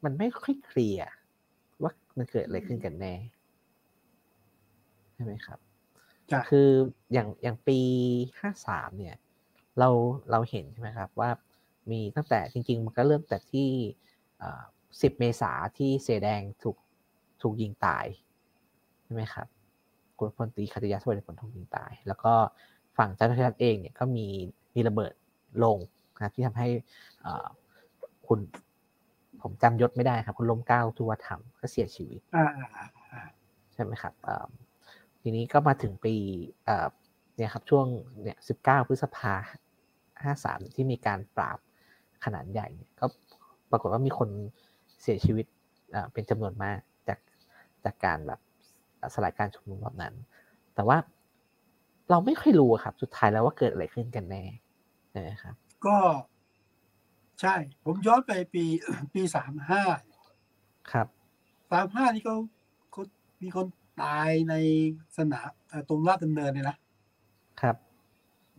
[0.04, 1.08] มันไม่ค่อยเคลียร์
[1.82, 3.16] ว่ามันเกิดอะไรขึ้นกันแน่
[5.14, 5.60] ใช่ไหมครับ
[6.50, 6.70] คือ
[7.14, 7.80] อย่างอย่างปี
[8.40, 9.16] ห้าสามเนี่ย
[9.80, 9.90] เรา
[10.32, 11.30] เราเห็นใช่ไหมครับว่า
[11.92, 13.70] มีตั้งแต่จริง ๆ มันก็เริ่มแต่ที่
[15.02, 16.78] สิบเมษาที่เสแดงถูก
[17.42, 18.06] ถูกยิงตาย
[19.04, 19.48] ใช่ไหมครับ
[20.18, 22.34] คุณพลตรีคติยาสวัสดิ์ผลถูกยิงตาย แล้วก็
[22.98, 24.28] ฝั่งเจ้าหน้าที่รัฐเองเนี่ยก็มี
[24.76, 25.14] มีระเบิด
[25.64, 25.78] ลง
[26.22, 26.68] นะที่ทำให้
[28.28, 28.40] คุณ
[29.42, 32.22] ผมจำยศไม่ได้ครับ คุณลมเก้าทุวธรรมก็เสียชีวิต
[33.74, 34.14] ใช่ไหมครับ
[35.22, 36.16] ทีนี้ก็มาถึงปี
[37.36, 37.86] เนี่ยครับช่วง
[38.22, 39.34] เนี่ยสิบเก้าพฤษภา
[40.24, 41.60] ห้าสามที่มีการปราบ
[42.26, 43.06] ขนาดใหญ่เนี่ยก็
[43.72, 44.30] ปรากฏว่ามีคน
[45.02, 45.46] เสียชีวิต
[46.14, 47.20] เป็นจำนวนมากจาก
[47.86, 48.40] จากการแบบ
[49.14, 50.14] สลายการชุมนุมแบบนั้น
[50.76, 50.98] แต่ว่า
[52.10, 54.44] เราไม่ค่อยรู้ครับ สุดท้ายแล้วว่าเกิดอะไรขึ้นกันแน่
[55.30, 55.98] นะครับ ก็
[57.42, 58.64] ใช่ ผมย้อนไปปี
[59.14, 59.84] ปีสามห้า
[60.92, 61.08] ครับ
[61.72, 62.38] สามห้านี่เขา
[62.92, 63.04] เขา
[63.42, 63.68] มีคน
[64.02, 64.54] ตายใน
[65.18, 65.50] สนาม
[65.90, 66.78] ตรงลาดดำเนินเนี่ยนะ
[67.62, 67.76] ครับ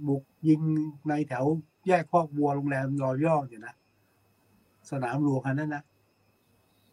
[0.07, 0.61] บุกยิง
[1.09, 1.45] ในแถว
[1.87, 3.75] แยกคอกวัวโรงแรมรอยย่อเนี่ยนะ
[4.91, 5.83] สนามหลวงคันนั้นนะ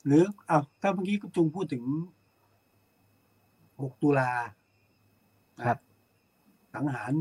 [0.05, 1.83] หรือเอาถ้าเมื่อกี้จุงพูดถึง
[3.81, 4.31] หกตุลา
[5.67, 5.79] ครับ
[6.73, 7.13] สังหาร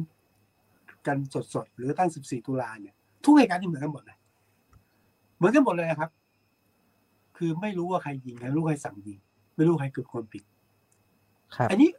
[1.07, 1.19] กัน
[1.55, 4.19] สดๆ หรือตั้งสิบสี่ตุลาเนี่ย ทุกเหตุการณ์ที่เหมือนกันหมดเลย
[5.37, 6.11] เหมือนกันหมดเลยครับ
[7.37, 9.19] คือไม่รู้ว่าใครยิงไม่รู้ใครสั่งยิง
[9.57, 10.45] ไม่รู้ใครเกิดคนผิด
[11.57, 11.91] ครับอันนี้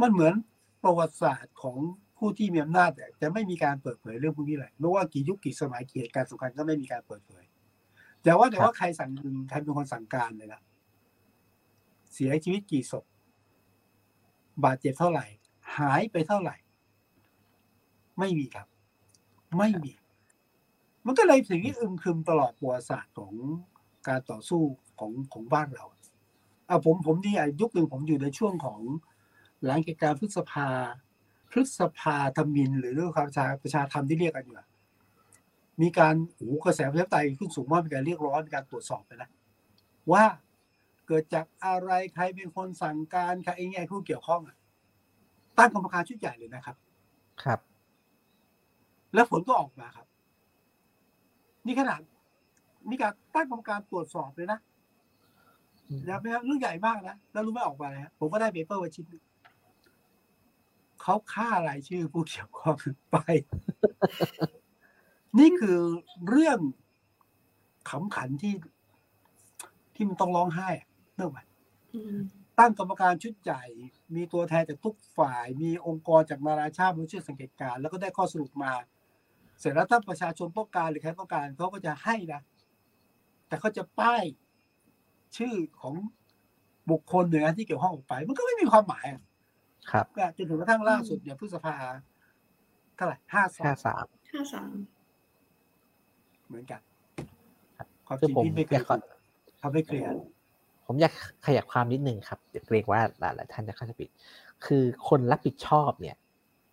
[0.00, 0.34] มันเหมือน
[0.82, 1.78] ประวัติศาสตร์ของ
[2.18, 7.44] ผู้ที่มีอำนาจแต่จะไม่มีการเปิดเผยเรื่องพวกนี้เลยไม่ว่ากี่ยุคกี่สมัยกี่เหตุการณ์สำคัญก็ไม่มีการเปิดเผย
[8.22, 10.62] แต่ว่าแต่ว่าใครสั่งยิงใครเป็นคนสั่งการเลยนะ
[12.12, 13.04] เสียชีวิตกี่ศพ
[14.64, 15.26] บาดเจ็บเท่าไหร่
[15.76, 16.56] หายไปเท่าไหร่
[18.18, 18.66] ไม่มีครับ
[19.58, 19.92] ไม่มี
[21.06, 23.34] มันก็เลยถึงที่อึมครึมตลอดประวัติศาสตร์ของ
[24.08, 24.62] การต่อสู้
[25.00, 25.84] ของของบ้านเรา
[26.66, 28.80] เอาผมผมที่ยุคหนึ่งผมอยู่ในช่วงของ
[29.64, 30.68] หลังเหตุการณ์พฤษภา
[31.50, 34.56] พฤษภาธมิน หรือเรื่องความชาประชาธรรมที่เรียกกันอยู่
[35.82, 39.30] มีการโอ้กระแสประชาธิปไตยขึ้นสูงมากมีการเรียกร้องมีการตรวจสอบไปนะ
[40.12, 40.24] ว่า
[41.06, 44.40] เกิดจากอะไรใครเป็นคนสั่งการใครเองไงผู้เกี่ยวข้อง
[45.58, 46.76] ตั้งกรรมการชุดใหญ่เลยนะครับ
[47.42, 47.60] ครับ
[49.14, 50.06] แล้วผลก็ออกมาครับ
[51.66, 52.00] นี่ขนาด
[52.90, 54.58] มีการตั้งกรรมการตรวจสอบเลยนะ
[56.06, 59.22] อย่าไปเรื่องใหญ่มากนะแล้วรู้ไม่ออกมาเลยผมก็ได้เปเปอร์ไว้ชิ้นนึง
[61.02, 62.76] เขาฆ่ารายชื่อผู้เกี่ยวข้อง
[63.10, 63.16] ไป
[65.38, 65.78] นี่คือ
[66.28, 66.58] เรื่อง
[67.90, 68.54] ขำขันที่
[69.94, 70.68] ที่มันต้องร้องไห้
[71.14, 71.38] เนื่องไหม
[72.58, 73.62] ตั้งกรรมการชุดใหญ่
[74.14, 78.72] มีตัวแทนจากทุกฝ่าย มีองค์กรจากนานาชาติมาช่วยสังเกตการ แล้วก็ได้ข้อสรุปมา
[79.60, 82.40] เสร็จแล้วถ้าประชาชนต้องการหรือใครต้องการเขาก็จะให้นะ
[83.48, 84.22] แต่เขาจะป้าย
[85.36, 85.94] ชื่อของ
[86.90, 89.06] บุคคลหนึ่งที่เกี่ยวข้องออกไป มันก็ไม่มีความหมาย
[89.90, 90.06] ครับ
[90.36, 91.76] จนถึงกระทั่งล่าสุดเนี่ยพฤษภา
[92.96, 94.74] เท่าไหร่ห้าสามห้าสามห้าสาม
[96.48, 96.80] เหมือนกัน
[98.06, 98.86] ความจริงที่ไม่เคลียร์
[99.60, 100.10] ทำไม่เคลียร์
[100.86, 101.12] ผมอยาก
[101.46, 104.08] ขยับความนิดนึงครับเกรงว่าหลายท่านจะเข้าใจผิด
[104.66, 106.16] คือคนรับผิดชอบเนี่ย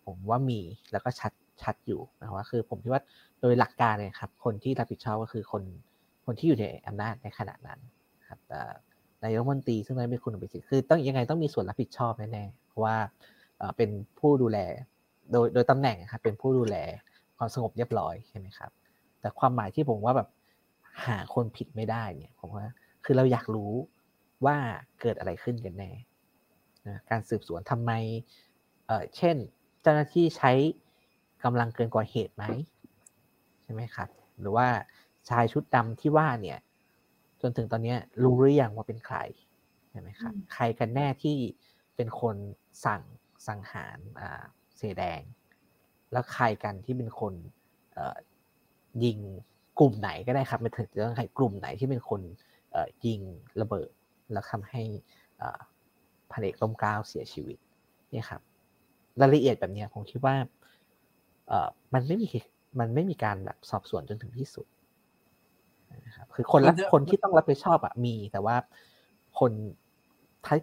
[0.04, 0.60] ผมว่ามี
[0.92, 3.02] แล้วก็ชัดชัดอยู่นะว่าคือผมคิดว่า
[3.40, 5.62] โดยหลักการเนี่ยครับ คนที่รับผิดชอบก็คือคน
[6.26, 7.80] คนที่อยู่ในอำนาจในขณะนั้น
[8.28, 8.38] ครับ
[9.24, 12.96] นายกรัฐมนตรีซึ่งนั้นเป็นคุณอภิสิทธิ์คือต้องยังไงต้องมีส่วนรับผิดชอบแน่ๆเพราะว่า
[13.76, 14.58] เป็นผู้ดูแล
[15.32, 16.76] โดยโดยตำแหน่งครับเป็นผู้ดูแล
[17.36, 18.70] ความสงบเรียบร้อยใช่ไหมครับ
[19.26, 20.28] แต่ความหมายที่ผมว่าแบบ
[21.06, 22.66] หาคนผิดไม่ได้เนี่ยผมว่า
[23.04, 23.72] คือเราอยากรู้
[24.46, 24.56] ว่า
[25.00, 25.90] เกิดอะไรขึ้นกันแน่
[26.88, 27.92] นะการสืบสวนทำไม
[28.86, 29.36] เเช่น
[29.82, 30.52] เจ้าหน้าที่ใช้
[31.44, 32.44] กำลังเกินกว่าเหตุไหม
[33.62, 34.08] ใช่ไหมครับ
[34.40, 34.68] หรือว่า
[35.28, 36.58] ชายชุดดำที่ว่าเนี่ย
[37.42, 39.18] จนถึงตอนนี้รู้หรือยังว่าเป็นใคร
[39.90, 41.36] ใช่ไหมครับใครกันแน่ที่
[41.96, 42.36] เป็นคน
[42.84, 43.02] สั่ง
[43.46, 43.98] สังหาร
[44.76, 45.20] เสแดง
[46.12, 47.34] แล้วใครกันที่เป็นคน
[49.04, 49.18] ยิง
[49.78, 52.20] กลุ่มไหนก็ได้ครับไม่ถึงจะต้องใครกลุ่มไหนที่เป็นคน
[53.06, 53.20] ยิง
[53.60, 53.90] ระเบิด
[54.32, 54.82] แล้วทำให้
[56.30, 57.58] พันเอกร่มกล้าวเสียชีวิต
[58.14, 58.40] นี่ครับ
[59.20, 60.36] รายละเอียดแบบนี้ผมคิดว่า
[61.48, 62.28] เออมันไม่มี
[62.80, 64.66] มันไม่มีการแบบสอบสวนจนถึงที่สุด
[66.06, 68.56] นะครับคือคนรับคนที่ต้องรับผิดชอบอะมี แต่ว่า
[69.38, 69.52] คน
[70.46, 70.58] ท้าย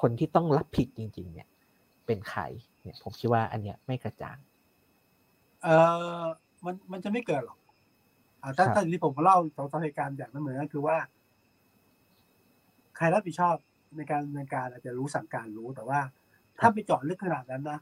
[0.00, 1.48] คนที่ต้องรับผิดจริง ๆ เนี่ย
[2.06, 2.42] เป็นใคร
[2.82, 4.38] เนี่ย ผมคิดว่าอันเนี้ยไม่กระจ่าง
[5.64, 5.68] เอ
[6.22, 6.24] อ
[6.64, 7.58] มันมันจะไม่เกิดหรอก
[8.42, 10.96] อ่าถ้าถ้าที่ผมเล่าสองสาเหตุการณ์อย่างนั้นเหมือนก็คือว่า
[12.96, 13.56] ใครรับผิดชอบ
[13.96, 16.00] ในการดำเนินการอาจจะรู้สั่งการรู้แต่ว่า
[16.60, 17.80] ถ้าไปเจาะลึกขนาดนั้นนะ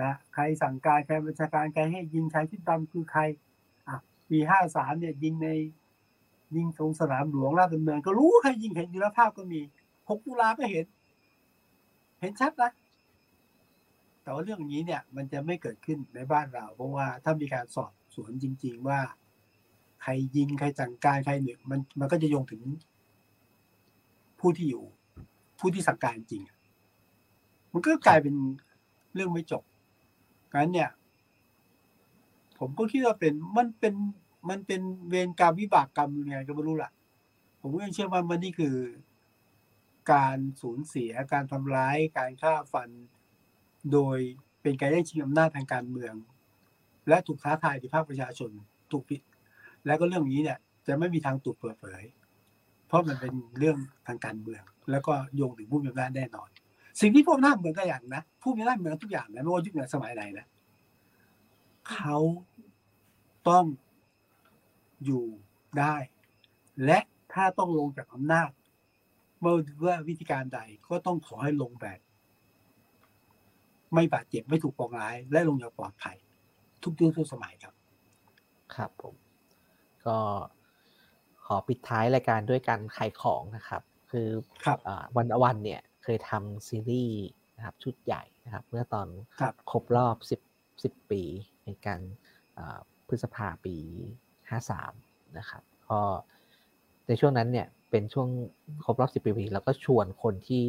[0.00, 3.22] นะใครสั่งการใครบัญชาการใครให้ยิงชายชุดดำคือใคร
[3.88, 3.96] อะ
[4.28, 5.48] ปีห้าสามเนี่ย ยิงใน
[6.56, 9.60] ยิงตรงสนามหลวงราชดำเนิน ก็รู้ใครยิงเห็นอยู่แล้วภาพก็มี
[10.08, 10.86] หกตุลาก็เห็น
[12.20, 12.70] เห็นชัดนะ
[14.28, 19.00] แต่ว่าเรื่องนี้เนี่ยมันจะไม่เกิดขึ้นในบ้านเรา เพราะว่าถ้ามีการสอบสวนจริง ๆ ว่า
[20.02, 22.62] ใครยิงใครสั่งการใครเนี่ยมันมันก็จะโยงถึง
[24.40, 24.84] ผู้ที่อยู่
[25.58, 26.42] ผู้ที่สั่งการจริง
[27.72, 28.34] มันก็กลายเป็น
[29.14, 29.62] เรื่องไม่จบ
[30.54, 30.90] งั้นเนี่ย
[32.58, 33.94] ผมก็คิดว่าเป็นมันเป็น
[34.48, 36.90] มันเป็นเวรกรรมวิบากกรรมยังไงก็ไม่รู้ล่ะ
[37.60, 38.76] ผมก็ยังเชื่อว่ามันนี่คือ
[40.12, 42.90] การสูญเสียการทำร้ายการฆ่าฟัน
[43.92, 44.18] โดย
[44.62, 46.14] เป็นการแย่งชิงอำนาจทางการเมือง
[47.08, 48.50] และถูกท้าทายในภาคประชาชน
[48.92, 49.20] ถูกผิด
[49.86, 52.02] แล้วก็เรื่องนี้เนี่ยจะไม่มีทางถูกเปิดเผย
[52.86, 56.48] เพราะมันเป็นเรื่องทางการเมือง แล้วก็โยงถึงผู้มีอำนาจแน่นอน
[57.00, 60.46] สิ่งที่พวกหน้าเหมือนกันอย่างนะผู้มีอำนาจเหมือนทุกอย่างนะไม่ว่ายุคไหนสมัยไหนนะ
[61.90, 62.18] เขา
[63.48, 63.64] ต้อง
[65.04, 65.24] อยู่
[65.78, 65.96] ได้
[66.84, 66.98] และ
[67.32, 68.50] ถ้าต้องลงจากอำนาจ
[69.40, 71.98] เมื่อว่าวิธีการใดก็ต้องขอให้ลงแบบ
[73.94, 76.16] ไม่บาดเจ็บไม่ถูกปองร้าย และลงอย่างปลอดภัย
[76.82, 77.74] ทุกยุคทุกสมัยครับ
[78.74, 79.14] ครับผม
[80.06, 80.18] ก็
[81.44, 84.28] ขอปิดท้ายรายการด้วยการขายของนะครับ คือ
[84.64, 84.66] ค
[85.16, 87.24] วันวันเนี่ยเคยทำซีรีส์
[87.56, 89.08] นะครับชุดใหญ่นะครับ เมื่อตอน
[89.38, 90.40] ครครบรอบสิบ
[90.82, 91.22] สิบปี
[91.64, 92.00] ในการ
[93.08, 93.76] พฤษภาปี
[94.50, 94.92] ห้าสาม
[95.38, 96.00] นะครับก็
[97.08, 98.28] ในช่วงนั้นเนี่ยเป็นช่วง
[98.84, 100.64] ครบรอบสิบปีแล้วก็ชวนคนที่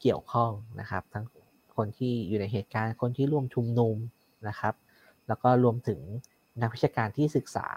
[0.00, 0.50] เกี่ยวข้อง
[0.80, 1.24] นะครับ ทั้ง
[1.76, 3.96] คนที่อยู่ในเหตุการณ์คนที่ร่วมชุมนุม
[4.48, 4.74] นะครับ
[5.28, 6.00] แล้วก็รวมถึง
[6.62, 7.68] นักวิชาการที่ศึกษา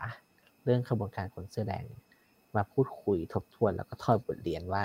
[0.64, 1.86] เรื่องขบวนการขนเสื้อแดง
[2.56, 4.84] มาพูดคุยทบทวน แล้วก็ทอดบทเรียนว่า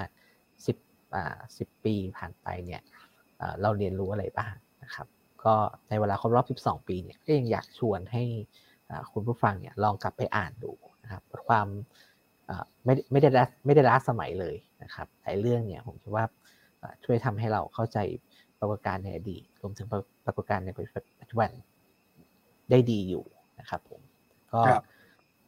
[0.67, 0.77] สิบ
[1.15, 2.83] อ่าสิบปีผ่านไปเนี่ย
[3.61, 5.07] เราเรียนรู้อะไรบ้างนะครับ
[5.45, 5.55] ก็
[5.89, 8.25] ในเวลาครบรอบ 12 ปีเนี่ยก็ยังอยากชวนให้
[9.13, 11.67] คุณผู้ฟังเนี่ยลองกลับไปอ่านดูนะครับบทความ
[12.85, 13.29] ไม่ไม่ได้
[13.67, 16.25] ไม่ได้ล้าสมัยเลยนะครับแต่เรื่องเนี่ยผมคิดว่า
[17.05, 17.99] ช่วยทำให้เราเข้าใจ
[18.59, 19.87] ปรากฏการณ์ในอดีตรวมถึง
[20.25, 21.51] ปรากฏการณ์ในปัจจุบัน
[22.71, 23.25] ได้ดีอยู่
[23.61, 24.01] นะครับผม
[24.53, 24.61] ก็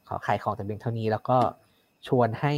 [0.09, 1.39] ขอขายของแต่เพียงเท่านี้ แล้วก็
[2.09, 2.55] ชวนให้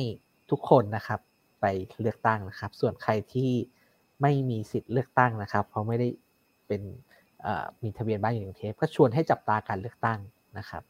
[0.51, 1.21] ทุกคนนะครับ
[1.61, 1.67] ไป
[2.01, 3.51] เลือกตั้งนะครับ ส่วนใครที่
[4.23, 6.09] ไม่มีสิทธิ์เลือกตั้งนะครับ เพราะไม่ได้
[6.67, 6.83] เป็น
[7.83, 10.19] มีทะเบียนบ้านอยู่ในกรุงเทพก็ชวนให้จับตาการเลือกตั้ง
[10.59, 10.83] นะครับ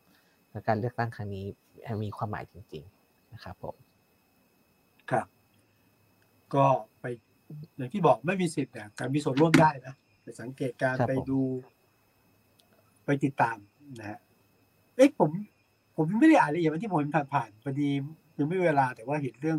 [0.68, 1.44] การเลือกตั้งครั้งนี้
[2.04, 3.76] มีความหมายจริง ๆ นะครับผม
[5.11, 5.26] ครับ
[6.54, 6.66] ก็
[7.00, 7.04] ไป
[7.76, 11.40] อย่างที่บอกไม่มีสิทธิ์เนี่ยการมีส่วนร่วมได้นะไปสังเกตการไปดู
[13.05, 13.59] ไปติดตาม
[13.98, 14.18] นะฮะ
[14.97, 15.31] เอ๊ะผม
[15.97, 17.89] ผมไม่ได้อ่านละเอียดที่ผมผ่านผ่านพอดี
[18.39, 19.59] ยังไม่เวลาแต่ว่าเห็นเรื่อง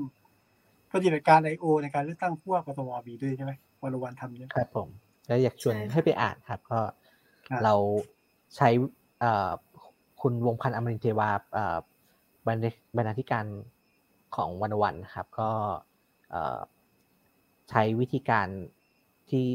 [0.93, 3.51] ปฏิบัติการไอโอในการเลือกตั้งผู้ว่ากทมมีด้วยใช่ไหม
[3.81, 4.87] วันวันทำเนี่ยครับผม
[5.27, 6.79] แล้วอยากชวนให้ไปอ่านครับ ก็
[7.63, 7.73] เรา
[8.55, 8.69] ใช้
[10.21, 11.29] คุณวงพันธ์อมรินเทวา
[12.47, 12.49] บ
[12.99, 13.45] รรณาธิการ
[14.35, 15.49] ของวันโอวันครับ ก็
[17.69, 18.47] ใช้วิธีการ
[19.29, 19.45] ที่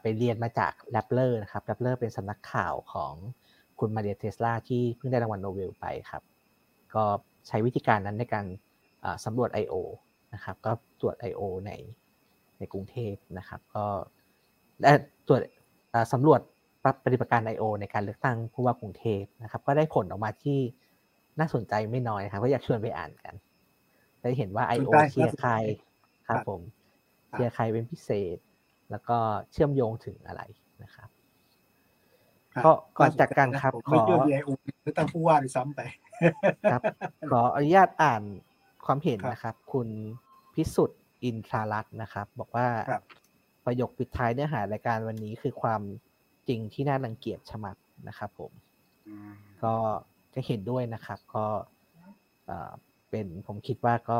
[0.00, 3.12] ไปเรียนมาจาก Rappler นะครับ Rappler เป็นสำนักข่าวของ
[3.80, 6.22] คุณมาเรียเรสซาที่เพิ่งได้รางวัลโนเบลไปครับ
[6.94, 7.04] ก็
[7.48, 8.46] ใช้วิธีการนั้นในการ
[9.24, 9.74] สำรวจ I.O.
[10.34, 11.42] นะครับ ก็ตรวจ I.O.
[11.66, 11.72] ใน
[12.58, 13.84] ในกรุงเทพนะครับ ก็
[15.28, 15.40] ตรวจ
[16.12, 16.40] สำรวจ
[17.04, 17.64] ปฏิบัติการ I.O.
[17.80, 20.58] ในการเลือกตั้งผู้ว่ากรุงเทพนะครับ ก็ได้ผลออกมาที่
[21.38, 23.34] น่าสนใจไม่น้อยครับ ก็อยากชวนไปอ่านกัน
[24.22, 24.90] ได้เห็นว่า I.O.
[25.10, 25.52] เชียร์ใคร
[26.28, 26.60] ครับผม
[27.30, 28.38] เชียร์ใครเป็นพิเศษ
[28.90, 29.16] แล้วก็
[29.52, 30.42] เชื่อมโยงถึงอะไร
[30.84, 31.08] นะครับ
[32.64, 34.00] ก็ก่อนจากกันครับขอ
[34.32, 34.50] ไอโอ
[34.82, 35.80] หรือตั้งผู้ว่าด้วยซ้ำไป
[36.72, 36.82] ครับ
[37.30, 38.22] ขออนุญาตอ่าน
[38.86, 39.88] ความเห็นนะครับ คุณ
[40.54, 42.66] พิสุทธิ์อินทรารัตน์นะครับ บอกว่า
[43.64, 45.82] ประโยคปิดท้ายเนื้อหารายการวันนี้คือความ
[46.48, 47.76] จริงที่น่ารังเกียจชะมัด
[48.08, 48.52] นะครับผม
[49.64, 49.74] ก็
[50.34, 51.46] จะเห็นด้วยนะครับ ก็
[53.10, 54.18] เป็นผมคิดว่าก็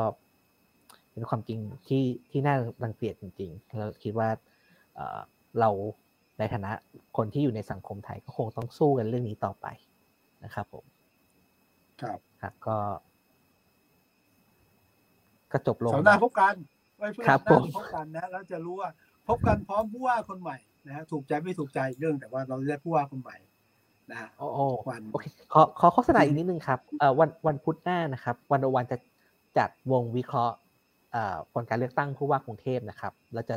[1.21, 4.29] เป็นความจริงที่ที่น่ารังเกียจจริงๆเราคิดว่า
[5.61, 5.71] เรา
[6.39, 6.73] ในฐานะ
[7.17, 9.67] คนที่อยู่ในสังคมไทยก็คงต้องสู้กันเรื่องนี้ต่อไป
[10.45, 10.85] นะครับผม
[12.03, 12.79] ครับครับก็
[15.53, 16.55] ก็จบลงสัปดาห์พบกัน
[16.99, 18.91] ไว้เพื่อนครับหน้าผมพบกันนะแล้วจะรู้ว่า
[19.29, 20.57] พบกันพร้อมผู้ว่าคนใหม่
[20.87, 23.37] นะฮะถูกใจไม่ถูกใจอีกเรื่องแต่ว่าเราได้ผู้ว่าคนใหม่
[24.11, 28.97] นะฮะโอ้โอ้วันโอเคขอขอโฆษณาอีกนิดนึงครับเอ่อวันวันพุธหน้านะครับ วันวันจะ
[29.59, 30.70] จัดวงวิเคราะห์เอ่อ
[31.53, 33.57] ผลการเลือกตั้งผู้ว่ากรุงเทพนะครับ เราจะ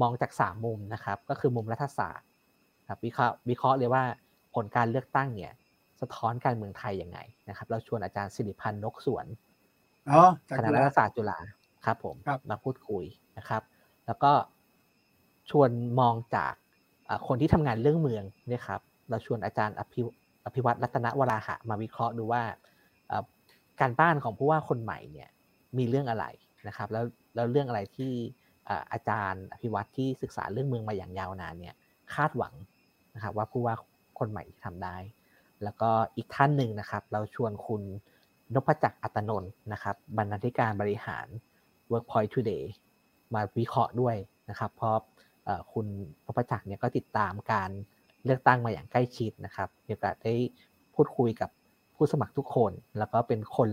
[0.00, 2.26] มองจากสามมุมนะครับ ก็คือมุมรัฐศาสตร์
[2.88, 4.02] ครับวิเคราะห์วิเคราะห์เลยว่า
[4.54, 5.52] ผลการเลือกตั้งเนี่ย
[6.00, 7.18] สะท้อนการเมืองไทยยังไง
[7.48, 9.26] นะครับ เราชวนอาจารย์สิริพันธ์นกสวน
[10.10, 11.38] อ๋อจากคณะจุรัฬาฐศาสตร์จุฬา
[11.84, 13.04] ครับ ผมครับมาพูดคุย
[13.38, 13.62] นะครับ
[14.06, 14.32] แล้วก็
[15.50, 16.54] ชวนมองจาก
[17.08, 18.80] อ่าคนที่ทำงานเรื่องเมืองเนี่ยครับ
[19.10, 20.06] เราชวนอาจารย์อภิว
[20.44, 22.42] อภิวัตรัตนวราหะมาวิเคราะห์ดูว่า
[23.10, 23.24] อ่า
[23.80, 25.28] การบ้านของผู้ว่าคนใหม่เนี่ย
[25.78, 26.26] มีเรื่องอะไร
[26.68, 28.12] นะครับแล้วแล้วเรื่องอะไรที่
[28.92, 31.74] อาจารย์อภิวัตที่ศึกษาเรื่องเมืองมาอย่างยาวนานเนี่ย
[32.14, 32.54] คาดหวัง
[33.14, 33.74] นะครับว่าผู้ว่า
[34.18, 34.96] คนใหม่ทำได้
[35.62, 37.82] แล้วก็อีกท่านหนึ่งนะครับ เราชวนคุณ
[38.54, 41.26] นพจักรอัตนนท์นะครับบรรณาธิการบริหาร
[41.92, 42.64] Workpoint Today
[43.34, 44.16] มาวิเคราะห์ด้วย
[44.50, 44.96] นะครับ เพราะ
[45.72, 45.86] คุณ
[46.26, 47.70] นพจักรเนี่ยก็ติดตามการ
[48.24, 50.34] เลือกตั้งมาอย่างใกล้ชิดนะครับมีโอกาสได้
[50.94, 51.50] พูดคุยกับ
[51.94, 53.70] ผู้สมัครทุกคน แล้วก็เป็นคน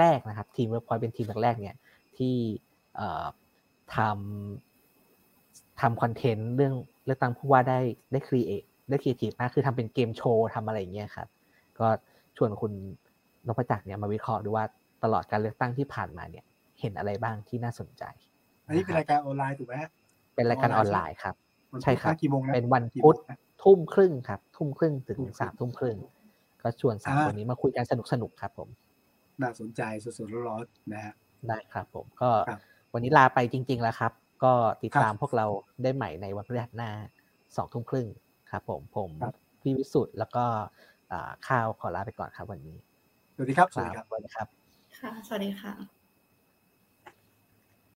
[0.00, 1.76] แรกๆนะครับ ทีม Workpoint เป็นทีมแรกๆเนี่ย
[2.18, 2.36] ที่
[2.96, 3.26] เอ่อ
[3.96, 6.74] ทำทำคอนเทนต์เรื่อง
[7.06, 7.80] เลือกตั้งผู้ว่าได้
[8.12, 11.28] ได้ create ได้ครีเอทีฟมากคือทำเป็นเกมโชว์ทำอะไรอย่างเงี้ยครับ
[11.78, 11.86] ก็
[12.36, 12.72] ชวนคุณ
[13.46, 14.64] นพจักรเนี่ยมาวิเคราะห์ดูว่า
[15.04, 16.44] ตลอดการเลือกตั้งที่ผ่านมาเนี่ย
[16.80, 18.02] เห็นอะไรบ้างที่น่าสนใจ
[18.66, 19.90] อันนี้เป็นรายการออนไลน์ถูกไหมฮะ
[20.34, 21.34] เป็นรายการออนไลน์ครับ
[21.72, 25.96] วันพุธใช่ครับนะกี่โมงนะเป็นวันกี่พุธโมงนะทุ่มครึ่งครับ ทุ่มครึ่งถึงทุ่มครึ่งสามทุ่มครึ่ง
[26.62, 28.68] ก็ชวนสามอ่าคนนี้มาคุยกันสนุกสนุกๆครับผม
[29.42, 29.82] น่าสนใจ
[30.18, 31.14] สดๆร้อนๆนะฮะ
[31.48, 32.60] ได้ครับผมก็ครับ
[32.92, 34.12] วันนี้ลาไปจริง ๆ แล้วครับ
[34.44, 34.52] ก็
[34.82, 35.46] ติดครับตามพวกเรา
[35.82, 36.90] ได้ใหม่ในวันพฤหัสหน้า
[37.56, 38.06] สองทุ่มครึ่ง
[38.50, 40.44] ครับผมผมครับพี่วิสุทธ์แล้วก็
[41.12, 42.76] อ่าข้าวขอลาไปก่อนครับวันนี้
[43.34, 44.48] สวัสดีครับ สวัสดีครับสวัสดีครับ
[44.98, 46.01] ค่ะสวัสดีค่ะ